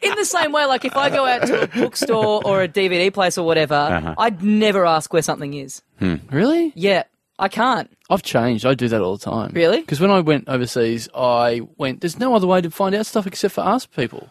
In 0.00 0.14
the 0.14 0.24
same 0.24 0.50
way, 0.52 0.64
like 0.64 0.86
if 0.86 0.96
I 0.96 1.10
go 1.10 1.26
out 1.26 1.46
to 1.48 1.64
a 1.64 1.66
bookstore 1.66 2.40
or 2.46 2.62
a 2.62 2.68
DVD 2.68 3.12
place 3.12 3.36
or 3.36 3.44
whatever, 3.44 3.74
Uh-huh. 3.74 4.14
I'd 4.16 4.42
never 4.42 4.86
ask 4.86 5.12
where 5.12 5.20
something 5.20 5.52
is. 5.52 5.82
Really? 6.00 6.72
Yeah, 6.74 7.02
I 7.38 7.48
can't. 7.48 7.90
I've 8.10 8.22
changed. 8.22 8.66
I 8.66 8.74
do 8.74 8.88
that 8.88 9.00
all 9.00 9.16
the 9.16 9.24
time. 9.24 9.52
Really? 9.54 9.80
Because 9.80 10.00
when 10.00 10.10
I 10.10 10.20
went 10.20 10.48
overseas, 10.48 11.08
I 11.14 11.60
went. 11.76 12.00
There's 12.00 12.18
no 12.18 12.34
other 12.34 12.46
way 12.46 12.60
to 12.60 12.70
find 12.70 12.94
out 12.94 13.06
stuff 13.06 13.26
except 13.26 13.54
for 13.54 13.60
ask 13.62 13.90
people. 13.94 14.28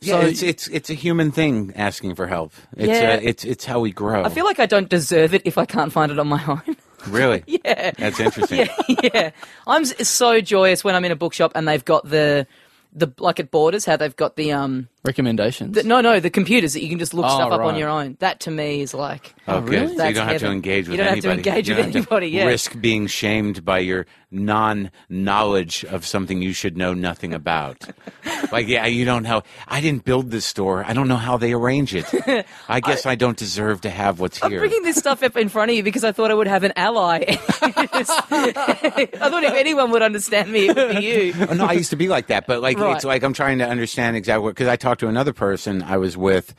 Yeah, 0.00 0.20
So- 0.20 0.26
it's 0.26 0.42
it's 0.42 0.68
it's 0.68 0.90
a 0.90 0.94
human 0.94 1.32
thing 1.32 1.72
asking 1.76 2.14
for 2.14 2.26
help. 2.26 2.52
It's 2.76 2.88
Yeah. 2.88 3.14
uh, 3.14 3.20
it's 3.22 3.44
it's 3.44 3.64
how 3.64 3.80
we 3.80 3.92
grow. 3.92 4.24
I 4.24 4.28
feel 4.28 4.44
like 4.44 4.58
I 4.60 4.66
don't 4.66 4.88
deserve 4.88 5.34
it 5.34 5.42
if 5.44 5.58
I 5.58 5.64
can't 5.64 5.92
find 5.92 6.12
it 6.12 6.18
on 6.18 6.28
my 6.28 6.42
own. 6.46 6.76
really. 7.08 7.42
yeah. 7.46 7.92
That's 7.98 8.20
interesting. 8.20 8.58
yeah, 8.88 8.96
yeah. 9.14 9.30
I'm 9.66 9.84
so 9.84 10.40
joyous 10.40 10.82
when 10.84 10.94
I'm 10.94 11.04
in 11.04 11.12
a 11.12 11.16
bookshop 11.16 11.52
and 11.54 11.66
they've 11.68 11.84
got 11.84 12.08
the 12.08 12.46
the 12.92 13.12
like 13.18 13.38
at 13.40 13.50
Borders 13.50 13.84
how 13.84 13.96
they've 13.96 14.16
got 14.16 14.36
the 14.36 14.52
um 14.52 14.88
Recommendations. 15.06 15.74
the, 15.74 15.82
no 15.82 16.00
no 16.00 16.20
the 16.20 16.30
computers 16.30 16.72
that 16.74 16.82
you 16.82 16.88
can 16.88 16.98
just 16.98 17.14
look 17.14 17.26
Oh, 17.26 17.34
stuff 17.36 17.52
up 17.52 17.60
on 17.60 17.74
oh, 17.74 17.78
your 17.78 17.88
own. 17.88 18.16
That 18.20 18.40
to 18.40 18.50
me 18.50 18.80
is 18.82 18.92
like 18.94 19.34
Oh, 19.48 19.56
Oh, 19.56 19.60
good. 19.60 19.70
really? 19.70 19.96
So 19.96 20.04
you 20.08 20.14
don't 20.14 20.26
have 20.28 20.38
to 20.38 20.44
heaven. 20.46 20.52
engage 20.52 20.88
You 20.88 20.96
don't 20.96 21.06
have 21.06 21.20
to 21.20 21.28
anybody. 21.30 21.50
engage 21.50 21.68
You 21.68 21.74
with 21.74 21.84
don't 21.84 21.84
have 21.86 21.92
to 21.92 21.98
anybody, 22.12 22.28
yeah. 22.28 22.46
Risk 22.46 22.80
being 22.80 23.06
shamed 23.06 23.64
by 23.64 23.78
your 23.78 24.06
non-knowledge 24.32 25.84
of 25.84 26.04
something 26.04 26.42
you 26.42 26.52
should 26.52 26.76
know 26.76 26.92
nothing 26.92 27.32
about. 27.32 27.84
like, 28.52 28.66
yeah, 28.66 28.84
you 28.86 29.04
don't 29.04 29.22
know. 29.22 29.42
I 29.68 29.80
didn't 29.80 30.04
build 30.04 30.30
this 30.32 30.44
store. 30.44 30.84
I 30.84 30.92
don't 30.92 31.06
know 31.08 31.16
how 31.16 31.36
they 31.36 31.52
arrange 31.52 31.94
it. 31.94 32.06
I 32.68 32.80
guess 32.80 33.06
I, 33.06 33.14
don't 33.14 33.36
deserve 33.36 33.82
to 33.82 33.90
have 33.90 34.18
what's 34.20 34.38
here. 34.38 34.46
I'm 34.62 34.68
bringing 34.68 34.82
this 34.82 34.96
stuff 34.96 35.22
up 35.22 35.36
in 35.36 35.48
front 35.48 35.70
of 35.70 35.76
you 35.76 35.82
because 35.84 36.02
I 36.04 36.10
thought 36.12 36.30
I 36.30 36.34
would 36.34 36.48
have 36.48 36.64
an 36.64 36.72
ally. 36.76 37.24
I 37.28 38.04
thought 38.04 39.44
if 39.44 39.54
anyone 39.54 39.90
would 39.92 40.02
understand 40.02 40.50
me, 40.52 40.68
it 40.68 40.76
would 40.76 40.96
be 40.96 41.04
you. 41.04 41.34
Oh, 41.48 41.54
no, 41.54 41.64
I 41.66 41.72
used 41.72 41.90
to 41.90 41.96
be 41.96 42.08
like 42.08 42.26
that, 42.28 42.46
but 42.46 42.60
like 42.60 42.78
Right. 42.78 42.96
it's 42.96 43.04
like 43.04 43.22
I'm 43.22 43.32
trying 43.32 43.58
to 43.58 43.66
understand 43.68 44.16
exactly 44.16 44.42
what. 44.44 44.50
Because 44.54 44.68
I 44.68 44.76
talked 44.96 45.00
to 45.00 45.08
another 45.08 45.34
person 45.34 45.82
I 45.82 45.98
was 45.98 46.16
with. 46.16 46.54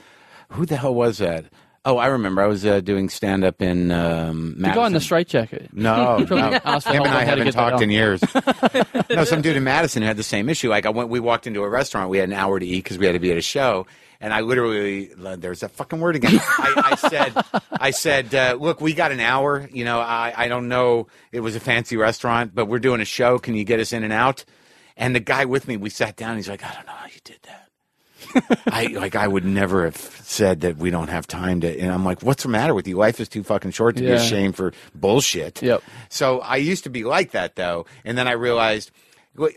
Who 0.49 0.67
the 0.67 0.77
hell 0.77 0.93
was 0.93 1.17
that? 1.17 1.45
Oh, 1.83 1.97
I 1.97 2.07
remember. 2.07 2.43
I 2.43 2.47
was 2.47 2.65
uh, 2.65 2.81
doing 2.81 3.09
stand 3.09 3.43
up 3.43 3.61
in 3.63 3.91
um, 3.91 4.55
The 4.57 4.63
guy 4.63 4.69
in 4.69 4.75
the 4.75 4.81
Madison. 4.81 4.99
straitjacket. 4.99 5.73
No, 5.73 6.17
no. 6.29 6.35
him 6.35 6.53
and 6.53 6.61
I 6.63 6.71
on 6.73 6.83
how 6.83 7.01
to 7.01 7.25
haven't 7.25 7.51
talked 7.53 7.81
in 7.81 7.89
years. 7.89 8.21
no, 9.09 9.23
some 9.23 9.41
dude 9.41 9.55
in 9.55 9.63
Madison 9.63 10.03
had 10.03 10.17
the 10.17 10.23
same 10.23 10.49
issue. 10.49 10.69
Like 10.69 10.85
I 10.85 10.89
went, 10.89 11.09
we 11.09 11.19
walked 11.19 11.47
into 11.47 11.63
a 11.63 11.69
restaurant. 11.69 12.09
We 12.11 12.19
had 12.19 12.29
an 12.29 12.35
hour 12.35 12.59
to 12.59 12.65
eat 12.65 12.83
because 12.83 12.99
we 12.99 13.07
had 13.07 13.13
to 13.13 13.19
be 13.19 13.31
at 13.31 13.38
a 13.38 13.41
show. 13.41 13.88
And 14.19 14.33
I 14.33 14.41
literally, 14.41 15.11
there's 15.15 15.61
that 15.61 15.71
fucking 15.71 15.99
word 15.99 16.15
again. 16.15 16.39
I, 16.39 16.91
I 16.91 16.95
said, 16.95 17.61
I 17.71 17.91
said, 17.91 18.35
uh, 18.35 18.57
look, 18.59 18.81
we 18.81 18.93
got 18.93 19.11
an 19.11 19.19
hour. 19.19 19.67
You 19.71 19.85
know, 19.85 19.99
I, 19.99 20.33
I 20.35 20.47
don't 20.47 20.67
know. 20.67 21.07
It 21.31 21.39
was 21.39 21.55
a 21.55 21.59
fancy 21.59 21.97
restaurant, 21.97 22.53
but 22.53 22.65
we're 22.67 22.79
doing 22.79 23.01
a 23.01 23.05
show. 23.05 23.39
Can 23.39 23.55
you 23.55 23.63
get 23.63 23.79
us 23.79 23.93
in 23.93 24.03
and 24.03 24.13
out? 24.13 24.43
And 24.97 25.15
the 25.15 25.19
guy 25.19 25.45
with 25.45 25.67
me, 25.67 25.77
we 25.77 25.89
sat 25.89 26.15
down. 26.15 26.35
He's 26.35 26.49
like, 26.49 26.63
I 26.63 26.73
don't 26.73 26.85
know 26.85 26.93
how 26.93 27.05
you 27.05 27.19
did 27.23 27.39
that. 27.43 27.57
I 28.67 28.88
like 28.88 29.15
I 29.15 29.28
would 29.28 29.45
never 29.45 29.86
have 29.86 29.97
said 29.97 30.61
that 30.61 30.78
we 30.78 30.89
don't 30.89 31.09
have 31.09 31.28
time 31.28 31.61
to 31.61 31.80
and 31.80 31.91
I'm 31.91 32.05
like, 32.05 32.21
what's 32.21 32.43
the 32.43 32.49
matter 32.49 32.73
with 32.73 32.88
you? 32.88 32.97
Life 32.97 33.19
is 33.19 33.28
too 33.30 33.43
fucking 33.43 33.71
short 33.71 33.95
to 33.97 34.01
be 34.03 34.11
ashamed 34.11 34.55
for 34.55 34.73
bullshit. 34.93 35.61
Yep. 35.61 35.84
So 36.09 36.39
I 36.39 36.57
used 36.57 36.84
to 36.86 36.89
be 36.89 37.03
like 37.03 37.32
that 37.32 37.55
though, 37.55 37.86
and 38.05 38.17
then 38.17 38.28
I 38.28 38.34
realized 38.34 38.91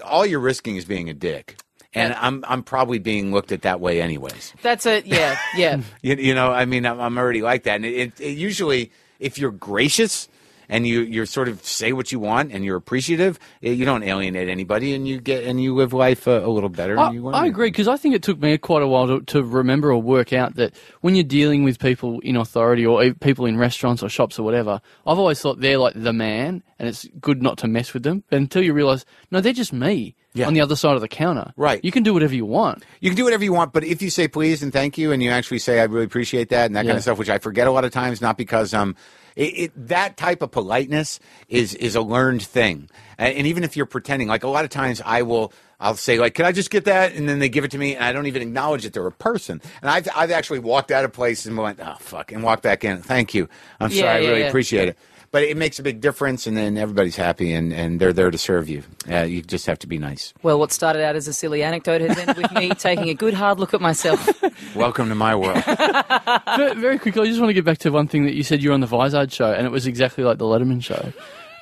all 0.04 0.26
you're 0.26 0.40
risking 0.40 0.76
is 0.76 0.84
being 0.84 1.08
a 1.08 1.14
dick. 1.14 1.56
And 1.92 2.14
I'm 2.14 2.44
I'm 2.46 2.62
probably 2.62 3.00
being 3.00 3.32
looked 3.32 3.50
at 3.50 3.62
that 3.62 3.80
way 3.80 4.00
anyways. 4.00 4.54
That's 4.62 4.86
it. 4.86 5.06
Yeah, 5.06 5.36
yeah. 5.56 5.80
You, 6.02 6.14
you 6.14 6.34
know, 6.34 6.52
I 6.52 6.64
mean, 6.64 6.86
I'm, 6.86 7.00
I'm 7.00 7.18
already 7.18 7.42
like 7.42 7.64
that. 7.64 7.76
And 7.76 7.84
it, 7.84 7.94
it, 7.94 8.20
it 8.20 8.38
usually, 8.38 8.92
if 9.18 9.38
you're 9.38 9.50
gracious 9.50 10.28
and 10.70 10.86
you 10.86 11.00
you 11.02 11.26
sort 11.26 11.48
of 11.48 11.62
say 11.62 11.92
what 11.92 12.10
you 12.12 12.18
want 12.18 12.52
and 12.52 12.64
you're 12.64 12.76
appreciative, 12.76 13.38
eh, 13.62 13.72
you 13.72 13.84
don't 13.84 14.02
alienate 14.02 14.48
anybody, 14.48 14.94
and 14.94 15.06
you 15.06 15.20
get 15.20 15.44
and 15.44 15.62
you 15.62 15.74
live 15.74 15.92
life 15.92 16.26
a, 16.26 16.38
a 16.44 16.48
little 16.48 16.70
better. 16.70 16.98
I, 16.98 17.14
I 17.34 17.46
agree 17.46 17.68
because 17.68 17.88
I 17.88 17.96
think 17.98 18.14
it 18.14 18.22
took 18.22 18.40
me 18.40 18.56
quite 18.56 18.82
a 18.82 18.86
while 18.86 19.06
to, 19.08 19.20
to 19.20 19.42
remember 19.42 19.92
or 19.92 20.00
work 20.00 20.32
out 20.32 20.54
that 20.54 20.72
when 21.02 21.14
you're 21.14 21.24
dealing 21.24 21.64
with 21.64 21.78
people 21.78 22.20
in 22.20 22.36
authority 22.36 22.86
or 22.86 23.12
people 23.14 23.44
in 23.44 23.58
restaurants 23.58 24.02
or 24.02 24.08
shops 24.08 24.38
or 24.38 24.44
whatever, 24.44 24.80
I've 25.06 25.18
always 25.18 25.40
thought 25.40 25.60
they're 25.60 25.76
like 25.78 25.94
the 25.96 26.12
man 26.12 26.62
and 26.78 26.88
it's 26.88 27.06
good 27.20 27.42
not 27.42 27.58
to 27.58 27.68
mess 27.68 27.92
with 27.92 28.04
them. 28.04 28.24
But 28.30 28.38
until 28.38 28.62
you 28.62 28.72
realize, 28.72 29.04
no, 29.30 29.40
they're 29.42 29.52
just 29.52 29.72
me 29.72 30.14
Yeah. 30.32 30.46
on 30.46 30.54
the 30.54 30.62
other 30.62 30.76
side 30.76 30.94
of 30.94 31.02
the 31.02 31.08
counter. 31.08 31.52
Right. 31.56 31.84
You 31.84 31.92
can 31.92 32.02
do 32.02 32.14
whatever 32.14 32.34
you 32.34 32.46
want. 32.46 32.84
You 33.00 33.10
can 33.10 33.16
do 33.16 33.24
whatever 33.24 33.44
you 33.44 33.52
want, 33.52 33.74
but 33.74 33.84
if 33.84 34.00
you 34.00 34.08
say 34.08 34.28
please 34.28 34.62
and 34.62 34.72
thank 34.72 34.96
you, 34.96 35.12
and 35.12 35.22
you 35.22 35.30
actually 35.30 35.58
say 35.58 35.80
I 35.80 35.84
really 35.84 36.06
appreciate 36.06 36.48
that 36.48 36.66
and 36.66 36.76
that 36.76 36.86
kind 36.86 36.96
of 36.96 37.02
stuff, 37.02 37.18
which 37.18 37.28
I 37.28 37.38
forget 37.38 37.66
a 37.66 37.70
lot 37.70 37.84
of 37.84 37.92
times, 37.92 38.20
not 38.22 38.38
because 38.38 38.72
I'm 38.72 38.80
um, 38.90 38.96
it, 39.36 39.42
it, 39.42 39.88
that 39.88 40.16
type 40.16 40.42
of 40.42 40.50
politeness 40.50 41.20
is 41.48 41.74
is 41.74 41.94
a 41.96 42.00
learned 42.02 42.42
thing, 42.42 42.88
and, 43.18 43.34
and 43.36 43.46
even 43.46 43.64
if 43.64 43.76
you're 43.76 43.86
pretending, 43.86 44.28
like 44.28 44.44
a 44.44 44.48
lot 44.48 44.64
of 44.64 44.70
times 44.70 45.00
I 45.04 45.22
will. 45.22 45.52
I'll 45.82 45.94
say 45.94 46.18
like, 46.18 46.34
"Can 46.34 46.44
I 46.44 46.52
just 46.52 46.68
get 46.70 46.84
that?" 46.84 47.14
And 47.14 47.26
then 47.26 47.38
they 47.38 47.48
give 47.48 47.64
it 47.64 47.70
to 47.70 47.78
me, 47.78 47.94
and 47.94 48.04
I 48.04 48.12
don't 48.12 48.26
even 48.26 48.42
acknowledge 48.42 48.82
that 48.82 48.92
they're 48.92 49.06
a 49.06 49.10
person. 49.10 49.62
And 49.80 49.90
I've 49.90 50.06
I've 50.14 50.30
actually 50.30 50.58
walked 50.58 50.90
out 50.90 51.06
of 51.06 51.12
place 51.14 51.46
and 51.46 51.56
went, 51.56 51.80
"Oh 51.82 51.96
fuck," 52.00 52.32
and 52.32 52.42
walked 52.42 52.62
back 52.62 52.84
in. 52.84 52.98
Thank 53.00 53.32
you. 53.32 53.48
I'm 53.80 53.90
Yeah, 53.90 54.02
sorry. 54.02 54.10
I 54.10 54.18
really 54.28 54.40
yeah. 54.40 54.48
appreciate 54.48 54.88
it. 54.90 54.98
But 55.32 55.44
it 55.44 55.56
makes 55.56 55.78
a 55.78 55.84
big 55.84 56.00
difference, 56.00 56.48
and 56.48 56.56
then 56.56 56.76
everybody's 56.76 57.14
happy, 57.14 57.52
and, 57.52 57.72
and 57.72 58.00
they're 58.00 58.12
there 58.12 58.32
to 58.32 58.38
serve 58.38 58.68
you. 58.68 58.82
Uh, 59.08 59.18
you 59.22 59.42
just 59.42 59.64
have 59.66 59.78
to 59.78 59.86
be 59.86 59.96
nice. 59.96 60.34
Well, 60.42 60.58
what 60.58 60.72
started 60.72 61.04
out 61.04 61.14
as 61.14 61.28
a 61.28 61.32
silly 61.32 61.62
anecdote 61.62 62.00
has 62.00 62.18
ended 62.18 62.36
with 62.36 62.50
me 62.50 62.70
taking 62.78 63.08
a 63.10 63.14
good 63.14 63.34
hard 63.34 63.60
look 63.60 63.72
at 63.72 63.80
myself. 63.80 64.42
Welcome 64.74 65.08
to 65.08 65.14
my 65.14 65.36
world. 65.36 65.62
very, 66.56 66.74
very 66.74 66.98
quickly, 66.98 67.22
I 67.22 67.26
just 67.26 67.38
want 67.38 67.50
to 67.50 67.54
get 67.54 67.64
back 67.64 67.78
to 67.78 67.90
one 67.90 68.08
thing 68.08 68.24
that 68.24 68.34
you 68.34 68.42
said 68.42 68.60
you 68.60 68.70
were 68.70 68.74
on 68.74 68.80
the 68.80 68.88
Vizard 68.88 69.32
show 69.32 69.52
and 69.52 69.64
it 69.66 69.70
was 69.70 69.86
exactly 69.86 70.24
like 70.24 70.38
the 70.38 70.46
Letterman 70.46 70.82
show. 70.82 71.12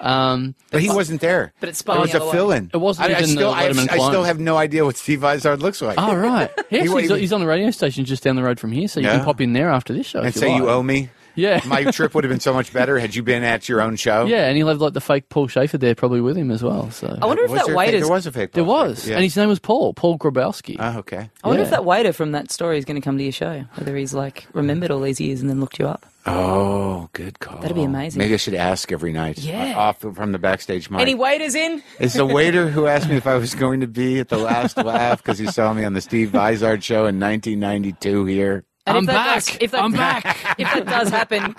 Um, 0.00 0.54
But 0.70 0.80
he 0.80 0.88
wasn't 0.88 1.20
there. 1.20 1.52
But 1.60 1.68
it's 1.68 1.82
It 1.82 1.88
was 1.88 2.14
a 2.14 2.22
other 2.22 2.32
fill-in. 2.32 2.70
It 2.72 2.76
wasn't 2.78 3.10
I, 3.10 3.12
I 3.12 3.12
even 3.18 3.22
the 3.24 3.28
still, 3.32 3.50
I, 3.50 3.64
Letterman 3.68 3.90
I 3.90 3.96
still 3.96 4.10
clone. 4.10 4.24
have 4.24 4.40
no 4.40 4.56
idea 4.56 4.86
what 4.86 4.96
Steve 4.96 5.20
Vizard 5.20 5.60
looks 5.60 5.82
like. 5.82 5.98
oh, 5.98 6.14
right. 6.16 6.50
He 6.70 6.78
actually, 6.78 7.02
He- 7.02 7.08
he's, 7.08 7.18
he's 7.18 7.32
on 7.34 7.40
the 7.40 7.46
radio 7.46 7.70
station 7.70 8.06
just 8.06 8.22
down 8.22 8.36
the 8.36 8.42
road 8.42 8.58
from 8.60 8.72
here, 8.72 8.88
so 8.88 9.00
you 9.00 9.06
Yeah. 9.08 9.16
can 9.16 9.24
pop 9.26 9.42
in 9.42 9.52
there 9.52 9.68
after 9.68 9.92
this 9.92 10.06
show. 10.06 10.20
and 10.20 10.28
if 10.28 10.36
say 10.36 10.54
you 10.54 10.62
like. 10.64 10.70
owe 10.72 10.82
me. 10.82 11.10
Yeah. 11.34 11.60
My 11.66 11.84
trip 11.84 12.14
would 12.14 12.24
have 12.24 12.30
been 12.30 12.40
so 12.40 12.52
much 12.52 12.72
better 12.72 12.98
had 12.98 13.14
you 13.14 13.22
been 13.22 13.44
at 13.44 13.68
your 13.68 13.80
own 13.80 13.96
show. 13.96 14.26
Yeah, 14.26 14.46
and 14.46 14.56
he'll 14.56 14.68
have 14.68 14.80
like 14.80 14.92
the 14.94 15.00
fake 15.00 15.28
Paul 15.28 15.46
Shaffer 15.48 15.78
there 15.78 15.94
probably 15.94 16.20
with 16.20 16.36
him 16.36 16.50
as 16.50 16.62
well. 16.62 16.90
So 16.90 17.16
I 17.22 17.26
wonder 17.26 17.44
if 17.44 17.50
Was 17.50 17.60
that 17.60 17.66
there, 17.66 17.74
a 17.74 17.78
fake, 17.78 17.86
waiter's. 17.86 18.00
there 18.02 18.10
was 18.10 18.26
a 18.26 18.32
fake. 18.32 18.52
there 18.52 18.64
was, 18.64 19.06
Yeah. 19.08 19.14
and 19.16 19.24
his 19.24 19.36
name 19.36 19.48
was 19.48 19.58
Paul, 19.60 19.94
Paul 19.94 20.18
Grabowsky. 20.18 20.76
Oh, 20.78 20.98
okay. 20.98 21.30
I 21.44 21.48
wonder 21.48 21.62
if 21.62 21.70
that 21.70 21.84
waiter 21.84 22.12
from 22.12 22.32
that 22.32 22.50
story 22.50 22.78
is 22.78 22.84
going 22.84 23.00
to 23.00 23.04
come 23.04 23.16
to 23.18 23.22
your 23.22 23.32
show. 23.32 23.64
Whether 23.76 23.96
he's 23.96 24.14
like 24.14 24.46
remembered 24.52 24.90
all 24.90 25.00
these 25.00 25.20
years 25.20 25.40
and 25.40 25.48
then 25.48 25.60
looked 25.60 25.78
you 25.78 25.86
up. 25.86 26.04
Oh, 26.26 27.08
good 27.14 27.38
call. 27.40 27.58
That'd 27.60 27.74
be 27.76 27.84
amazing. 27.84 28.18
Maybe 28.18 28.34
I 28.34 28.36
should 28.36 28.52
ask 28.54 28.92
every 28.92 29.12
night. 29.12 29.38
Yeah. 29.38 29.74
uh, 29.76 29.80
Off 29.80 30.00
from 30.00 30.32
the 30.32 30.38
backstage 30.38 30.90
mic. 30.90 31.00
Any 31.00 31.14
waiters 31.14 31.54
in? 31.54 31.82
It's 31.98 32.12
the 32.14 32.26
waiter 32.26 32.68
who 32.68 32.86
asked 32.86 33.08
me 33.08 33.16
if 33.16 33.26
I 33.26 33.36
was 33.36 33.54
going 33.54 33.80
to 33.80 33.86
be 33.86 34.18
at 34.18 34.28
the 34.28 34.36
last 34.36 34.76
laugh 34.76 35.22
because 35.22 35.38
he 35.38 35.46
saw 35.46 35.72
me 35.72 35.84
on 35.84 35.94
the 35.94 36.02
Steve 36.02 36.30
Vizard 36.30 36.84
show 36.84 37.06
in 37.06 37.18
1992 37.18 38.24
here. 38.26 38.64
And 38.88 38.96
I'm 38.98 39.04
if 39.04 39.06
that 39.06 39.14
back. 39.14 39.44
Does, 39.44 39.58
if 39.60 39.70
that, 39.72 39.82
I'm 39.82 39.92
back. 39.92 40.36
If 40.58 40.72
that 40.74 40.86
does 40.86 41.08
happen, 41.10 41.54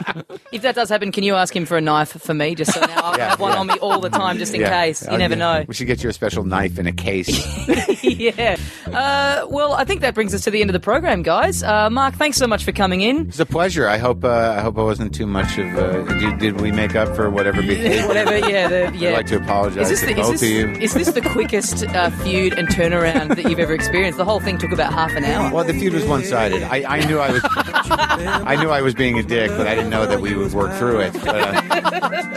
if 0.52 0.62
that 0.64 0.76
does 0.76 0.90
happen, 0.90 1.12
can 1.12 1.24
you 1.24 1.36
ask 1.36 1.56
him 1.56 1.66
for 1.66 1.78
a 1.78 1.82
knife 1.82 2.10
for 2.22 2.34
me, 2.34 2.56
just 2.56 2.74
so 2.74 2.80
now 2.82 3.02
I 3.12 3.18
Yeah, 3.18 3.30
have 3.30 3.40
one 3.40 3.54
yeah. 3.54 3.60
on 3.60 3.68
me 3.68 3.74
all 3.82 4.00
the 4.00 4.10
time, 4.10 4.38
just 4.38 4.54
in 4.54 4.62
Yeah. 4.62 4.70
case. 4.86 5.04
You 5.04 5.10
Oh, 5.12 5.18
never 5.18 5.36
yeah. 5.36 5.40
know. 5.60 5.66
We 5.68 5.74
should 5.74 5.88
get 5.88 6.04
you 6.04 6.10
a 6.10 6.14
special 6.14 6.44
knife 6.44 6.78
in 6.80 6.88
a 6.88 6.92
case. 6.92 7.30
yeah. 8.04 8.58
Uh, 8.88 9.46
well, 9.50 9.74
I 9.74 9.84
think 9.86 10.02
that 10.02 10.14
brings 10.16 10.34
us 10.34 10.44
to 10.46 10.52
the 10.52 10.62
end 10.62 10.70
of 10.70 10.74
the 10.74 10.80
program, 10.80 11.22
guys. 11.24 11.64
Uh, 11.64 11.90
Marc, 11.90 12.16
thanks 12.16 12.38
so 12.38 12.48
much 12.48 12.64
for 12.64 12.72
coming 12.72 13.02
in. 13.02 13.28
It's 13.28 13.40
a 13.40 13.46
pleasure. 13.46 13.88
I 13.88 13.98
hope. 13.98 14.24
Uh, 14.24 14.56
I 14.58 14.62
hope 14.62 14.78
I 14.78 14.84
wasn't 14.84 15.14
too 15.14 15.28
much 15.28 15.58
of. 15.58 15.68
Uh, 15.78 16.02
did, 16.20 16.40
did 16.40 16.62
we 16.62 16.72
make 16.72 16.96
up 16.96 17.16
for 17.16 17.30
whatever 17.30 17.62
behavior? 17.62 18.08
Whatever. 18.08 18.38
Yeah. 18.38 18.68
The, 18.68 18.98
yeah. 18.98 19.10
I'd 19.10 19.14
like 19.18 19.28
to 19.28 19.38
apologize 19.38 19.90
Is 19.90 19.90
this, 19.90 20.00
to 20.02 20.06
the, 20.16 20.22
is, 20.22 20.28
both 20.28 20.32
this, 20.40 20.42
of 20.44 20.50
you. 20.50 20.68
is 20.82 20.94
this 20.94 21.12
the 21.12 21.22
quickest 21.22 21.86
uh, 21.88 22.10
feud 22.10 22.54
and 22.58 22.68
turnaround 22.68 23.36
that 23.36 23.50
you've 23.50 23.60
ever 23.60 23.74
experienced? 23.74 24.18
The 24.18 24.26
whole 24.26 24.40
thing 24.40 24.58
took 24.58 24.72
about 24.72 24.94
half 24.94 25.12
an 25.16 25.24
hour. 25.26 25.52
Well, 25.54 25.64
the 25.64 25.74
feud 25.74 25.94
was 25.94 26.06
one-sided. 26.06 26.64
I, 26.64 26.84
I 26.98 27.06
knew 27.06 27.19
I 27.22 27.32
was, 27.32 27.42
I 27.46 28.56
knew 28.56 28.70
I 28.70 28.82
was 28.82 28.94
being 28.94 29.18
a 29.20 29.24
dick, 29.24 29.50
but 29.52 29.68
I 29.68 29.76
didn't 29.76 29.90
know 29.90 30.06
that 30.06 30.22
we 30.22 30.34
would 30.36 30.54
work 30.54 30.74
through 30.78 31.00
it. 31.02 31.14
But 31.14 31.28
uh, 31.36 31.62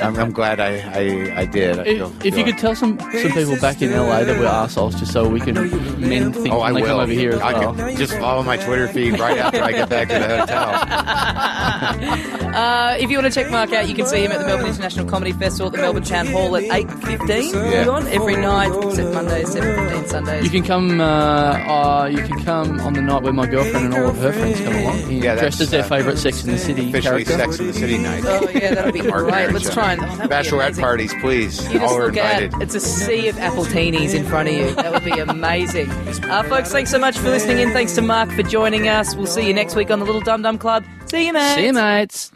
I'm, 0.02 0.16
I'm 0.16 0.32
glad 0.32 0.60
I, 0.60 0.78
I, 0.78 1.40
I 1.40 1.44
did. 1.46 1.78
I 1.78 1.84
feel- 1.84 2.12
If, 2.20 2.24
if 2.26 2.38
you 2.38 2.44
could 2.44 2.58
tell 2.58 2.74
some, 2.74 2.98
some 2.98 3.32
people 3.32 3.56
back 3.60 3.80
in 3.82 3.92
LA 3.92 4.24
that 4.24 4.38
we're 4.38 4.46
assholes, 4.46 4.98
just 4.98 5.12
so 5.12 5.28
we 5.28 5.40
can 5.40 5.54
mend 6.00 6.34
things 6.34 6.48
oh, 6.50 6.60
I 6.60 6.72
when 6.72 6.82
will. 6.82 6.88
come 6.90 7.00
over 7.00 7.12
here 7.12 7.30
as 7.32 7.40
I 7.40 7.52
well. 7.58 7.74
could 7.74 7.96
just 7.96 8.14
follow 8.18 8.42
my 8.42 8.56
Twitter 8.56 8.88
feed 8.88 9.18
right 9.18 9.38
after 9.38 9.62
I 9.62 9.72
get 9.72 9.88
back 9.88 10.08
to 10.08 10.14
the 10.18 10.38
hotel. 10.38 12.32
Uh, 12.52 12.94
if 13.00 13.10
you 13.10 13.16
want 13.16 13.32
to 13.32 13.40
check 13.40 13.50
Marc 13.50 13.72
out, 13.72 13.88
you 13.88 13.94
can 13.94 14.04
see 14.04 14.22
him 14.22 14.30
at 14.30 14.38
the 14.38 14.46
Melbourne 14.46 14.66
International 14.66 15.06
Comedy 15.06 15.32
Festival 15.32 15.68
at 15.68 15.72
the 15.72 15.78
Melbourne 15.78 16.02
Town 16.02 16.26
Hall 16.26 16.54
at 16.54 16.64
8.15 16.64 17.52
Yeah. 17.72 17.88
on 17.88 18.06
every 18.08 18.36
night, 18.36 18.70
except 18.84 19.14
Mondays, 19.14 19.48
7.15 19.54 20.08
Sundays. 20.08 20.44
You 20.44 20.50
can 20.50 20.62
come. 20.62 21.00
Uh, 21.00 21.04
uh, 21.04 22.10
you 22.12 22.22
can 22.22 22.44
come 22.44 22.78
on 22.80 22.92
the 22.92 23.00
night 23.00 23.22
where 23.22 23.32
my 23.32 23.46
girlfriend 23.46 23.86
and 23.86 23.94
all 23.94 24.10
of 24.10 24.18
her 24.18 24.32
friends 24.34 24.58
come 24.60 24.66
along. 24.66 24.71
Yeah, 24.72 25.36
dressed 25.36 25.60
as 25.60 25.70
their 25.70 25.84
uh, 25.84 25.88
favourite 25.88 26.18
Sex 26.18 26.44
in 26.44 26.50
the 26.50 26.58
City 26.58 26.88
Officially 26.88 27.24
character. 27.24 27.44
Sex 27.44 27.60
in 27.60 27.66
the 27.68 27.72
City 27.72 27.98
night. 27.98 28.24
Oh, 28.26 28.48
yeah, 28.48 28.74
that'll 28.74 28.92
be 28.92 29.02
Marc 29.02 29.28
great. 29.28 29.52
Let's 29.52 29.72
try 29.72 29.92
and... 29.92 30.02
oh, 30.02 30.28
Bachelorette 30.28 30.78
parties, 30.78 31.12
please. 31.20 31.62
You 31.68 31.80
just 31.80 31.92
All 31.92 32.00
are 32.00 32.06
look 32.06 32.16
out. 32.16 32.42
invited. 32.42 32.62
It's 32.62 32.74
a 32.74 32.80
sea 32.80 33.28
of 33.28 33.36
appletinis 33.36 34.14
in 34.14 34.24
front 34.24 34.48
of 34.48 34.54
you. 34.54 34.74
That 34.74 34.92
would 34.92 35.04
be 35.04 35.18
amazing. 35.18 35.90
Uh, 35.90 36.42
folks, 36.44 36.72
thanks 36.72 36.90
so 36.90 36.98
much 36.98 37.18
for 37.18 37.30
listening 37.30 37.58
in. 37.58 37.72
Thanks 37.72 37.94
to 37.94 38.02
Marc 38.02 38.30
for 38.32 38.42
joining 38.42 38.88
us. 38.88 39.14
We'll 39.14 39.26
see 39.26 39.46
you 39.46 39.54
next 39.54 39.74
week 39.76 39.90
on 39.90 39.98
the 39.98 40.04
Little 40.04 40.20
Dum 40.20 40.42
Dum 40.42 40.58
Club. 40.58 40.84
See 41.06 41.26
you, 41.26 41.32
mates. 41.32 41.54
See 41.54 41.66
you, 41.66 41.72
mates. 41.72 42.32